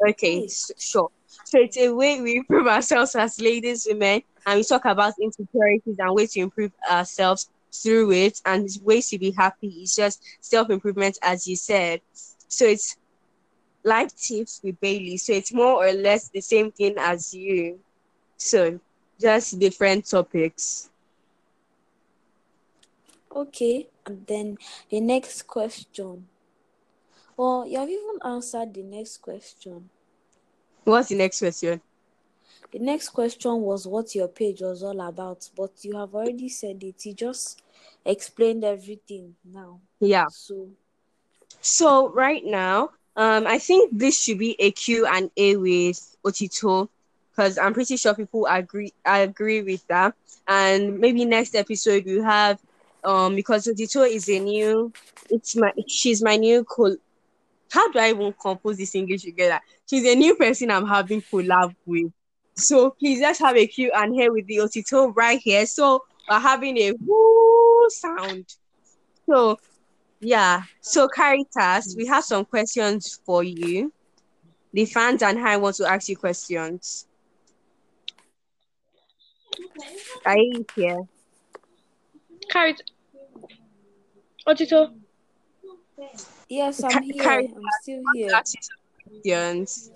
Okay, 0.08 0.38
Hey, 0.38 0.44
s- 0.44 0.70
sure. 0.78 1.08
So 1.44 1.58
it's 1.58 1.76
a 1.78 1.90
way 1.94 2.20
we 2.20 2.36
improve 2.36 2.66
ourselves 2.66 3.14
as 3.14 3.40
ladies, 3.40 3.86
women, 3.88 4.22
and 4.46 4.58
we 4.58 4.64
talk 4.64 4.84
about 4.84 5.14
insecurities 5.20 5.96
and 5.98 6.14
ways 6.14 6.32
to 6.32 6.40
improve 6.40 6.72
ourselves 6.90 7.48
through 7.82 8.12
it 8.12 8.38
and 8.44 8.68
ways 8.82 9.08
to 9.08 9.18
be 9.18 9.32
happy. 9.36 9.68
It's 9.82 9.94
just 9.94 10.22
self 10.40 10.70
improvement, 10.70 11.18
as 11.22 11.46
you 11.46 11.56
said. 11.56 12.00
So 12.48 12.64
it's 12.66 12.96
life 13.84 14.14
tips 14.16 14.60
with 14.62 14.80
Bailey. 14.80 15.16
So 15.16 15.32
it's 15.32 15.52
more 15.52 15.84
or 15.86 15.92
less 15.92 16.28
the 16.28 16.40
same 16.40 16.70
thing 16.72 16.94
as 16.98 17.34
you. 17.34 17.80
So 18.36 18.80
just 19.20 19.58
different 19.58 20.06
topics. 20.08 20.90
okay. 23.34 23.88
And 24.06 24.26
then 24.26 24.58
the 24.90 25.00
next 25.00 25.46
question. 25.46 26.28
Well, 27.36 27.66
you 27.66 27.78
have 27.78 27.88
even 27.90 28.18
answered 28.24 28.74
the 28.74 28.82
next 28.82 29.18
question. 29.18 29.90
What's 30.84 31.08
the 31.08 31.16
next 31.16 31.38
question? 31.40 31.80
The 32.72 32.78
next 32.80 33.10
question 33.10 33.60
was 33.62 33.86
what 33.86 34.14
your 34.16 34.26
page 34.28 34.62
was 34.62 34.82
all 34.82 35.00
about, 35.00 35.48
but 35.56 35.84
you 35.84 35.96
have 35.96 36.14
already 36.14 36.48
said 36.48 36.82
it. 36.82 37.04
You 37.06 37.14
just 37.14 37.62
explained 38.04 38.64
everything 38.64 39.36
now. 39.44 39.80
Yeah. 40.00 40.26
So, 40.26 40.70
So 41.60 42.08
right 42.10 42.44
now, 42.44 42.90
um, 43.16 43.46
I 43.46 43.58
think 43.58 43.96
this 43.98 44.22
should 44.22 44.38
be 44.38 44.56
a 44.58 44.70
Q 44.70 45.06
and 45.06 45.30
A 45.36 45.56
with 45.56 46.16
Otito 46.24 46.88
because 47.30 47.58
I'm 47.58 47.74
pretty 47.74 47.96
sure 47.96 48.14
people 48.14 48.46
agree. 48.46 48.92
I 49.04 49.20
agree 49.20 49.62
with 49.62 49.86
that. 49.88 50.14
And 50.48 50.98
maybe 50.98 51.24
next 51.24 51.54
episode 51.54 52.04
we 52.04 52.20
have, 52.20 52.58
um, 53.04 53.36
because 53.36 53.66
Otito 53.66 54.08
is 54.08 54.28
a 54.28 54.38
new. 54.38 54.92
It's 55.30 55.56
my. 55.56 55.72
She's 55.86 56.22
my 56.22 56.36
new 56.36 56.64
col. 56.64 56.96
How 57.70 57.90
do 57.90 57.98
I 57.98 58.10
even 58.10 58.34
compose 58.40 58.76
this 58.76 58.94
English 58.94 59.22
together? 59.22 59.60
She's 59.88 60.04
a 60.04 60.14
new 60.14 60.34
person 60.34 60.70
I'm 60.70 60.86
having 60.86 61.22
collab 61.22 61.74
with. 61.86 62.12
So 62.54 62.90
please 62.90 63.20
let's 63.20 63.38
have 63.38 63.56
a 63.56 63.66
Q 63.66 63.90
and 63.94 64.18
A 64.20 64.28
with 64.30 64.46
the 64.46 64.56
Otito 64.58 65.12
right 65.14 65.38
here. 65.38 65.64
So 65.66 66.04
we're 66.28 66.38
having 66.38 66.76
a 66.78 66.92
whoo 66.92 67.88
sound. 67.90 68.46
So 69.26 69.58
yeah. 70.22 70.62
So 70.80 71.08
Caritas, 71.08 71.94
we 71.96 72.06
have 72.06 72.24
some 72.24 72.44
questions 72.44 73.20
for 73.26 73.42
you. 73.42 73.92
The 74.72 74.86
fans 74.86 75.22
and 75.22 75.38
I 75.38 75.56
want 75.58 75.76
to 75.76 75.86
ask 75.86 76.08
you 76.08 76.16
questions. 76.16 77.06
Are 80.24 80.38
you 80.38 80.64
here? 80.74 81.00
Carry 82.48 82.74
Otito. 84.46 84.94
yes, 86.48 86.82
I'm 86.82 87.02
here. 87.02 87.22
Caritas, 87.22 87.56
I'm 87.56 87.62
still 87.82 88.02
here. 88.14 88.28
to 88.28 88.36
ask 88.36 88.54
you 88.54 89.20
questions. 89.22 89.90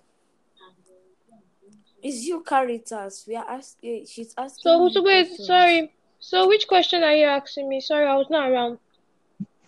It's 2.03 2.24
you, 2.24 2.43
Caritas. 2.43 3.24
We 3.27 3.37
are 3.37 3.49
asking. 3.49 4.03
Eh, 4.03 4.05
she's 4.09 4.35
asking 4.37 4.62
So, 4.62 4.89
so 4.91 5.03
wait, 5.03 5.27
questions. 5.27 5.47
sorry. 5.47 5.93
So 6.18 6.49
which 6.49 6.68
question 6.68 7.03
are 7.03 7.14
you 7.14 7.27
asking 7.27 7.68
me? 7.68 7.81
Sorry, 7.81 8.07
I 8.07 8.16
was 8.16 8.27
not 8.31 8.51
around. 8.51 8.79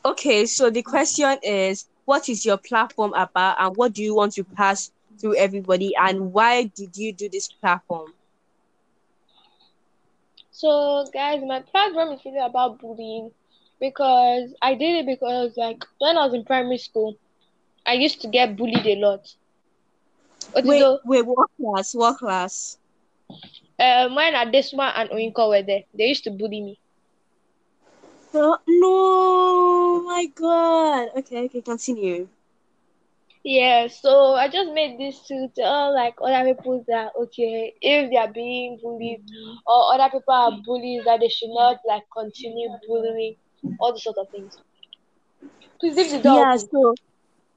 Okay, 0.05 0.47
so 0.47 0.71
the 0.71 0.83
question 0.83 1.39
is 1.43 1.87
what 2.05 2.29
is 2.29 2.45
your 2.45 2.57
platform 2.57 3.13
about 3.15 3.57
and 3.61 3.77
what 3.77 3.93
do 3.93 4.03
you 4.03 4.15
want 4.15 4.33
to 4.35 4.45
pass 4.45 4.91
through 5.21 5.37
everybody 5.37 5.93
and 5.97 6.33
why 6.33 6.65
did 6.65 6.97
you 6.97 7.13
do 7.13 7.29
this 7.29 7.49
platform? 7.49 8.13
So, 10.51 11.05
guys, 11.13 11.43
my 11.47 11.61
platform 11.61 12.13
is 12.13 12.25
really 12.25 12.39
about 12.45 12.79
bullying 12.81 13.31
because 13.81 14.55
I 14.63 14.75
did 14.75 15.01
it 15.01 15.07
because, 15.07 15.57
like, 15.57 15.85
when 15.99 16.17
I 16.19 16.25
was 16.25 16.35
in 16.35 16.45
primary 16.45 16.79
school, 16.79 17.17
I 17.87 17.95
used 17.95 18.21
to 18.23 18.29
get 18.29 18.57
bullied 18.57 18.87
a 18.87 18.97
lot. 18.97 19.35
Wait, 20.63 20.89
Otito, 20.89 20.99
wait, 21.05 21.27
what 21.27 21.49
class? 21.61 21.95
What 21.95 22.19
class? 22.19 22.79
um, 23.79 24.15
when 24.15 24.35
Adesma 24.35 24.93
and 24.97 25.11
Oyinko 25.11 25.49
were 25.49 25.63
there, 25.63 25.85
they 25.95 26.07
used 26.07 26.25
to 26.25 26.31
bully 26.31 26.61
me. 26.61 26.81
Oh, 28.35 28.59
no, 28.67 30.03
my 30.03 30.27
God. 30.27 31.09
Okay, 31.19 31.45
okay, 31.47 31.61
continue. 31.63 32.29
Yeah, 33.45 33.87
so 33.89 34.35
I 34.35 34.49
just 34.49 34.73
made 34.73 34.99
this 34.99 35.27
to 35.29 35.49
tell 35.55 35.95
like 35.95 36.15
other 36.23 36.55
people 36.55 36.85
that 36.89 37.13
okay, 37.21 37.75
if 37.81 38.11
they 38.11 38.17
are 38.17 38.33
being 38.33 38.79
bullied 38.83 39.21
or 39.67 39.95
other 39.95 40.11
people 40.19 40.35
are 40.35 40.53
bullies, 40.65 41.05
that 41.05 41.21
they 41.21 41.29
should 41.29 41.51
not 41.51 41.79
like 41.87 42.05
continue 42.17 42.69
bullying, 42.87 43.37
all 43.81 43.93
the 43.93 43.99
sort 44.01 44.17
of 44.19 44.29
things. 44.31 44.59
Please 45.81 45.97
leave 45.97 46.11
the 46.11 46.19
door 46.21 46.47
Yeah, 46.47 46.57
so 46.57 46.95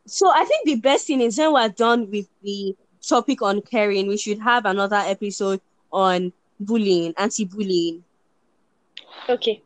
So 0.07 0.31
I 0.33 0.45
think 0.45 0.65
the 0.65 0.75
best 0.81 1.07
thing 1.07 1.21
is 1.21 1.37
when 1.37 1.53
we're 1.53 1.69
done 1.69 2.09
with 2.11 2.27
the 2.41 2.75
topic 3.07 3.41
on 3.41 3.61
caring, 3.61 4.07
we 4.07 4.17
should 4.17 4.39
have 4.39 4.65
another 4.65 4.97
episode 4.97 5.61
on 5.91 6.33
bullying, 6.59 7.13
anti-bullying, 7.17 8.05
Okay. 9.29 9.61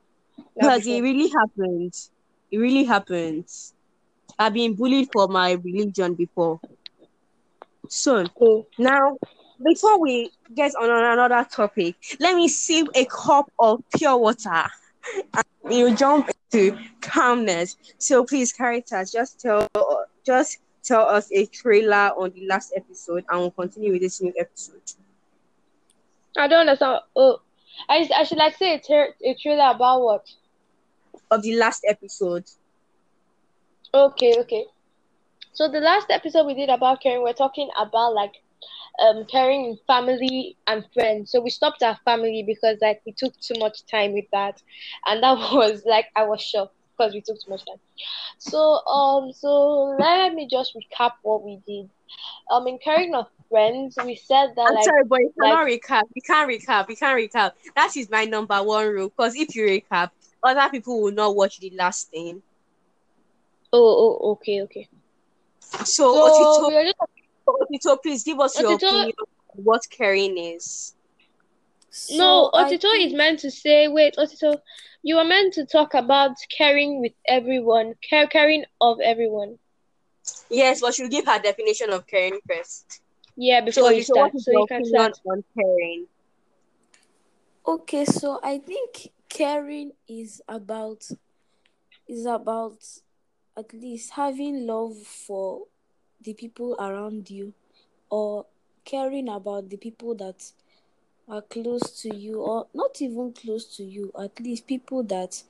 That'll 0.55 0.79
because 0.79 0.87
it 0.87 1.01
really 1.01 1.29
happens. 1.29 2.11
It 2.51 2.57
really 2.57 2.83
happens. 2.83 3.73
I've 4.37 4.53
been 4.53 4.73
bullied 4.75 5.09
for 5.11 5.27
my 5.27 5.51
religion 5.53 6.13
before. 6.15 6.59
So 7.89 8.25
Cool. 8.37 8.67
now, 8.77 9.17
before 9.63 9.99
we 9.99 10.31
get 10.53 10.73
on 10.75 10.89
another 10.89 11.47
topic, 11.49 11.95
let 12.19 12.35
me 12.35 12.47
sip 12.47 12.87
a 12.95 13.05
cup 13.05 13.51
of 13.59 13.83
pure 13.95 14.17
water. 14.17 14.65
And 15.33 15.73
you 15.73 15.95
jump 15.95 16.29
into 16.51 16.77
calmness. 17.01 17.77
So 17.97 18.23
please, 18.25 18.51
Caritas, 18.51 19.11
just 19.11 19.39
tell 19.39 19.67
just 20.25 20.59
tell 20.83 21.07
us 21.07 21.31
a 21.31 21.45
trailer 21.45 22.11
on 22.17 22.31
the 22.31 22.47
last 22.47 22.73
episode, 22.75 23.23
and 23.29 23.39
we'll 23.39 23.51
continue 23.51 23.93
with 23.93 24.01
this 24.01 24.21
new 24.21 24.33
episode. 24.37 24.81
I 26.37 26.47
don't 26.47 26.61
understand. 26.61 27.01
Oh, 27.15 27.39
I 27.89 28.09
I 28.15 28.23
should 28.23 28.37
like 28.37 28.53
to 28.53 28.57
say 28.57 28.73
a, 28.75 28.79
tra- 28.81 29.13
a 29.23 29.35
trailer 29.35 29.71
about 29.71 30.01
what? 30.01 30.25
of 31.31 31.41
the 31.43 31.55
last 31.55 31.83
episode. 31.87 32.45
Okay, 33.93 34.35
okay. 34.39 34.65
So 35.53 35.67
the 35.69 35.79
last 35.79 36.09
episode 36.09 36.45
we 36.45 36.53
did 36.55 36.69
about 36.69 37.01
caring, 37.01 37.23
we're 37.23 37.33
talking 37.33 37.69
about 37.77 38.13
like 38.13 38.33
um 39.01 39.25
caring 39.25 39.65
in 39.65 39.77
family 39.87 40.57
and 40.67 40.85
friends. 40.93 41.31
So 41.31 41.41
we 41.41 41.49
stopped 41.49 41.83
our 41.83 41.97
family 42.05 42.43
because 42.45 42.77
like 42.81 43.01
we 43.05 43.13
took 43.17 43.33
too 43.39 43.55
much 43.59 43.85
time 43.91 44.13
with 44.13 44.25
that, 44.31 44.61
and 45.05 45.23
that 45.23 45.37
was 45.53 45.83
like 45.85 46.07
I 46.15 46.23
was 46.25 46.41
shocked 46.41 46.75
because 46.97 47.13
we 47.13 47.21
took 47.21 47.37
too 47.37 47.51
much 47.51 47.65
time. 47.65 47.81
So 48.39 48.59
um 48.87 49.31
so 49.33 49.95
let 49.99 50.33
me 50.33 50.47
just 50.49 50.75
recap 50.75 51.11
what 51.23 51.43
we 51.43 51.61
did. 51.67 51.89
Um 52.51 52.67
in 52.67 52.79
caring 52.83 53.15
of 53.15 53.27
friends, 53.49 53.97
we 54.03 54.15
said 54.15 54.53
that 54.55 54.67
I'm 54.67 54.75
like 54.75 54.83
sorry, 54.85 55.03
but 55.05 55.19
you 55.19 55.31
cannot 55.39 55.63
like- 55.65 55.81
recap. 55.81 56.03
You 56.13 56.21
can't 56.21 56.49
recap. 56.49 56.89
You 56.89 56.95
can't 56.95 57.19
recap. 57.19 57.51
That 57.75 57.95
is 57.95 58.09
my 58.09 58.25
number 58.25 58.61
one 58.61 58.87
rule. 58.87 59.09
Because 59.09 59.35
if 59.35 59.55
you 59.55 59.65
recap, 59.65 60.11
other 60.43 60.69
people 60.69 61.01
will 61.01 61.11
not 61.11 61.35
watch 61.35 61.59
the 61.59 61.71
last 61.71 62.09
thing. 62.09 62.41
oh 63.73 64.19
oh 64.21 64.31
okay 64.31 64.61
okay. 64.63 64.87
So, 65.59 65.83
So 65.85 66.69
Otito, 66.69 66.83
just 66.83 66.95
Otito, 67.47 68.01
please 68.01 68.23
give 68.23 68.39
us 68.39 68.59
your 68.59 68.73
opinion 68.75 69.13
on 69.19 69.63
what 69.63 69.81
caring 69.89 70.37
is. 70.37 70.93
No, 72.11 72.49
So 72.51 72.51
I 72.53 72.63
Otito 72.65 73.05
is 73.05 73.13
meant 73.13 73.39
to 73.39 73.51
say, 73.51 73.87
wait, 73.87 74.15
Otito, 74.17 74.59
you 75.01 75.17
are 75.17 75.23
meant 75.25 75.53
to 75.55 75.65
talk 75.65 75.93
about 75.93 76.35
caring 76.55 77.01
with 77.01 77.13
everyone, 77.27 77.95
care, 78.07 78.27
caring 78.27 78.65
of 78.81 78.99
everyone. 78.99 79.57
Yes, 80.49 80.81
but 80.81 80.93
she'll 80.93 81.09
give 81.09 81.25
her 81.25 81.39
definition 81.39 81.89
of 81.91 82.05
caring 82.07 82.39
first. 82.47 83.01
Yeah, 83.37 83.59
So, 83.71 83.81
before 83.81 83.91
you 83.91 84.03
start, 84.03 84.31
what 84.31 84.35
is 84.35 84.43
so 84.43 84.51
you 84.51 84.65
can 84.67 84.85
start. 84.85 85.19
on 85.25 85.43
caring? 85.57 86.07
Okay, 87.67 88.05
so 88.05 88.39
I 88.43 88.59
think 88.59 89.09
caring 89.27 89.91
is 90.07 90.41
about 90.47 91.09
is 92.07 92.25
about 92.25 92.77
at 93.57 93.73
least 93.73 94.11
having 94.11 94.67
love 94.67 94.95
for 94.97 95.63
the 96.21 96.33
people 96.33 96.75
around 96.79 97.29
you 97.29 97.53
or 98.09 98.45
caring 98.85 99.27
about 99.29 99.69
the 99.69 99.77
people 99.77 100.13
that 100.15 100.51
are 101.27 101.41
close 101.41 102.01
to 102.03 102.15
you 102.15 102.39
or 102.41 102.67
not 102.73 103.01
even 103.01 103.33
close 103.33 103.65
to 103.77 103.83
you, 103.83 104.11
at 104.19 104.39
least 104.39 104.67
people 104.67 105.01
that 105.03 105.41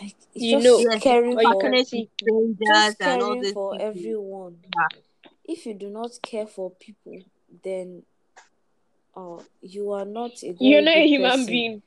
like 0.00 0.14
You 0.34 0.60
just 0.60 0.86
know, 0.86 1.00
caring 1.00 1.38
for 1.38 1.60
can 1.60 1.72
Passionate 1.72 1.86
strangers 1.88 2.96
and 3.00 3.22
all 3.22 3.36
caring 3.36 3.52
for 3.52 3.74
people. 3.74 3.80
everyone. 3.80 4.58
Yeah. 4.64 5.00
If 5.48 5.64
you 5.66 5.74
do 5.74 5.88
not 5.88 6.10
care 6.22 6.46
for 6.46 6.70
people, 6.70 7.18
then 7.64 8.02
uh, 9.16 9.38
you 9.62 9.90
are 9.92 10.04
not 10.04 10.42
a 10.42 10.54
You're 10.60 10.82
not 10.82 10.94
a 10.94 11.00
good 11.00 11.08
human 11.08 11.30
person 11.30 11.46
being. 11.46 11.82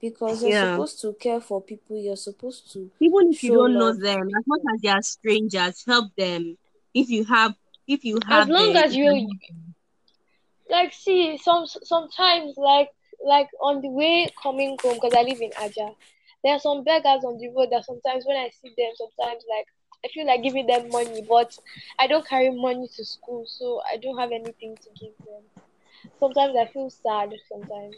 because 0.00 0.42
you're 0.42 0.50
Yeah. 0.52 0.72
supposed 0.72 1.00
to 1.02 1.12
care 1.12 1.40
for 1.40 1.60
people. 1.60 1.98
You're 1.98 2.16
supposed 2.16 2.72
to 2.72 2.90
Even 3.00 3.30
if 3.30 3.44
you 3.44 3.52
don't 3.52 3.74
know 3.74 3.80
love 3.86 3.96
to 3.96 4.00
them, 4.00 4.28
as 4.36 4.44
much 4.46 4.60
as 4.74 4.80
they 4.80 4.88
are 4.88 5.02
strangers, 5.02 5.84
help 5.86 6.14
them. 6.16 6.56
If 6.94 7.10
you 7.10 7.24
have, 7.24 7.54
if 7.86 8.04
you 8.04 8.18
have, 8.26 8.44
As 8.44 8.48
long 8.48 8.72
the, 8.74 8.84
as 8.86 8.94
you 8.96 9.28
like, 10.70 10.92
see, 10.92 11.36
some 11.38 11.66
sometimes 11.66 12.54
like 12.56 12.88
like 13.24 13.48
on 13.60 13.80
the 13.82 13.88
way 13.90 14.28
coming 14.42 14.76
home, 14.82 14.94
because 14.94 15.14
I 15.14 15.22
live 15.22 15.40
in 15.40 15.50
Aja, 15.60 15.90
there 16.42 16.54
are 16.54 16.58
some 16.58 16.82
beggars 16.82 17.24
on 17.24 17.38
the 17.38 17.48
road 17.54 17.68
that 17.70 17.84
sometimes 17.84 18.24
when 18.26 18.36
I 18.36 18.50
see 18.50 18.72
them, 18.76 18.90
sometimes 18.96 19.44
like 19.48 19.66
I 20.04 20.08
feel 20.08 20.26
like 20.26 20.42
giving 20.42 20.66
them 20.66 20.90
money, 20.90 21.24
but 21.28 21.52
I 21.98 22.06
don't 22.06 22.26
carry 22.26 22.50
money 22.50 22.88
to 22.96 23.04
school, 23.04 23.44
so 23.46 23.80
I 23.92 23.96
don't 23.98 24.18
have 24.18 24.32
anything 24.32 24.76
to 24.82 24.90
give 25.00 25.14
them. 25.24 25.44
Sometimes 26.20 26.56
I 26.56 26.66
feel 26.72 26.90
sad. 26.90 27.30
Sometimes. 27.50 27.96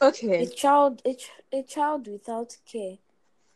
Okay. 0.00 0.28
A 0.38 0.46
okay, 0.46 0.48
child, 0.48 1.00
a, 1.04 1.14
ch- 1.14 1.30
a 1.52 1.62
child 1.62 2.08
without 2.08 2.56
care 2.66 2.98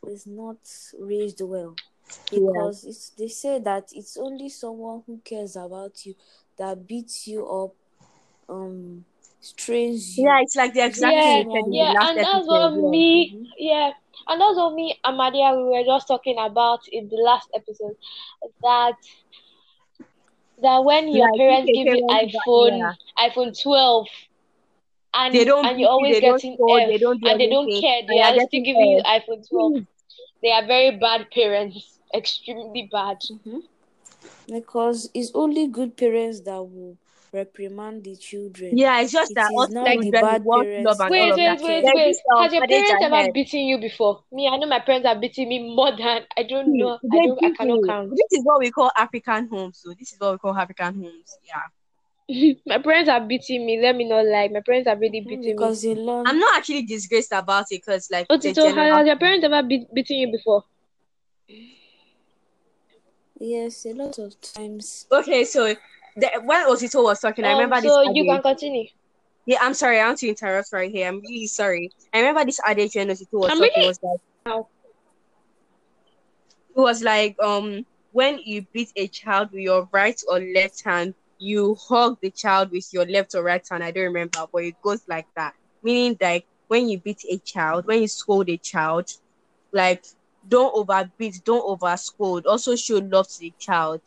is 0.06 0.26
not 0.26 0.58
raised 0.98 1.40
well 1.42 1.74
yeah, 2.30 2.68
because 2.68 2.84
it's 2.84 3.10
they 3.10 3.28
say 3.28 3.58
that 3.60 3.88
it's 3.92 4.16
only 4.16 4.48
someone 4.48 5.02
who 5.06 5.20
cares 5.24 5.56
about 5.56 6.06
you 6.06 6.14
that 6.58 6.86
beats 6.86 7.26
you 7.28 7.46
up, 7.46 7.74
um, 8.48 9.04
strains 9.40 10.04
yeah, 10.16 10.38
it's 10.40 10.56
like 10.56 10.74
the 10.74 10.84
exact 10.84 11.22
only 11.22 11.22
thing 11.22 11.36
Yeah, 11.36 11.38
you 11.38 11.46
said 11.50 11.64
someone 11.64 11.72
in 11.72 11.78
the 11.78 11.86
yeah, 11.86 11.92
last 11.92 12.10
and 12.10 12.20
that's 12.20 12.46
what 12.46 12.72
episode. 12.72 12.74
Yeah. 12.74 12.96
me, 12.96 13.34
Mhm. 13.34 13.48
yeah, 13.58 13.92
and 14.28 14.42
also 14.42 14.70
me 14.74 14.98
and 15.04 15.18
Madia 15.18 15.56
we 15.56 15.64
were 15.64 15.84
just 15.84 16.08
talking 16.08 16.36
about 16.38 16.80
in 16.90 17.08
the 17.08 17.16
last 17.16 17.48
episode. 17.54 17.96
That 18.62 18.96
that 20.62 20.84
when 20.84 21.08
your 21.12 21.28
Like 21.28 21.36
parents 21.36 21.70
give 21.72 21.88
you 21.90 22.02
parent, 22.04 22.10
iPhone 22.10 22.92
yeah, 22.92 22.94
iPhone 23.18 23.52
12 23.60 24.06
and 25.14 25.34
they 25.34 25.44
don't 25.44 25.68
and 25.68 25.80
you're 25.80 25.88
always 25.90 26.18
they 26.18 26.20
don't 26.20 26.40
getting 26.40 26.56
scold, 26.56 26.84
F 26.84 26.90
they 26.90 26.98
don't 26.98 27.20
do 27.20 27.28
and 27.28 27.40
they 27.40 27.48
don't 27.48 27.72
care, 27.74 28.00
they 28.06 28.20
you're 28.20 28.40
still 28.40 28.62
getting 28.64 28.64
giving 28.64 28.90
you 28.90 29.00
iPhone 29.04 29.46
12. 29.48 29.74
Please, 29.74 29.86
They 30.42 30.50
are 30.52 30.66
very 30.66 30.96
bad 30.98 31.30
parents, 31.32 32.00
extremely 32.14 32.88
bad. 32.92 33.18
Mhm. 33.30 33.62
Because 34.48 35.08
it's 35.14 35.30
only 35.34 35.68
good 35.68 35.96
parents 35.96 36.40
that 36.42 36.62
will 36.62 36.98
reprimand 37.32 38.04
the 38.04 38.16
children. 38.16 38.76
Yeah, 38.76 39.00
it's 39.00 39.12
just 39.12 39.30
It 39.30 39.34
that 39.34 39.50
is 39.52 39.58
us 39.62 39.70
not 39.70 39.86
Like 39.86 40.00
the 40.00 40.10
bad 40.12 40.44
want 40.44 40.68
love 40.78 40.98
parents 40.98 41.00
and 41.00 41.14
that 41.14 41.20
all 41.20 41.36
Wait, 41.36 41.36
wait, 41.36 41.62
wait, 41.62 41.94
wait. 41.94 42.16
um, 42.36 42.42
Has 42.44 42.52
your 42.52 42.66
parents 42.66 42.90
ever 43.02 43.16
heard. 43.16 43.32
beaten 43.34 43.60
you 43.60 43.78
before? 43.78 44.24
Me, 44.32 44.48
I 44.48 44.56
know 44.56 44.66
my 44.66 44.80
parents 44.80 45.06
are 45.06 45.18
beating 45.18 45.48
me 45.48 45.74
more 45.74 45.96
than 45.96 46.22
I 46.36 46.42
don't 46.42 46.72
See, 46.72 46.78
know. 46.78 46.98
I 47.12 47.20
don't. 47.20 47.38
I 47.38 47.40
beat 47.48 47.56
cannot 47.56 47.82
me. 47.82 47.88
count. 47.88 48.10
This 48.10 48.38
is 48.38 48.44
what 48.44 48.58
we 48.60 48.70
call 48.70 48.90
African 48.96 49.48
homes. 49.48 49.78
So 49.82 49.94
this 49.98 50.12
is 50.12 50.20
what 50.20 50.32
we 50.32 50.38
call 50.38 50.56
African 50.56 50.94
homes. 50.94 51.38
Yeah. 51.44 51.62
my 52.66 52.78
parents 52.78 53.08
are 53.08 53.20
beating 53.20 53.64
me. 53.66 53.80
Let 53.80 53.94
me 53.96 54.08
not 54.08 54.26
lie. 54.26 54.48
My 54.48 54.60
parents 54.60 54.88
are 54.88 54.96
really 54.96 55.20
beating 55.20 55.40
me. 55.40 55.52
Because 55.52 55.82
they 55.82 55.92
I'm 56.26 56.38
not 56.38 56.56
actually 56.58 56.82
disgraced 56.82 57.32
about 57.32 57.66
it 57.70 57.82
because 57.84 58.08
like 58.10 58.26
it's 58.30 58.44
a 58.44 58.48
Otito, 58.48 58.74
general 58.74 58.96
has 58.98 59.06
your 59.06 59.16
parents 59.16 59.44
ever 59.44 59.62
beat, 59.62 59.92
beaten 59.94 60.16
you 60.16 60.32
before? 60.32 60.64
Yes, 63.38 63.84
a 63.86 63.92
lot 63.92 64.18
of 64.18 64.40
times. 64.40 65.06
Okay, 65.12 65.44
so 65.44 65.74
the, 66.16 66.30
when 66.44 66.66
Osito 66.66 67.02
was 67.04 67.20
talking, 67.20 67.44
I 67.44 67.52
Um, 67.52 67.58
remember 67.58 67.80
this 67.80 67.92
so 67.92 68.02
you 68.02 68.24
can 68.24 68.42
continue. 68.42 68.86
Yeah, 69.46 69.58
I'm 69.60 69.74
sorry, 69.74 70.00
I 70.00 70.06
want 70.06 70.18
to 70.18 70.28
interrupt 70.28 70.68
right 70.72 70.90
here. 70.90 71.08
I'm 71.08 71.20
really 71.20 71.46
sorry. 71.46 71.90
I 72.12 72.18
remember 72.20 72.44
this 72.44 72.60
adage 72.66 72.96
when 72.96 73.08
Osito 73.08 73.26
was 73.34 73.52
I'm 73.52 73.58
talking 73.58 73.70
really 73.76 73.86
was 73.86 73.98
like 74.02 74.20
Wow. 74.46 74.68
it 76.76 76.80
was 76.80 77.02
like 77.02 77.36
um 77.42 77.84
when 78.12 78.38
you 78.44 78.66
beat 78.72 78.90
a 78.96 79.08
child 79.08 79.50
with 79.52 79.60
your 79.60 79.88
right 79.92 80.20
or 80.30 80.40
left 80.40 80.82
hand, 80.84 81.14
you 81.38 81.76
hug 81.88 82.18
the 82.22 82.30
child 82.30 82.70
with 82.72 82.86
your 82.92 83.04
left 83.06 83.34
or 83.34 83.42
right 83.42 83.62
hand. 83.70 83.84
I 83.84 83.90
don't 83.90 84.04
remember, 84.04 84.46
but 84.52 84.64
it 84.64 84.76
goes 84.82 85.02
like 85.08 85.26
that. 85.36 85.52
Meaning 85.82 86.16
like 86.20 86.46
when 86.68 86.88
you 86.88 87.00
beat 87.00 87.20
a 87.30 87.38
child, 87.44 87.86
when 87.86 88.00
you 88.02 88.08
scold 88.08 88.48
a 88.48 88.56
child, 88.58 89.08
like 89.72 90.04
don't 90.48 90.74
overbeat, 90.74 91.42
don't 91.44 91.64
over 91.64 91.96
scold. 91.96 92.46
Also 92.46 92.74
show 92.76 92.98
love 92.98 93.28
to 93.28 93.38
the 93.40 93.54
child 93.58 94.00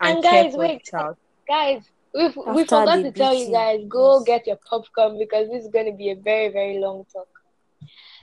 and, 0.00 0.18
And 0.18 0.24
care 0.24 0.44
guys, 0.44 0.56
wait, 0.56 0.82
child. 0.84 1.16
Guys, 1.48 1.82
we 2.14 2.28
we 2.54 2.64
forgot 2.64 2.96
the 2.96 3.04
to 3.04 3.12
tell 3.12 3.34
you 3.34 3.50
guys 3.50 3.80
go 3.88 4.18
yes. 4.18 4.24
get 4.26 4.46
your 4.46 4.58
popcorn 4.68 5.18
because 5.18 5.48
this 5.48 5.64
is 5.64 5.70
going 5.70 5.86
to 5.86 5.96
be 5.96 6.10
a 6.10 6.16
very 6.16 6.48
very 6.50 6.78
long 6.78 7.04
talk. 7.12 7.28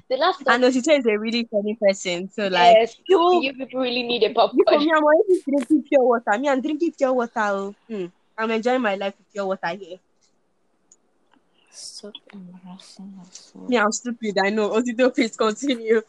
The 0.09 0.17
last 0.17 0.39
talk, 0.39 0.53
And 0.53 0.63
Osito 0.63 0.97
is 0.97 1.05
a 1.05 1.17
really 1.17 1.47
funny 1.51 1.78
person. 1.82 2.30
So 2.30 2.47
like 2.47 2.76
yes, 2.76 2.95
you 3.07 3.41
you 3.41 3.53
people 3.53 3.82
really 3.82 4.03
need 4.03 4.23
a 4.23 4.34
popcorn. 4.34 4.57
You 4.57 4.63
for 4.65 4.71
popcorn. 4.71 4.86
me, 4.86 4.91
I'm 4.95 5.41
drinking 5.49 5.84
pure 5.89 6.03
water. 6.03 6.39
Me, 6.39 6.49
I'm 6.49 6.61
drinking 6.61 6.91
pure 6.97 7.13
water. 7.13 7.76
Hmm. 7.89 8.05
I'm 8.38 8.51
enjoying 8.51 8.82
my 8.82 8.95
life 8.95 9.15
with 9.17 9.32
pure 9.32 9.45
water 9.45 9.67
here. 9.67 9.97
Stop 11.71 12.13
embarrassing 12.32 13.13
yourself. 13.17 13.69
Me, 13.69 13.78
I'm 13.78 13.91
stupid. 13.91 14.38
I 14.43 14.49
know. 14.49 14.69
Otito, 14.69 15.13
please 15.13 15.36
continue. 15.36 16.01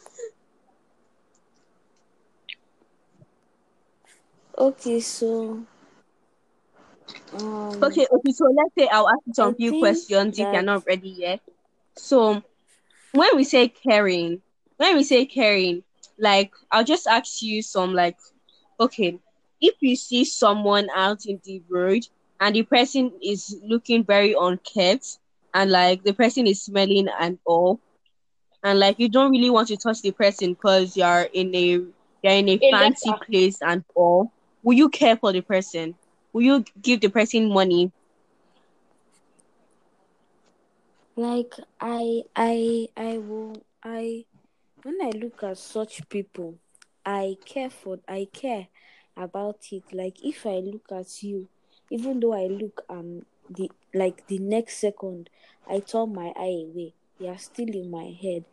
Okay, 4.58 5.00
so 5.00 5.66
um, 7.32 7.82
Okay, 7.82 8.06
okay. 8.10 8.32
So 8.32 8.44
let's 8.56 8.74
say 8.78 8.88
I'll 8.90 9.08
ask 9.08 9.20
you 9.26 9.34
I 9.40 9.44
some 9.44 9.54
few 9.54 9.72
think 9.72 9.74
questions 9.74 10.38
if 10.38 10.48
you're 10.52 10.62
not 10.62 10.84
ready 10.86 11.10
yet. 11.10 11.40
So 11.96 12.42
when 13.12 13.30
we 13.36 13.44
say 13.44 13.68
caring, 13.68 14.42
when 14.76 14.96
we 14.96 15.02
say 15.04 15.26
caring, 15.26 15.82
like 16.18 16.52
I'll 16.70 16.84
just 16.84 17.06
ask 17.06 17.42
you 17.42 17.62
some 17.62 17.94
like, 17.94 18.16
okay, 18.80 19.18
if 19.60 19.74
you 19.80 19.96
see 19.96 20.24
someone 20.24 20.88
out 20.94 21.26
in 21.26 21.40
the 21.44 21.62
road 21.68 22.02
and 22.40 22.54
the 22.54 22.62
person 22.62 23.12
is 23.22 23.56
looking 23.62 24.04
very 24.04 24.34
unkempt 24.38 25.18
and 25.54 25.70
like 25.70 26.02
the 26.04 26.12
person 26.14 26.46
is 26.46 26.62
smelling 26.62 27.08
and 27.20 27.38
all, 27.46 27.80
and 28.62 28.78
like 28.78 28.98
you 28.98 29.08
don't 29.08 29.30
really 29.30 29.50
want 29.50 29.68
to 29.68 29.76
touch 29.76 30.02
the 30.02 30.12
person 30.12 30.52
because 30.54 30.96
you're 30.96 31.28
in 31.32 31.54
a 31.54 31.68
you're 32.22 32.32
in 32.34 32.48
a 32.48 32.58
A 32.62 32.70
fancy 32.70 33.14
place 33.14 33.58
and 33.62 33.84
all, 33.94 34.32
will 34.62 34.74
you 34.76 34.88
care 34.88 35.16
for 35.16 35.32
the 35.32 35.40
person? 35.40 35.96
Will 36.36 36.42
you 36.42 36.64
give 36.82 37.00
the 37.00 37.08
person 37.08 37.48
money? 37.48 37.90
like 41.16 41.54
I 41.80 42.24
I 42.36 42.88
I 42.94 43.16
will 43.16 43.64
I 43.82 44.26
when 44.82 44.98
I 45.02 45.12
look 45.16 45.42
at 45.44 45.56
such 45.56 46.06
people, 46.10 46.58
I 47.06 47.38
care 47.46 47.70
for 47.70 48.00
I 48.06 48.28
care 48.30 48.68
about 49.16 49.60
it. 49.72 49.84
Like 49.94 50.18
if 50.22 50.44
I 50.44 50.56
look 50.56 50.92
at 50.92 51.22
you, 51.22 51.48
even 51.90 52.20
though 52.20 52.34
I 52.34 52.48
look 52.48 52.82
and 52.90 53.24
the 53.48 53.70
like 53.94 54.26
the 54.26 54.38
next 54.38 54.76
second 54.76 55.30
I 55.66 55.80
turn 55.80 56.14
my 56.14 56.34
eye 56.36 56.64
away. 56.70 56.92
They 57.18 57.28
are 57.28 57.38
still 57.38 57.70
in 57.70 57.90
my 57.90 58.14
head. 58.20 58.44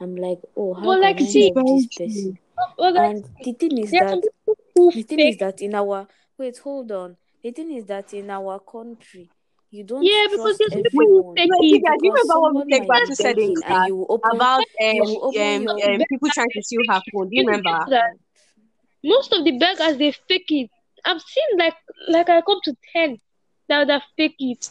I'm 0.00 0.14
like, 0.14 0.38
oh, 0.56 0.74
how 0.74 0.82
Well, 0.82 1.00
can 1.00 1.02
like, 1.02 1.20
I 1.20 1.24
see- 1.24 1.52
help 1.56 1.66
this 1.66 1.86
person? 1.88 2.38
Well, 2.78 2.94
like, 2.94 3.16
And 3.16 3.24
the 3.42 3.52
thing 3.54 3.78
is 3.78 3.90
there 3.90 4.04
are 4.04 4.10
some 4.10 4.20
that 4.20 4.30
people 4.46 4.56
who 4.76 4.92
the 4.92 5.02
thing 5.02 5.18
is 5.18 5.38
that 5.38 5.60
in 5.60 5.74
our 5.74 6.06
wait, 6.38 6.58
hold 6.58 6.92
on. 6.92 7.16
The 7.42 7.50
thing 7.50 7.72
is 7.72 7.84
that 7.86 8.12
in 8.14 8.30
our 8.30 8.58
country, 8.60 9.28
you 9.70 9.84
don't 9.84 10.04
Yeah, 10.04 10.26
because 10.30 10.56
trust 10.56 10.58
there's 10.58 10.74
people 10.76 11.00
who 11.00 11.24
everyone 11.34 11.58
you 11.60 11.78
it. 11.78 11.82
guys, 11.82 11.98
you 12.02 12.12
remember 12.12 12.40
what 12.40 12.54
someone 12.54 12.54
Mistake 12.54 12.86
might 12.88 12.88
Batu 12.88 13.14
said 13.14 13.38
in 13.38 13.54
class 13.54 13.64
and 13.66 13.86
you 13.86 14.06
open 14.08 14.36
about 14.36 14.64
um, 14.80 14.96
you 14.96 15.18
open 15.20 15.40
um, 15.40 15.62
your 15.62 15.94
um, 15.94 16.04
people 16.08 16.28
trying 16.30 16.50
to 16.52 16.62
steal 16.62 16.82
her 16.88 17.00
phone? 17.12 17.28
Do 17.28 17.36
you 17.36 17.42
You 17.42 17.46
remember? 17.46 17.86
that 17.88 18.16
most 19.04 19.32
of 19.32 19.44
the 19.44 19.58
beggars 19.58 19.96
they 19.98 20.12
fake 20.28 20.50
it. 20.50 20.70
I've 21.04 21.20
seen 21.20 21.58
like 21.58 21.74
like 22.08 22.28
I 22.30 22.40
come 22.42 22.60
to 22.64 22.76
ten 22.92 23.18
that 23.68 23.86
that 23.88 24.02
fake 24.16 24.36
it. 24.38 24.68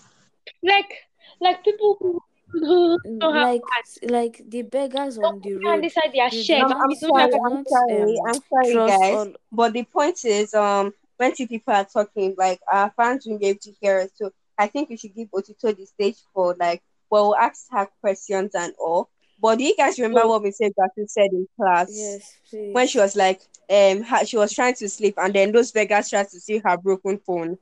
Like 0.64 0.94
like 1.40 1.64
people 1.64 1.98
who, 2.00 2.22
who 2.54 3.00
like 3.20 3.62
like 4.04 4.42
the 4.48 4.62
beggars 4.64 5.18
on 5.18 5.42
the 5.42 5.56
road. 5.56 5.82
decide 5.82 6.12
their 6.14 6.30
You 6.32 6.56
I'm, 6.56 6.72
I'm 6.72 6.90
You 6.90 6.96
not 6.96 7.00
don't 7.00 7.00
sorry, 7.00 7.34
I'm 7.46 7.66
sorry, 7.68 8.02
um 8.04 8.18
I'm 8.28 8.42
sorry, 8.50 8.76
guys. 8.88 9.12
all 9.14 9.34
But 9.52 9.74
the 9.74 9.84
point 9.84 10.24
is, 10.26 10.54
um, 10.54 10.94
when 11.22 11.36
two 11.36 11.48
people 11.48 11.74
are 11.74 11.86
talking, 11.86 12.36
like 12.38 12.60
our 12.72 12.92
fans 12.98 13.26
will 13.28 13.38
be 13.40 13.48
able 13.48 13.60
to 13.62 13.74
hear 13.82 14.00
us. 14.02 14.10
So 14.16 14.32
I 14.58 14.68
think 14.68 14.90
we 14.90 14.98
should 14.98 15.16
give 15.16 15.30
Otito 15.32 15.76
the 15.76 15.86
stage 15.86 16.18
for 16.34 16.56
like, 16.60 16.82
well, 17.10 17.28
we'll 17.30 17.36
ask 17.38 17.68
her 17.72 17.88
questions 18.02 18.52
and 18.56 18.74
all. 18.80 19.10
But 19.42 19.58
do 19.60 19.64
you 19.64 19.76
guys 19.78 20.00
remember 20.00 20.28
what 20.28 20.44
we 20.44 20.50
Mrs. 20.50 20.74
Batu 20.78 21.08
said 21.08 21.32
in 21.32 21.48
class 21.58 22.20
yes, 22.34 22.38
when 22.72 22.88
she 22.88 23.00
was 23.00 23.16
like, 23.16 23.42
um, 23.70 24.04
she 24.26 24.38
was 24.38 24.54
trying 24.54 24.76
to 24.76 24.90
sleep, 24.90 25.16
and 25.18 25.34
then 25.34 25.52
those 25.52 25.72
beggars 25.72 26.10
tried 26.10 26.30
to 26.30 26.40
steal 26.40 26.62
her 26.66 26.78
broken 26.78 27.18
phone. 27.20 27.58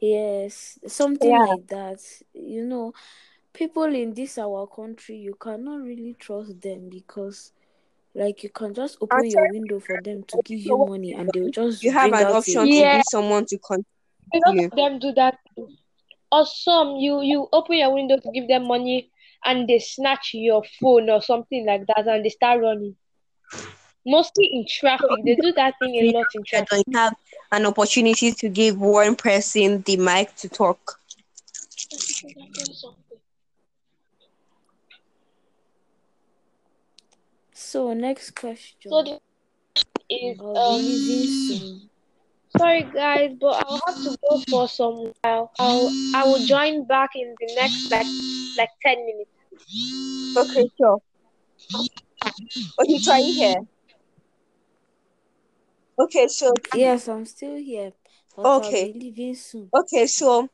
Yes, 0.00 0.78
something 0.86 1.38
Yeah. 1.38 1.44
like 1.44 1.66
that. 1.68 2.00
You 2.32 2.64
know, 2.66 2.92
people 3.52 3.84
in 3.84 4.14
this 4.14 4.38
our 4.38 4.66
country, 4.66 5.16
you 5.16 5.34
cannot 5.34 5.82
really 5.82 6.14
trust 6.14 6.60
them 6.60 6.88
because, 6.88 7.52
like, 8.14 8.42
you 8.42 8.50
can 8.50 8.74
just 8.74 8.98
open 9.00 9.26
your 9.30 9.44
window 9.46 9.80
for 9.80 9.96
them 9.98 10.24
to 10.24 10.38
give 10.38 10.60
you 10.60 10.76
money 10.78 11.12
and 11.12 11.32
they'll 11.32 11.50
just 11.50 11.82
You 11.82 11.92
have 11.92 12.12
bring 12.12 12.12
an 12.12 12.26
out 12.26 12.36
option 12.36 12.62
a 12.62 12.66
to 12.70 12.82
Yeah. 12.82 12.92
give 12.92 13.04
someone 13.04 13.46
to 13.46 13.58
A 14.34 14.38
lot 14.38 14.56
continue. 14.56 14.64
of 14.70 14.76
them 14.76 14.98
do 14.98 15.12
that. 15.12 15.38
Or 16.32 16.46
some 16.46 16.96
you 16.96 17.20
you 17.22 17.48
open 17.52 17.76
your 17.78 17.92
window 17.94 18.16
to 18.18 18.30
give 18.32 18.48
them 18.48 18.66
money 18.66 19.10
and 19.44 19.68
they 19.68 19.78
snatch 19.78 20.34
your 20.34 20.62
phone 20.80 21.08
or 21.10 21.22
something 21.22 21.66
like 21.66 21.86
that 21.86 22.06
and 22.06 22.24
they 22.24 22.30
start 22.30 22.60
running. 22.60 22.96
Mostly 24.06 24.46
in 24.52 24.66
traffic. 24.68 25.24
They 25.24 25.36
do 25.36 25.52
that 25.52 25.78
thing 25.78 25.94
a 25.96 26.12
lot 26.16 26.28
in 26.34 26.44
You 26.52 26.62
traffic. 26.68 26.70
don't 26.70 26.94
have 26.94 27.14
an 27.52 27.66
opportunity 27.66 28.32
to 28.32 28.48
give 28.48 28.80
one 28.80 29.16
person 29.16 29.82
the 29.82 29.96
mic 29.96 30.34
to 30.36 30.48
talk. 30.48 30.98
So 37.70 37.94
next 37.94 38.34
question. 38.34 38.90
So 38.90 39.04
the 39.04 39.20
is 40.10 40.40
um 40.40 40.82
leaving 40.82 41.28
soon. 41.30 41.88
sorry 42.58 42.82
guys, 42.92 43.30
but 43.40 43.62
I'll 43.64 43.80
have 43.86 44.02
to 44.02 44.18
go 44.28 44.42
for 44.50 44.66
some 44.66 45.12
while. 45.22 45.52
I'll 45.60 45.88
I 46.12 46.24
will 46.26 46.44
join 46.44 46.84
back 46.84 47.10
in 47.14 47.32
the 47.38 47.54
next 47.54 47.88
like 47.92 48.10
like 48.58 48.70
ten 48.82 49.06
minutes. 49.06 49.30
Okay, 50.36 50.68
sure. 50.78 50.98
Okay, 52.80 52.92
you 52.92 52.98
trying 52.98 53.34
here. 53.34 53.60
Okay, 55.96 56.26
so 56.26 56.52
Yes, 56.74 57.06
I'm 57.06 57.24
still 57.24 57.54
here, 57.56 57.92
Okay. 58.36 58.92
leaving 58.96 59.36
soon. 59.36 59.70
okay, 59.72 60.08
so 60.08 60.48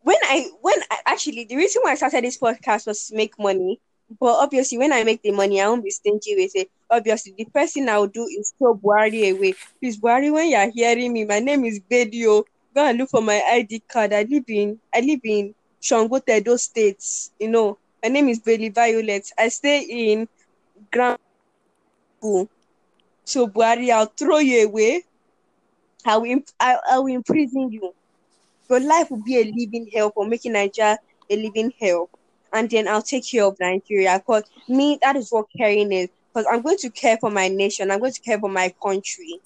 when 0.00 0.18
I 0.24 0.50
when 0.60 0.82
I 0.90 0.98
actually 1.06 1.44
the 1.44 1.54
reason 1.54 1.82
why 1.84 1.92
I 1.92 1.94
started 1.94 2.24
this 2.24 2.36
podcast 2.38 2.88
was 2.88 3.06
to 3.06 3.14
make 3.16 3.38
money. 3.38 3.78
But 4.20 4.36
obviously, 4.38 4.78
when 4.78 4.92
I 4.92 5.04
make 5.04 5.22
the 5.22 5.32
money, 5.32 5.60
I 5.60 5.68
won't 5.68 5.84
be 5.84 5.90
stingy 5.90 6.34
with 6.36 6.52
it. 6.54 6.70
Obviously, 6.90 7.34
the 7.36 7.46
first 7.52 7.74
thing 7.74 7.88
I 7.88 7.98
will 7.98 8.06
do 8.08 8.24
is 8.24 8.54
throw 8.58 8.74
Buhari 8.74 9.30
away. 9.32 9.54
Please, 9.80 10.00
Buhari, 10.00 10.32
when 10.32 10.48
you're 10.50 10.70
hearing 10.70 11.12
me, 11.12 11.24
my 11.24 11.40
name 11.40 11.64
is 11.64 11.80
Bedio. 11.80 12.44
Go 12.74 12.84
and 12.86 12.96
look 12.98 13.10
for 13.10 13.20
my 13.20 13.42
ID 13.50 13.80
card. 13.88 14.12
I 14.12 14.22
live 14.22 14.44
in 14.48 14.78
I 14.94 15.00
live 15.00 15.20
in 15.24 15.54
Shango 15.80 16.18
Tedo 16.20 16.58
States. 16.58 17.32
You 17.38 17.48
know, 17.48 17.78
my 18.02 18.08
name 18.08 18.28
is 18.28 18.38
Bailey 18.38 18.70
Violet. 18.70 19.30
I 19.38 19.48
stay 19.48 19.82
in 19.82 20.28
Grand. 20.90 21.18
So 22.22 23.46
Buhari, 23.46 23.90
I'll 23.92 24.06
throw 24.06 24.38
you 24.38 24.66
away. 24.66 25.04
I 26.06 26.16
will 26.16 26.40
I, 26.58 26.78
I 26.92 26.98
will 26.98 27.14
imprison 27.14 27.70
you. 27.70 27.92
Your 28.70 28.80
life 28.80 29.10
will 29.10 29.22
be 29.22 29.36
a 29.36 29.44
living 29.44 29.88
hell 29.92 30.10
for 30.10 30.26
making 30.26 30.52
Nigeria 30.52 30.98
a 31.30 31.36
living 31.36 31.72
hell. 31.78 32.08
And 32.52 32.70
then 32.70 32.88
I'll 32.88 33.02
take 33.02 33.26
care 33.28 33.44
of 33.44 33.58
Nigeria. 33.60 34.18
Because 34.18 34.44
me, 34.68 34.98
that 35.02 35.16
is 35.16 35.30
what 35.30 35.46
caring 35.56 35.92
is. 35.92 36.08
Because 36.32 36.46
I'm 36.50 36.62
going 36.62 36.78
to 36.78 36.90
care 36.90 37.16
for 37.18 37.30
my 37.30 37.48
nation. 37.48 37.90
I'm 37.90 38.00
going 38.00 38.12
to 38.12 38.20
care 38.20 38.38
for 38.38 38.48
my 38.48 38.74
country. 38.82 39.40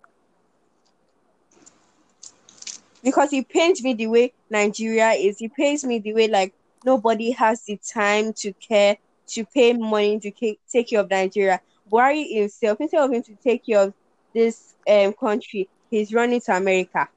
Because 3.02 3.32
it 3.32 3.48
pains 3.48 3.82
me 3.82 3.94
the 3.94 4.06
way 4.06 4.32
Nigeria 4.48 5.10
is. 5.10 5.40
It 5.40 5.54
pains 5.54 5.84
me 5.84 5.98
the 5.98 6.14
way 6.14 6.28
like 6.28 6.54
nobody 6.84 7.32
has 7.32 7.64
the 7.64 7.76
time 7.76 8.32
to 8.34 8.52
care, 8.52 8.96
to 9.28 9.44
pay 9.44 9.72
money 9.72 10.20
to 10.20 10.30
take 10.70 10.88
care 10.90 11.00
of 11.00 11.10
Nigeria. 11.10 11.60
Buhari 11.90 12.32
himself, 12.32 12.80
instead 12.80 13.02
of 13.02 13.12
him 13.12 13.22
to 13.24 13.34
take 13.42 13.66
care 13.66 13.80
of 13.80 13.94
this 14.34 14.74
um 14.88 15.12
country, 15.12 15.68
he's 15.90 16.14
running 16.14 16.40
to 16.42 16.56
America. 16.56 17.08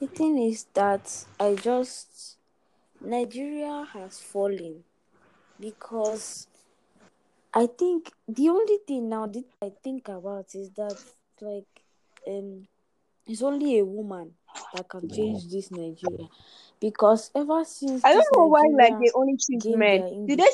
The 0.00 0.06
thing 0.06 0.38
is 0.38 0.64
that 0.74 1.26
I 1.38 1.54
just 1.54 2.36
Nigeria 3.00 3.86
has 3.92 4.18
fallen 4.18 4.84
because 5.60 6.48
I 7.52 7.66
think 7.66 8.10
the 8.26 8.48
only 8.48 8.78
thing 8.86 9.08
now 9.10 9.26
that 9.26 9.44
I 9.60 9.70
think 9.84 10.08
about 10.08 10.54
is 10.54 10.70
that 10.70 10.98
like 11.40 11.82
um 12.26 12.66
it's 13.26 13.42
only 13.42 13.78
a 13.78 13.84
woman 13.84 14.34
that 14.74 14.88
can 14.88 15.08
change 15.08 15.48
this 15.48 15.70
Nigeria 15.70 16.28
because 16.80 17.30
ever 17.34 17.62
since 17.64 18.02
I 18.04 18.12
don't 18.12 18.20
this 18.20 18.28
know 18.36 18.46
why 18.46 18.62
like 18.78 18.92
Nigeria 18.92 18.98
they 19.00 19.10
only 19.14 19.36
choose 19.36 19.68
men. 19.68 20.26
Do 20.26 20.36
they, 20.36 20.48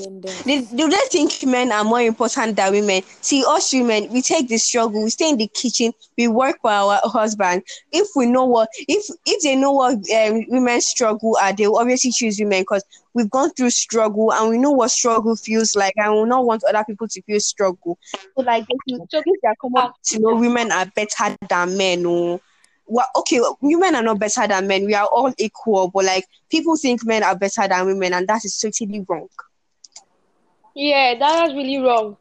they 0.44 0.60
do 0.74 0.88
they 0.88 1.00
think 1.10 1.32
men 1.44 1.70
are 1.70 1.84
more 1.84 2.00
important 2.00 2.56
than 2.56 2.72
women? 2.72 3.02
See, 3.20 3.44
us 3.46 3.72
women, 3.72 4.10
we 4.12 4.22
take 4.22 4.48
the 4.48 4.58
struggle, 4.58 5.02
we 5.04 5.10
stay 5.10 5.28
in 5.30 5.36
the 5.36 5.46
kitchen, 5.48 5.92
we 6.16 6.28
work 6.28 6.56
for 6.62 6.70
our 6.70 7.00
husband. 7.04 7.62
If 7.92 8.08
we 8.16 8.26
know 8.26 8.44
what 8.44 8.68
if 8.76 9.06
if 9.26 9.42
they 9.42 9.54
know 9.54 9.72
what 9.72 9.94
um, 10.10 10.44
women 10.48 10.80
struggle 10.80 11.36
are, 11.40 11.52
they 11.52 11.66
will 11.68 11.78
obviously 11.78 12.10
choose 12.10 12.38
women 12.40 12.62
because 12.62 12.84
we've 13.14 13.30
gone 13.30 13.50
through 13.50 13.70
struggle 13.70 14.32
and 14.32 14.50
we 14.50 14.58
know 14.58 14.72
what 14.72 14.90
struggle 14.90 15.36
feels 15.36 15.76
like 15.76 15.94
and 15.96 16.12
we 16.14 16.24
not 16.24 16.44
want 16.44 16.64
other 16.64 16.84
people 16.84 17.06
to 17.08 17.22
feel 17.22 17.38
struggle. 17.40 17.98
So 18.12 18.42
like 18.42 18.66
they 18.66 18.74
should- 18.94 19.02
So- 19.10 19.18
if 19.24 19.40
they're 19.42 19.54
common 19.60 19.92
to 20.06 20.18
know 20.18 20.34
women 20.36 20.72
are 20.72 20.86
better 20.96 21.36
than 21.48 21.76
men 21.76 22.04
or 22.06 22.40
well, 22.86 23.06
okay, 23.16 23.40
women 23.60 23.94
are 23.94 24.02
not 24.02 24.18
better 24.18 24.46
than 24.46 24.66
men. 24.66 24.86
We 24.86 24.94
are 24.94 25.06
all 25.06 25.32
equal, 25.38 25.90
but 25.90 26.04
like 26.04 26.24
people 26.50 26.76
think 26.76 27.04
men 27.04 27.22
are 27.22 27.36
better 27.36 27.66
than 27.68 27.86
women, 27.86 28.12
and 28.12 28.28
that 28.28 28.44
is 28.44 28.58
totally 28.58 29.04
wrong. 29.08 29.28
Yeah, 30.74 31.14
that 31.18 31.42
was 31.46 31.54
really 31.54 31.78
wrong. 31.78 32.16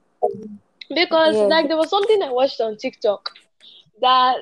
Because 0.89 1.35
Yeah. 1.35 1.47
like 1.47 1.67
there 1.67 1.77
was 1.77 1.89
something 1.89 2.21
I 2.21 2.31
watched 2.31 2.61
on 2.61 2.77
TikTok 2.77 3.29
that 4.01 4.37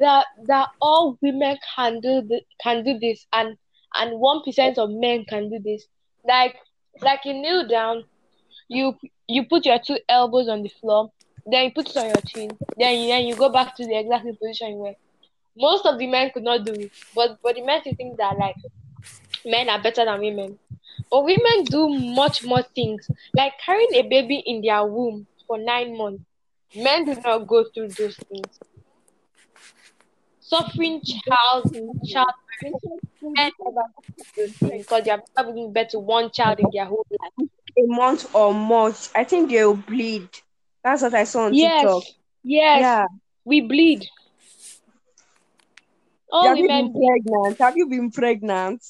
that 0.00 0.26
that 0.46 0.68
all 0.80 1.18
women 1.20 1.58
can 1.74 2.00
do 2.00 2.22
the, 2.22 2.42
can 2.62 2.84
do 2.84 2.98
this 2.98 3.26
and 3.32 3.56
and 3.94 4.18
one 4.18 4.42
percent 4.42 4.78
of 4.78 4.90
men 4.90 5.24
can 5.24 5.50
do 5.50 5.58
this. 5.58 5.86
Like 6.24 6.56
like 7.02 7.20
you 7.24 7.34
kneel 7.34 7.66
down, 7.66 8.04
you 8.68 8.96
you 9.28 9.44
put 9.46 9.64
your 9.66 9.78
two 9.78 9.98
elbows 10.08 10.48
on 10.48 10.62
the 10.62 10.70
floor, 10.80 11.12
then 11.46 11.64
you 11.64 11.70
put 11.72 11.88
it 11.88 11.96
on 11.96 12.06
your 12.06 12.22
chin, 12.26 12.50
then 12.76 12.98
you, 13.00 13.08
then 13.08 13.26
you 13.26 13.36
go 13.36 13.48
back 13.48 13.76
to 13.76 13.86
the 13.86 13.98
exact 13.98 14.24
same 14.24 14.36
position 14.36 14.70
you 14.70 14.76
were. 14.76 14.94
Most 15.56 15.86
of 15.86 15.98
the 15.98 16.06
men 16.06 16.30
could 16.32 16.42
not 16.42 16.64
do 16.64 16.72
it, 16.72 16.92
but 17.14 17.38
but 17.42 17.54
the 17.54 17.62
men 17.62 17.80
think 17.82 18.16
that 18.18 18.36
like 18.38 18.56
men 19.44 19.68
are 19.68 19.82
better 19.82 20.04
than 20.04 20.20
women. 20.20 20.58
But 21.10 21.24
women 21.24 21.64
do 21.68 21.88
much 21.88 22.44
more 22.44 22.62
things, 22.74 23.08
like 23.34 23.52
carrying 23.64 23.94
a 23.94 24.02
baby 24.02 24.42
in 24.46 24.62
their 24.62 24.84
womb 24.84 25.26
for 25.46 25.58
nine 25.58 25.96
months. 25.96 26.22
Men 26.74 27.04
do 27.04 27.14
not 27.22 27.46
go 27.46 27.64
through 27.72 27.94
those 27.98 28.16
things. 28.28 28.58
Suffering 30.40 31.00
child 31.02 31.64
childbirth, 32.04 32.82
men 33.22 33.50
never 33.64 33.72
go 33.74 34.02
through 34.14 34.24
those 34.36 34.52
things 34.62 34.82
because 34.86 35.04
they 35.04 35.10
have 35.10 35.22
never 35.36 35.52
given 35.52 35.72
birth 35.72 35.88
to 35.88 35.98
one 36.00 36.30
child 36.32 36.58
in 36.60 36.70
their 36.72 36.84
whole 36.84 37.06
life. 37.20 37.48
A 37.76 37.82
month 37.86 38.34
or 38.34 38.54
more, 38.54 38.92
I 39.14 39.24
think 39.24 39.50
they 39.50 39.64
will 39.64 39.74
bleed. 39.74 40.28
That's 40.82 41.02
what 41.02 41.14
I 41.14 41.24
saw 41.24 41.46
on 41.46 41.54
Yes, 41.54 41.82
TikTok. 41.84 42.02
yes, 42.42 42.82
Yeah. 42.82 43.06
we 43.44 43.60
bleed. 43.62 44.06
All 46.34 46.48
Have 46.48 46.58
you 46.58 46.66
been 46.68 46.92
pregnant? 46.92 47.58
Have 47.60 47.76
you 47.76 47.86
been 47.88 48.10
pregnant? 48.10 48.82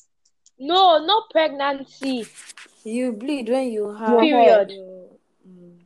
No, 0.59 1.05
not 1.05 1.29
pregnancy. 1.31 2.27
you 2.85 3.13
bleed 3.13 3.49
when 3.51 3.71
you 3.71 3.93
have 3.93 4.21
Period. 4.23 4.71
your, 4.71 5.09
mm, 5.47 5.79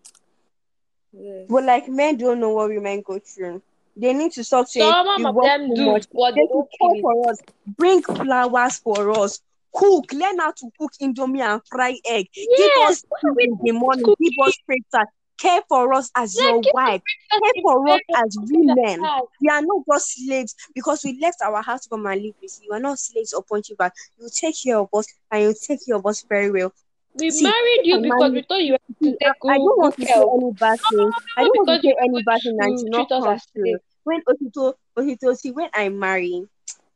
Yes. 1.12 1.46
But 1.48 1.64
like 1.64 1.88
men 1.88 2.16
don't 2.16 2.38
know 2.38 2.50
what 2.50 2.68
women 2.70 3.02
go 3.04 3.18
through. 3.18 3.60
They 3.96 4.12
need 4.14 4.30
to 4.32 4.44
stop 4.44 4.68
saying 4.68 4.88
Some 4.88 5.26
of 5.26 5.34
them 5.42 5.74
do, 5.74 5.84
much. 5.92 6.06
but 6.12 6.34
They 6.36 6.42
they 6.42 6.46
should 6.46 6.52
don't 6.52 6.68
care 6.80 7.00
for 7.00 7.30
us. 7.30 7.38
Bring 7.66 8.02
flowers 8.02 8.78
for 8.78 9.10
us. 9.18 9.40
Cook. 9.74 10.12
Learn 10.12 10.38
how 10.38 10.52
to 10.52 10.70
cook 10.78 10.92
indomie 11.02 11.40
and 11.40 11.60
fry 11.68 11.98
egg. 12.08 12.26
Give 12.56 12.70
us 12.86 13.04
what 13.08 13.20
food 13.20 13.36
in 13.40 13.58
the 13.64 13.72
morning. 13.72 14.04
cooking? 14.04 14.14
Give 14.20 14.46
us 14.46 14.56
breakfast. 14.66 15.12
Care 15.38 15.62
for 15.68 15.92
us 15.94 16.10
as 16.16 16.34
your 16.36 16.60
wife. 16.72 17.02
Care 17.30 17.52
for 17.62 17.88
us 17.88 18.00
as 18.16 18.36
women. 18.50 19.00
We 19.40 19.48
are 19.48 19.62
not 19.62 19.82
just 19.90 20.14
slaves 20.16 20.54
because 20.74 21.02
we 21.04 21.18
left 21.20 21.38
our 21.44 21.62
house 21.62 21.82
to 21.82 21.88
come 21.90 22.06
and 22.06 22.20
live 22.20 22.34
with 22.42 22.58
you. 22.60 22.68
You 22.70 22.76
are 22.76 22.80
not 22.80 22.98
slaves 22.98 23.32
upon 23.32 23.62
you 23.68 23.76
back. 23.76 23.92
You 24.18 24.28
take 24.34 24.56
care 24.62 24.78
of 24.78 24.88
us 24.92 25.06
and 25.30 25.42
you 25.42 25.54
take 25.66 25.78
care 25.86 25.96
of 25.96 26.04
us 26.06 26.24
very 26.28 26.50
well. 26.50 26.72
We 27.14 27.30
See, 27.30 27.44
married 27.44 27.80
you 27.84 28.00
because 28.02 28.32
we 28.32 28.42
thought 28.42 28.62
you 28.62 28.72
were 28.72 28.78
to 28.78 29.10
take 29.10 29.18
I, 29.22 29.28
I 29.48 29.56
don't 29.58 29.78
want 29.78 29.94
to 29.96 30.02
say 30.02 30.12
care 30.12 30.22
of 30.22 30.28
any 30.40 30.52
bad 30.52 30.78
thing. 30.90 31.10
I 31.36 31.42
don't 31.42 31.56
want 31.56 31.82
to 31.82 31.88
say 31.88 31.96
any 32.02 32.22
bad 32.22 32.40
thing 32.42 32.56
and 32.60 32.90
not 32.90 33.08
come 33.08 33.28
as 33.28 33.46
true. 33.46 33.62
slaves. 33.62 33.82
When 34.04 34.22
Otito, 34.28 34.74
Otito, 34.98 35.36
see, 35.36 35.50
when 35.52 35.68
I 35.74 35.88
marry, 35.88 36.44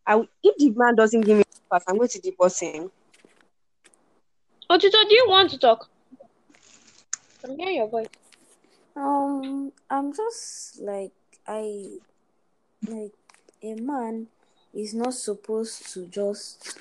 I 0.07 0.17
will- 0.17 0.29
if 0.43 0.57
the 0.59 0.71
man 0.77 0.95
doesn't 0.97 1.21
give 1.23 1.37
me 1.39 1.43
a 1.43 1.75
pass, 1.75 1.85
I'm 1.89 1.97
going 1.97 2.09
to 2.09 2.21
divorce 2.21 2.61
him. 2.61 2.91
Otito, 4.71 5.09
do 5.09 5.15
you 5.15 5.27
want 5.29 5.51
to 5.51 5.59
talk? 5.59 5.89
I'm 7.45 7.57
hearing 7.57 7.77
your 7.77 7.89
voice. 7.89 8.07
Um, 8.97 9.73
I'm 9.91 10.13
just 10.13 10.81
like 10.81 11.13
I 11.47 11.99
like 12.87 13.15
a 13.63 13.75
man 13.75 14.29
is 14.75 14.95
not 14.95 15.15
supposed 15.15 15.93
to 15.95 16.07
just 16.09 16.81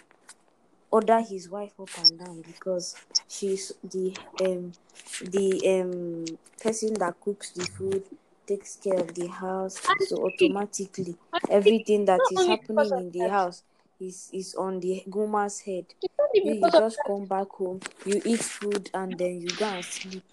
order 0.91 1.21
his 1.21 1.49
wife 1.49 1.73
up 1.79 1.89
and 1.97 2.19
down 2.19 2.41
because 2.41 2.95
she's 3.27 3.71
the 3.83 4.17
um 4.41 4.73
the 5.21 5.47
um 5.79 6.37
person 6.61 6.93
that 6.95 7.19
cooks 7.21 7.51
the 7.51 7.65
food, 7.65 8.03
takes 8.47 8.75
care 8.77 8.99
of 8.99 9.13
the 9.15 9.27
house, 9.27 9.79
so 9.99 10.25
automatically 10.25 11.15
everything 11.49 12.05
that 12.05 12.31
is 12.31 12.45
happening 12.45 12.95
in 12.97 13.11
the 13.11 13.27
house 13.27 13.63
is 13.99 14.29
is 14.33 14.55
on 14.55 14.79
the 14.79 15.03
woman's 15.07 15.61
head. 15.61 15.85
It's 16.01 16.13
not 16.19 16.29
even 16.35 16.55
You, 16.59 16.65
you 16.65 16.71
just 16.71 17.03
come 17.03 17.25
back 17.25 17.49
home, 17.49 17.81
you 18.05 18.21
eat 18.25 18.43
food, 18.43 18.89
and 18.93 19.17
then 19.17 19.41
you 19.41 19.49
go 19.55 19.65
and 19.65 19.85
sleep. 19.85 20.23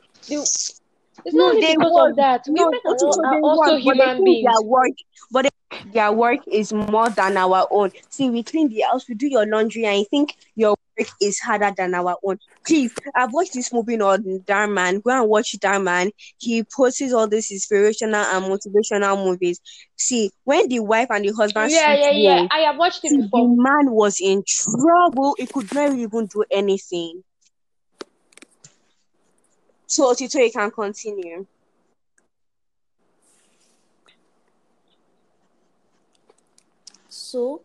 It's 1.24 1.34
No, 1.34 1.46
not 1.46 1.48
only 1.54 1.60
they 1.60 1.74
because 1.76 1.92
work. 1.94 2.10
of 2.10 2.16
that. 2.16 2.44
No, 2.48 2.64
Women 2.66 2.80
are, 2.86 2.94
Otito, 2.94 3.24
are 3.24 3.40
also 3.42 3.72
work, 3.72 3.80
human 3.82 4.24
beings. 4.24 4.44
their 4.46 4.62
work, 4.68 4.92
but 5.30 5.42
they, 5.42 5.50
their 5.92 6.12
work 6.12 6.40
is 6.50 6.72
more 6.72 7.08
than 7.10 7.36
our 7.36 7.66
own. 7.70 7.90
See, 8.08 8.30
we 8.30 8.42
clean 8.42 8.68
the 8.68 8.80
house, 8.82 9.08
we 9.08 9.14
do 9.14 9.26
your 9.28 9.46
laundry, 9.46 9.84
and 9.84 9.98
you 9.98 10.04
think 10.10 10.36
your 10.54 10.70
work 10.98 11.08
is 11.20 11.38
harder 11.38 11.72
than 11.76 11.94
our 11.94 12.16
own. 12.24 12.38
Please, 12.66 12.94
I've 13.14 13.32
watched 13.32 13.54
this 13.54 13.72
movie 13.72 14.00
on 14.00 14.22
Dhar 14.46 14.70
Mann. 14.72 15.00
Go 15.00 15.10
and 15.10 15.28
watch 15.28 15.52
Dhar 15.58 15.82
Mann. 15.82 16.10
He 16.38 16.62
posts 16.64 17.12
all 17.12 17.28
these 17.28 17.50
inspirational 17.50 18.14
and 18.16 18.44
motivational 18.46 19.22
movies. 19.24 19.60
See, 19.96 20.30
when 20.44 20.68
the 20.68 20.80
wife 20.80 21.08
and 21.10 21.24
the 21.24 21.32
husband 21.32 21.70
Yeah, 21.72 21.94
yeah, 21.94 22.10
yeah. 22.10 22.46
I 22.50 22.60
have 22.60 22.76
watched 22.78 23.04
it 23.04 23.10
see, 23.10 23.16
the 23.16 23.22
before. 23.24 23.48
man 23.48 23.90
was 23.92 24.18
in 24.20 24.42
trouble. 24.46 25.34
He 25.38 25.46
could 25.46 25.72
not 25.74 25.94
even 25.94 26.26
do 26.26 26.44
anything. 26.50 27.22
So, 29.88 30.12
Otito, 30.12 30.36
you 30.44 30.52
can 30.52 30.70
continue. 30.70 31.46
So 37.08 37.62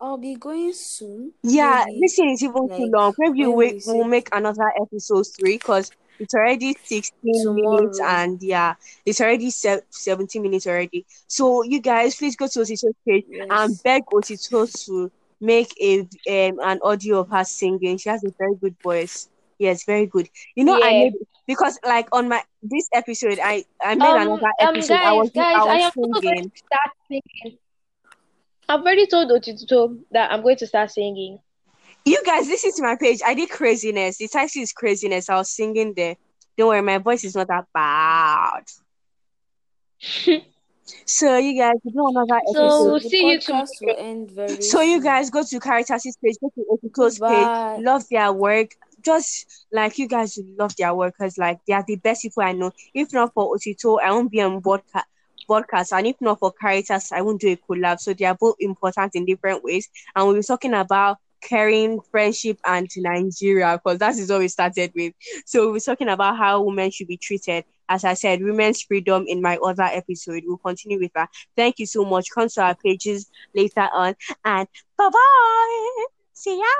I'll 0.00 0.16
be 0.16 0.36
going 0.36 0.72
soon. 0.72 1.32
Yeah, 1.42 1.84
maybe 1.86 2.00
this 2.00 2.16
thing 2.16 2.30
is 2.30 2.42
even 2.42 2.68
too 2.74 2.90
long. 2.92 3.14
Maybe 3.18 3.46
we 3.46 3.74
we'll 3.84 4.04
make 4.08 4.28
another 4.32 4.72
episode 4.80 5.26
three 5.38 5.54
because 5.56 5.92
it's 6.18 6.34
already 6.34 6.76
16 6.82 7.54
minutes 7.54 8.00
and 8.00 8.42
yeah, 8.42 8.74
it's 9.04 9.20
already 9.20 9.50
se- 9.50 9.82
17 9.90 10.42
minutes 10.42 10.66
already. 10.66 11.06
So 11.26 11.62
you 11.62 11.80
guys, 11.80 12.16
please 12.16 12.36
go 12.36 12.46
to 12.48 12.60
Otito's 12.60 12.94
page 13.06 13.26
and 13.50 13.80
beg 13.82 14.04
Otito 14.06 14.66
to 14.86 15.12
make 15.40 15.72
a 15.80 16.00
um 16.00 16.58
an 16.60 16.80
audio 16.82 17.20
of 17.20 17.28
her 17.30 17.44
singing. 17.44 17.98
She 17.98 18.08
has 18.08 18.24
a 18.24 18.32
very 18.38 18.54
good 18.56 18.76
voice. 18.82 19.28
Yes, 19.58 19.84
very 19.84 20.06
good. 20.06 20.28
You 20.56 20.64
know, 20.64 20.78
I 20.80 20.92
Yeah. 20.92 20.94
made 20.94 21.14
because 21.46 21.78
like 21.84 22.08
on 22.12 22.28
my 22.28 22.42
this 22.62 22.88
episode, 22.94 23.38
I 23.42 23.64
I 23.82 23.94
made 23.96 24.16
Um, 24.16 24.16
another 24.16 24.52
um, 24.60 24.86
episode. 24.86 25.00
I 25.02 25.12
guys, 25.12 25.14
was 25.14 25.30
guys, 25.34 25.54
I 25.54 25.64
I 25.66 25.76
was 25.76 25.88
am 25.88 25.92
singing. 25.94 26.52
to 26.52 26.62
start 26.66 26.90
singing. 27.08 27.58
I've 28.68 28.80
already 28.80 29.06
told 29.06 29.30
Otito 29.30 30.04
that 30.10 30.30
I'm 30.32 30.42
going 30.42 30.56
to 30.56 30.66
start 30.66 30.90
singing. 30.90 31.40
You 32.04 32.22
guys, 32.24 32.46
this 32.46 32.64
is 32.64 32.80
my 32.80 32.96
page. 32.96 33.20
I 33.24 33.34
did 33.34 33.50
craziness. 33.50 34.18
The 34.18 34.28
title 34.28 34.62
is 34.62 34.72
craziness. 34.72 35.28
I 35.28 35.36
was 35.36 35.50
singing 35.54 35.94
there. 35.96 36.16
Don't 36.56 36.68
worry, 36.68 36.82
my 36.82 36.98
voice 36.98 37.24
is 37.24 37.34
not 37.36 37.48
that 37.48 37.64
bad. 37.74 38.64
So 41.06 41.36
you 41.36 41.58
guys, 41.60 41.74
we 41.84 41.90
do 41.92 42.06
another 42.08 42.40
So 42.44 42.56
episode. 42.56 42.98
we'll 42.98 43.00
see 43.00 43.28
you 43.28 43.38
podcast 43.42 43.80
will 43.80 43.94
tomorrow. 43.94 43.96
end 43.98 44.30
very 44.30 44.58
So 44.60 44.80
you 44.80 45.00
guys 45.02 45.30
go 45.30 45.42
to 45.44 45.60
Caritas' 45.60 46.16
page, 46.22 46.36
go 46.40 46.50
to 46.54 46.64
Otito's 46.70 47.20
page, 47.20 47.50
love 47.76 48.04
their 48.10 48.32
work. 48.32 48.70
Just 49.04 49.66
like 49.72 49.98
you 49.98 50.08
guys 50.08 50.38
love 50.58 50.74
their 50.76 50.94
workers. 50.94 51.38
like 51.38 51.60
they 51.66 51.74
are 51.74 51.84
the 51.86 51.96
best 51.96 52.22
people 52.22 52.42
I 52.42 52.52
know. 52.52 52.72
If 52.94 53.12
not 53.12 53.32
for 53.34 53.54
Otito, 53.56 53.98
I 54.02 54.10
won't 54.12 54.30
be 54.30 54.40
on 54.40 54.60
podcast 54.62 55.04
podcast 55.48 55.96
and 55.96 56.06
if 56.06 56.16
not 56.20 56.38
for 56.38 56.52
Caritas, 56.52 57.10
I 57.12 57.22
won't 57.22 57.40
do 57.40 57.48
a 57.48 57.56
collab. 57.56 58.00
So 58.00 58.12
they 58.12 58.26
are 58.26 58.34
both 58.34 58.56
important 58.60 59.14
in 59.14 59.24
different 59.24 59.64
ways. 59.64 59.88
And 60.14 60.26
we'll 60.26 60.36
be 60.36 60.42
talking 60.42 60.74
about 60.74 61.18
caring, 61.40 62.00
friendship, 62.10 62.58
and 62.64 62.88
Nigeria 62.96 63.80
because 63.82 63.98
that 63.98 64.16
is 64.16 64.30
what 64.30 64.40
we 64.40 64.48
started 64.48 64.92
with. 64.94 65.14
So 65.46 65.64
we'll 65.64 65.74
be 65.74 65.80
talking 65.80 66.08
about 66.08 66.36
how 66.36 66.62
women 66.62 66.90
should 66.90 67.08
be 67.08 67.16
treated. 67.16 67.64
As 67.88 68.04
I 68.04 68.14
said, 68.14 68.42
women's 68.42 68.82
freedom 68.82 69.24
in 69.26 69.40
my 69.40 69.56
other 69.64 69.84
episode. 69.84 70.42
We'll 70.46 70.58
continue 70.58 70.98
with 70.98 71.12
that. 71.14 71.30
Thank 71.56 71.78
you 71.78 71.86
so 71.86 72.04
much. 72.04 72.26
Come 72.34 72.48
to 72.50 72.62
our 72.62 72.74
pages 72.74 73.30
later 73.54 73.88
on. 73.92 74.14
And 74.44 74.68
bye 74.98 75.08
bye. 75.10 76.17
See 76.38 76.54
ya. 76.54 76.74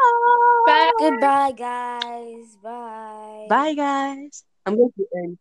Bye. 0.71 0.93
Goodbye, 1.03 1.51
guys. 1.51 2.55
Bye. 2.63 3.47
Bye, 3.51 3.75
guys. 3.75 4.45
I'm 4.65 4.77
going 4.77 4.93
to 4.95 5.07
end. 5.19 5.39